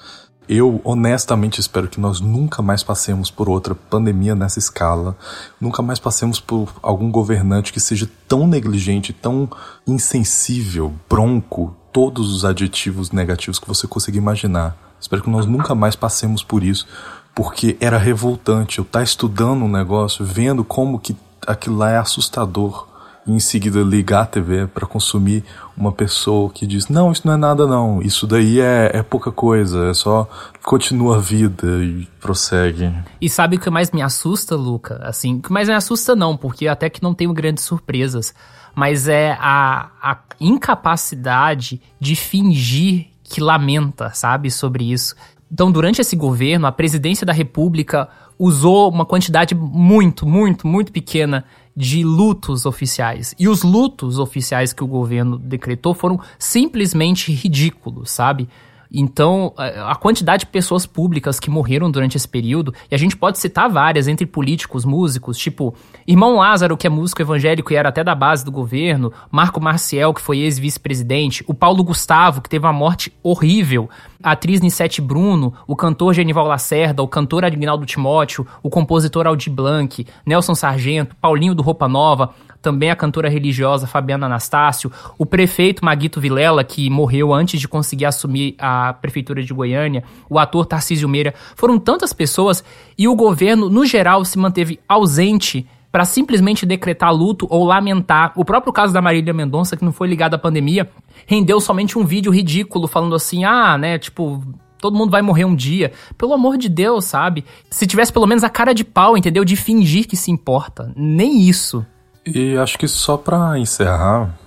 Eu 0.52 0.82
honestamente 0.84 1.60
espero 1.60 1.88
que 1.88 2.00
nós 2.02 2.20
nunca 2.20 2.64
mais 2.64 2.82
passemos 2.82 3.30
por 3.30 3.48
outra 3.48 3.76
pandemia 3.76 4.34
nessa 4.34 4.58
escala, 4.58 5.16
nunca 5.62 5.84
mais 5.84 6.00
passemos 6.00 6.40
por 6.40 6.74
algum 6.82 7.12
governante 7.12 7.72
que 7.72 7.80
seja 7.80 8.10
tão 8.28 8.48
negligente, 8.48 9.14
tão 9.14 9.48
insensível, 9.86 10.92
bronco, 11.08 11.76
todos 11.94 12.34
os 12.34 12.44
adjetivos 12.44 13.12
negativos 13.12 13.60
que 13.60 13.68
você 13.68 13.86
conseguir 13.86 14.18
imaginar. 14.18 14.76
Espero 15.00 15.22
que 15.22 15.30
nós 15.30 15.46
nunca 15.46 15.76
mais 15.76 15.96
passemos 15.96 16.44
por 16.44 16.64
isso, 16.64 16.88
porque 17.36 17.78
era 17.80 18.00
revoltante 18.00 18.80
eu 18.80 18.84
estar 18.84 19.00
tá 19.00 19.04
estudando 19.04 19.66
um 19.66 19.72
negócio, 19.72 20.26
vendo 20.26 20.64
como 20.64 20.98
que 20.98 21.16
aquilo 21.46 21.78
lá 21.78 21.92
é 21.92 21.98
assustador 21.98 22.89
e 23.30 23.32
em 23.32 23.40
seguida 23.40 23.82
ligar 23.82 24.24
a 24.24 24.26
TV 24.26 24.66
para 24.66 24.88
consumir 24.88 25.44
uma 25.78 25.92
pessoa 25.92 26.50
que 26.50 26.66
diz: 26.66 26.88
Não, 26.90 27.12
isso 27.12 27.22
não 27.26 27.34
é 27.36 27.38
nada, 27.38 27.68
não, 27.68 28.02
isso 28.02 28.26
daí 28.26 28.60
é, 28.60 28.92
é 28.94 29.04
pouca 29.04 29.32
coisa, 29.32 29.90
é 29.90 29.94
só 29.94 30.28
continua 30.64 31.18
a 31.18 31.20
vida 31.20 31.68
e 31.84 32.08
prossegue. 32.20 32.92
E 33.22 33.30
sabe 33.30 33.58
o 33.58 33.60
que 33.60 33.70
mais 33.70 33.92
me 33.92 34.02
assusta, 34.02 34.56
Luca? 34.56 35.00
Assim, 35.04 35.36
o 35.36 35.42
que 35.42 35.52
mais 35.52 35.68
me 35.68 35.76
assusta 35.76 36.16
não, 36.16 36.36
porque 36.36 36.68
até 36.68 36.90
que 36.90 37.04
não 37.04 37.14
tenho 37.14 37.34
grandes 37.34 37.64
surpresas, 37.64 38.34
mas 38.76 39.08
é 39.08 39.38
a, 39.40 39.90
a 40.02 40.18
incapacidade 40.40 41.80
de 42.00 42.16
fingir 42.16 43.08
que 43.24 43.40
lamenta, 43.40 44.10
sabe, 44.12 44.50
sobre 44.50 44.92
isso. 44.92 45.16
Então, 45.52 45.72
durante 45.72 46.02
esse 46.02 46.16
governo, 46.16 46.66
a 46.66 46.72
presidência 46.72 47.26
da 47.26 47.34
República 47.34 48.10
usou 48.40 48.90
uma 48.90 49.06
quantidade 49.06 49.54
muito, 49.54 50.26
muito, 50.26 50.66
muito 50.66 50.92
pequena 50.92 51.44
de 51.80 52.04
lutos 52.04 52.66
oficiais. 52.66 53.34
E 53.40 53.48
os 53.48 53.64
lutos 53.64 54.20
oficiais 54.20 54.74
que 54.74 54.84
o 54.84 54.88
governo 54.88 55.38
decretou 55.38 55.94
foram 55.94 56.20
simplesmente 56.38 57.32
ridículos, 57.32 58.12
sabe? 58.12 58.50
Então, 58.92 59.54
a 59.58 59.96
quantidade 59.96 60.46
de 60.46 60.52
pessoas 60.52 60.86
públicas 60.86 61.40
que 61.40 61.50
morreram 61.50 61.92
durante 61.92 62.18
esse 62.18 62.28
período, 62.28 62.74
e 62.90 62.96
a 62.96 62.98
gente 62.98 63.16
pode 63.16 63.38
citar 63.38 63.70
várias, 63.70 64.08
entre 64.08 64.26
políticos, 64.26 64.84
músicos, 64.84 65.38
tipo 65.38 65.76
Irmão 66.08 66.38
Lázaro, 66.38 66.76
que 66.76 66.88
é 66.88 66.90
músico 66.90 67.22
evangélico 67.22 67.72
e 67.72 67.76
era 67.76 67.90
até 67.90 68.04
da 68.04 68.16
base 68.16 68.44
do 68.44 68.52
governo, 68.52 69.14
Marco 69.30 69.62
Marcial, 69.62 70.14
que 70.14 70.22
foi 70.22 70.40
ex-vice-presidente, 70.40 71.44
o 71.48 71.54
Paulo 71.54 71.84
Gustavo, 71.84 72.42
que 72.42 72.50
teve 72.50 72.66
uma 72.66 72.74
morte 72.74 73.14
horrível, 73.22 73.90
a 74.24 74.32
atriz 74.32 74.60
Nissete 74.60 75.02
Bruno, 75.02 75.54
o 75.68 75.76
cantor 75.76 76.14
Genival 76.14 76.48
Lacerda, 76.48 77.04
o 77.04 77.08
cantor 77.08 77.46
Agnaldo 77.46 77.86
Timóteo, 77.86 78.46
o 78.64 78.70
compositor 78.70 79.28
Aldi 79.28 79.50
Blanc, 79.50 80.06
Nelson 80.26 80.56
Sargento, 80.56 81.16
Paulinho 81.22 81.54
do 81.54 81.62
Roupa 81.62 81.88
Nova, 81.88 82.32
também 82.62 82.92
a 82.92 82.96
cantora 82.96 83.30
religiosa 83.30 83.88
Fabiana 83.88 84.26
Anastácio, 84.26 84.92
o 85.18 85.26
prefeito 85.26 85.84
Maguito 85.84 86.20
Vilela, 86.20 86.64
que 86.64 86.90
morreu 86.90 87.34
antes 87.34 87.60
de 87.60 87.68
conseguir 87.68 88.06
assumir 88.06 88.56
a 88.58 88.94
prefeitura 88.94 89.42
de 89.44 89.54
Goiânia, 89.54 90.04
o 90.30 90.38
ator 90.38 90.66
Tarcísio 90.66 91.08
Meira. 91.08 91.34
Foram 91.56 91.80
tantas 91.80 92.14
pessoas 92.14 92.64
e 92.98 93.08
o 93.08 93.16
governo, 93.16 93.70
no 93.70 93.86
geral, 93.86 94.24
se 94.26 94.38
manteve 94.38 94.80
ausente 94.88 95.68
para 95.92 96.06
simplesmente 96.06 96.66
decretar 96.66 97.14
luto 97.14 97.48
ou 97.50 97.64
lamentar. 97.66 98.32
O 98.36 98.46
próprio 98.46 98.72
caso 98.72 98.94
da 98.94 99.02
Marília 99.02 99.34
Mendonça, 99.34 99.76
que 99.76 99.84
não 99.84 99.92
foi 99.92 100.08
ligado 100.08 100.36
à 100.36 100.38
pandemia, 100.38 100.90
rendeu 101.26 101.60
somente 101.60 101.98
um 101.98 102.06
vídeo 102.06 102.32
ridículo 102.32 102.88
falando 102.88 103.16
assim: 103.16 103.44
ah, 103.44 103.78
né, 103.78 103.98
tipo, 103.98 104.44
todo 104.80 104.98
mundo 104.98 105.12
vai 105.12 105.22
morrer 105.22 105.46
um 105.46 105.56
dia. 105.56 105.92
Pelo 106.18 106.34
amor 106.34 106.58
de 106.58 106.70
Deus, 106.70 107.06
sabe? 107.06 107.44
Se 107.70 107.88
tivesse 107.88 108.14
pelo 108.14 108.28
menos 108.28 108.44
a 108.44 108.50
cara 108.50 108.74
de 108.74 108.84
pau, 108.84 109.18
entendeu? 109.18 109.44
De 109.44 109.56
fingir 109.56 110.08
que 110.08 110.16
se 110.16 110.32
importa. 110.32 110.92
Nem 110.96 111.42
isso. 111.42 111.86
E 112.26 112.58
acho 112.58 112.78
que 112.78 112.88
só 112.88 113.18
para 113.18 113.58
encerrar, 113.58 114.38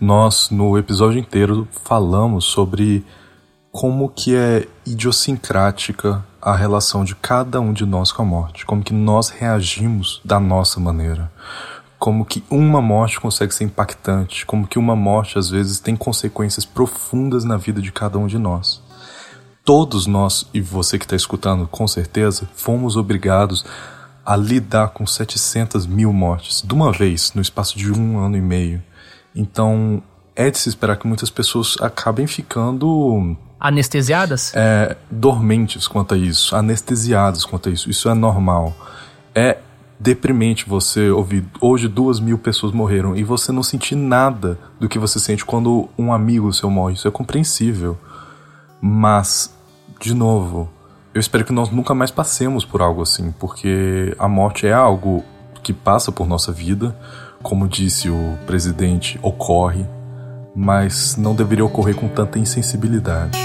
nós 0.00 0.50
no 0.50 0.76
episódio 0.76 1.20
inteiro 1.20 1.68
falamos 1.84 2.44
sobre 2.46 3.04
como 3.70 4.08
que 4.08 4.34
é 4.34 4.66
idiosincrática 4.84 6.24
a 6.42 6.54
relação 6.54 7.04
de 7.04 7.14
cada 7.14 7.60
um 7.60 7.72
de 7.72 7.86
nós 7.86 8.10
com 8.10 8.22
a 8.22 8.24
morte, 8.24 8.66
como 8.66 8.82
que 8.82 8.92
nós 8.92 9.28
reagimos 9.28 10.20
da 10.24 10.40
nossa 10.40 10.80
maneira, 10.80 11.30
como 11.98 12.24
que 12.24 12.42
uma 12.50 12.82
morte 12.82 13.20
consegue 13.20 13.54
ser 13.54 13.64
impactante, 13.64 14.44
como 14.44 14.66
que 14.66 14.78
uma 14.78 14.96
morte 14.96 15.38
às 15.38 15.48
vezes 15.50 15.78
tem 15.78 15.94
consequências 15.94 16.64
profundas 16.64 17.44
na 17.44 17.56
vida 17.56 17.80
de 17.80 17.92
cada 17.92 18.18
um 18.18 18.26
de 18.26 18.38
nós. 18.38 18.82
Todos 19.64 20.06
nós, 20.06 20.48
e 20.52 20.60
você 20.60 20.98
que 20.98 21.04
está 21.04 21.14
escutando 21.14 21.68
com 21.68 21.86
certeza, 21.86 22.48
fomos 22.56 22.96
obrigados 22.96 23.64
a 24.24 24.36
lidar 24.36 24.88
com 24.88 25.06
700 25.06 25.86
mil 25.86 26.12
mortes 26.12 26.62
de 26.62 26.72
uma 26.72 26.92
vez, 26.92 27.32
no 27.34 27.42
espaço 27.42 27.78
de 27.78 27.90
um 27.92 28.18
ano 28.18 28.36
e 28.36 28.40
meio. 28.40 28.82
Então, 29.34 30.02
é 30.34 30.50
de 30.50 30.58
se 30.58 30.68
esperar 30.68 30.96
que 30.96 31.06
muitas 31.06 31.30
pessoas 31.30 31.76
acabem 31.80 32.26
ficando. 32.26 33.36
Anestesiadas? 33.58 34.52
É, 34.54 34.96
dormentes 35.10 35.86
quanto 35.86 36.14
a 36.14 36.18
isso, 36.18 36.56
anestesiadas 36.56 37.44
quanto 37.44 37.68
a 37.68 37.72
isso. 37.72 37.90
Isso 37.90 38.08
é 38.08 38.14
normal. 38.14 38.74
É 39.34 39.58
deprimente 39.98 40.66
você 40.66 41.10
ouvir 41.10 41.44
hoje 41.60 41.86
duas 41.86 42.18
mil 42.18 42.38
pessoas 42.38 42.72
morreram 42.72 43.14
e 43.14 43.22
você 43.22 43.52
não 43.52 43.62
sentir 43.62 43.94
nada 43.94 44.58
do 44.80 44.88
que 44.88 44.98
você 44.98 45.20
sente 45.20 45.44
quando 45.44 45.90
um 45.98 46.10
amigo 46.10 46.52
seu 46.54 46.70
morre. 46.70 46.94
Isso 46.94 47.06
é 47.06 47.10
compreensível. 47.10 47.98
Mas, 48.80 49.54
de 50.00 50.14
novo, 50.14 50.70
eu 51.12 51.18
espero 51.20 51.44
que 51.44 51.52
nós 51.52 51.70
nunca 51.70 51.94
mais 51.94 52.10
passemos 52.10 52.64
por 52.64 52.80
algo 52.80 53.02
assim, 53.02 53.32
porque 53.32 54.14
a 54.18 54.28
morte 54.28 54.66
é 54.66 54.72
algo 54.72 55.24
que 55.62 55.72
passa 55.72 56.12
por 56.12 56.26
nossa 56.26 56.52
vida, 56.52 56.96
como 57.42 57.66
disse 57.66 58.08
o 58.08 58.38
presidente, 58.46 59.18
ocorre, 59.22 59.84
mas 60.54 61.16
não 61.16 61.34
deveria 61.34 61.64
ocorrer 61.64 61.96
com 61.96 62.08
tanta 62.08 62.38
insensibilidade. 62.38 63.38